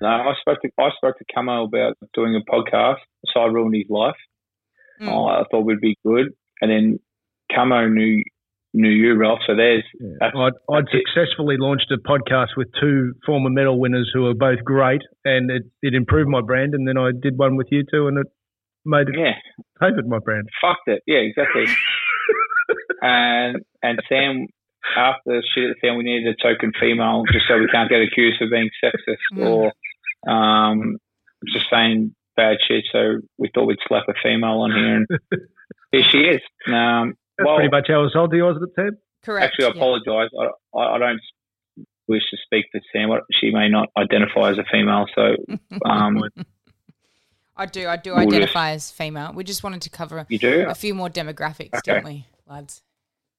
no, 0.00 0.08
I 0.08 0.34
spoke 0.40 0.60
to 0.62 0.70
I 0.78 0.90
spoke 0.96 1.16
to 1.18 1.24
Camo 1.34 1.64
about 1.64 1.96
doing 2.14 2.34
a 2.36 2.40
podcast, 2.50 2.98
so 3.26 3.40
I 3.40 3.46
ruined 3.46 3.74
his 3.74 3.88
life. 3.88 4.16
Mm. 5.00 5.08
Oh, 5.08 5.26
I 5.26 5.44
thought 5.50 5.60
we'd 5.64 5.80
be 5.80 5.96
good, 6.04 6.34
and 6.60 6.70
then 6.70 7.00
Camo 7.54 7.88
knew 7.88 8.22
knew 8.74 8.88
you, 8.90 9.14
Ralph. 9.16 9.40
So 9.46 9.54
there's 9.54 9.84
that's, 10.20 10.34
I'd, 10.36 10.52
I'd 10.70 10.84
that's 10.84 10.94
it. 10.94 11.02
successfully 11.06 11.56
launched 11.58 11.90
a 11.92 11.98
podcast 11.98 12.56
with 12.56 12.68
two 12.80 13.12
former 13.26 13.50
medal 13.50 13.78
winners 13.78 14.10
who 14.14 14.26
are 14.26 14.34
both 14.34 14.64
great, 14.64 15.02
and 15.24 15.50
it, 15.50 15.62
it 15.82 15.94
improved 15.94 16.28
my 16.30 16.40
brand. 16.40 16.74
And 16.74 16.86
then 16.88 16.96
I 16.98 17.10
did 17.12 17.36
one 17.38 17.56
with 17.56 17.68
you 17.70 17.82
two, 17.90 18.08
and 18.08 18.18
it 18.18 18.26
made 18.84 19.08
it 19.08 19.14
yeah, 19.18 19.34
tapered 19.80 20.08
my 20.08 20.18
brand. 20.18 20.48
fucked 20.60 20.86
it. 20.88 21.02
Yeah, 21.06 21.18
exactly. 21.18 21.66
and 23.02 23.58
and 23.82 24.00
Sam, 24.08 24.46
after 24.96 25.42
shit 25.54 25.70
at 25.70 25.76
Sam, 25.80 25.96
we 25.96 26.04
needed 26.04 26.34
a 26.34 26.42
token 26.42 26.72
female 26.80 27.24
just 27.32 27.46
so 27.48 27.58
we 27.58 27.68
can't 27.68 27.90
get 27.90 28.00
accused 28.02 28.40
of 28.42 28.50
being 28.50 28.70
sexist 28.82 29.16
Mm. 29.34 29.48
or 30.26 30.30
um, 30.32 30.96
just 31.52 31.66
saying 31.70 32.14
bad 32.36 32.56
shit. 32.66 32.84
So 32.92 33.18
we 33.38 33.50
thought 33.54 33.66
we'd 33.66 33.78
slap 33.88 34.04
a 34.08 34.14
female 34.22 34.60
on 34.60 34.70
here, 34.70 34.96
and 34.96 35.06
here 35.92 36.02
she 36.08 36.18
is. 36.18 36.40
Um, 36.72 37.14
That's 37.42 37.46
well, 37.46 37.56
pretty 37.56 37.70
much 37.70 37.86
how 37.88 38.02
it 38.02 38.06
it's 38.06 38.14
salty, 38.14 38.40
wasn't 38.42 38.70
it, 38.70 38.80
Ted? 38.80 38.94
Correct. 39.24 39.44
actually, 39.46 39.64
I 39.66 39.68
yeah. 39.68 39.74
apologise. 39.74 40.30
I, 40.38 40.78
I, 40.78 40.94
I 40.94 40.98
don't 40.98 41.20
wish 42.08 42.22
to 42.30 42.36
speak 42.44 42.66
for 42.72 42.80
Sam. 42.92 43.10
She 43.40 43.50
may 43.50 43.68
not 43.68 43.88
identify 43.96 44.50
as 44.50 44.58
a 44.58 44.64
female, 44.70 45.06
so 45.14 45.36
um, 45.88 46.22
I 47.56 47.66
do. 47.66 47.86
I 47.88 47.96
do 47.96 48.14
We'll 48.14 48.24
just- 48.24 48.34
identify 48.36 48.70
as 48.70 48.90
female. 48.90 49.32
We 49.34 49.44
just 49.44 49.62
wanted 49.62 49.82
to 49.82 49.90
cover 49.90 50.26
you 50.28 50.38
do 50.38 50.66
a 50.68 50.74
few 50.74 50.94
more 50.94 51.08
demographics, 51.08 51.74
Okay. 51.74 51.80
didn't 51.94 52.04
we, 52.04 52.26
lads? 52.48 52.82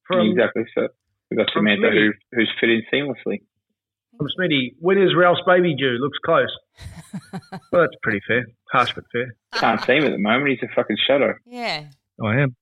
From, 0.07 0.27
exactly. 0.29 0.63
So 0.75 0.87
we've 1.29 1.37
got 1.37 1.49
Samantha 1.53 1.89
who, 1.91 2.11
who's 2.33 2.51
fit 2.59 2.69
in 2.69 2.83
seamlessly. 2.93 3.41
from 4.17 4.27
Smitty, 4.37 4.75
when 4.79 4.97
is 5.01 5.15
Ralph's 5.15 5.41
baby 5.45 5.75
due? 5.75 5.97
Looks 5.99 6.17
close. 6.25 6.49
well, 7.71 7.81
that's 7.83 7.95
pretty 8.01 8.21
fair. 8.27 8.45
Harsh 8.71 8.93
but 8.93 9.03
fair. 9.11 9.35
Can't 9.53 9.81
see 9.81 9.93
him 9.93 10.03
at 10.05 10.11
the 10.11 10.17
moment. 10.17 10.49
He's 10.49 10.59
a 10.69 10.73
fucking 10.75 10.97
shadow. 11.07 11.35
Yeah. 11.45 11.85
I 12.23 12.41
am. 12.41 12.55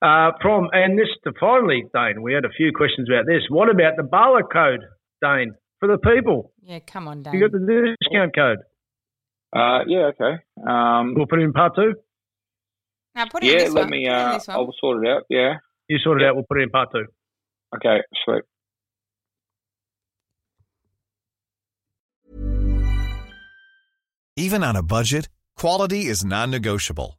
Uh, 0.00 0.32
from 0.42 0.68
and 0.72 0.98
this 0.98 1.08
to 1.24 1.32
finally, 1.38 1.84
Dane, 1.94 2.22
we 2.22 2.34
had 2.34 2.44
a 2.44 2.50
few 2.56 2.72
questions 2.74 3.08
about 3.10 3.26
this. 3.26 3.42
What 3.48 3.68
about 3.70 3.94
the 3.96 4.02
Bala 4.02 4.42
code, 4.42 4.80
Dane, 5.22 5.54
for 5.80 5.88
the 5.88 5.98
people? 5.98 6.52
Yeah. 6.62 6.80
Come 6.86 7.08
on, 7.08 7.22
Dane. 7.22 7.34
You 7.34 7.40
got 7.40 7.52
the 7.52 7.94
discount 8.00 8.34
code. 8.34 8.58
Uh, 9.54 9.80
yeah, 9.86 10.10
okay. 10.12 10.42
Um, 10.66 11.14
We'll 11.14 11.26
put 11.26 11.40
it 11.40 11.44
in 11.44 11.52
part 11.52 11.74
two. 11.76 11.94
now 13.14 13.26
put 13.26 13.44
it 13.44 13.48
in 13.52 13.58
yeah, 13.58 13.64
this 13.64 13.74
let 13.74 13.82
one. 13.82 13.90
me. 13.90 14.06
Put 14.06 14.12
in 14.12 14.18
Uh, 14.18 14.32
this 14.32 14.48
one. 14.48 14.56
I'll 14.56 14.74
sort 14.80 15.04
it 15.06 15.10
out. 15.10 15.22
Yeah. 15.28 15.54
You 15.88 15.98
sort 15.98 16.20
it 16.20 16.24
Yeah. 16.24 16.30
out. 16.30 16.36
We'll 16.36 16.46
put 16.48 16.58
it 16.58 16.62
in 16.62 16.70
part 16.70 16.88
two. 16.92 17.04
Okay. 17.76 18.00
Sweet. 18.24 18.42
Even 24.36 24.64
on 24.64 24.76
a 24.76 24.82
budget, 24.82 25.28
quality 25.56 26.06
is 26.06 26.24
non-negotiable. 26.24 27.18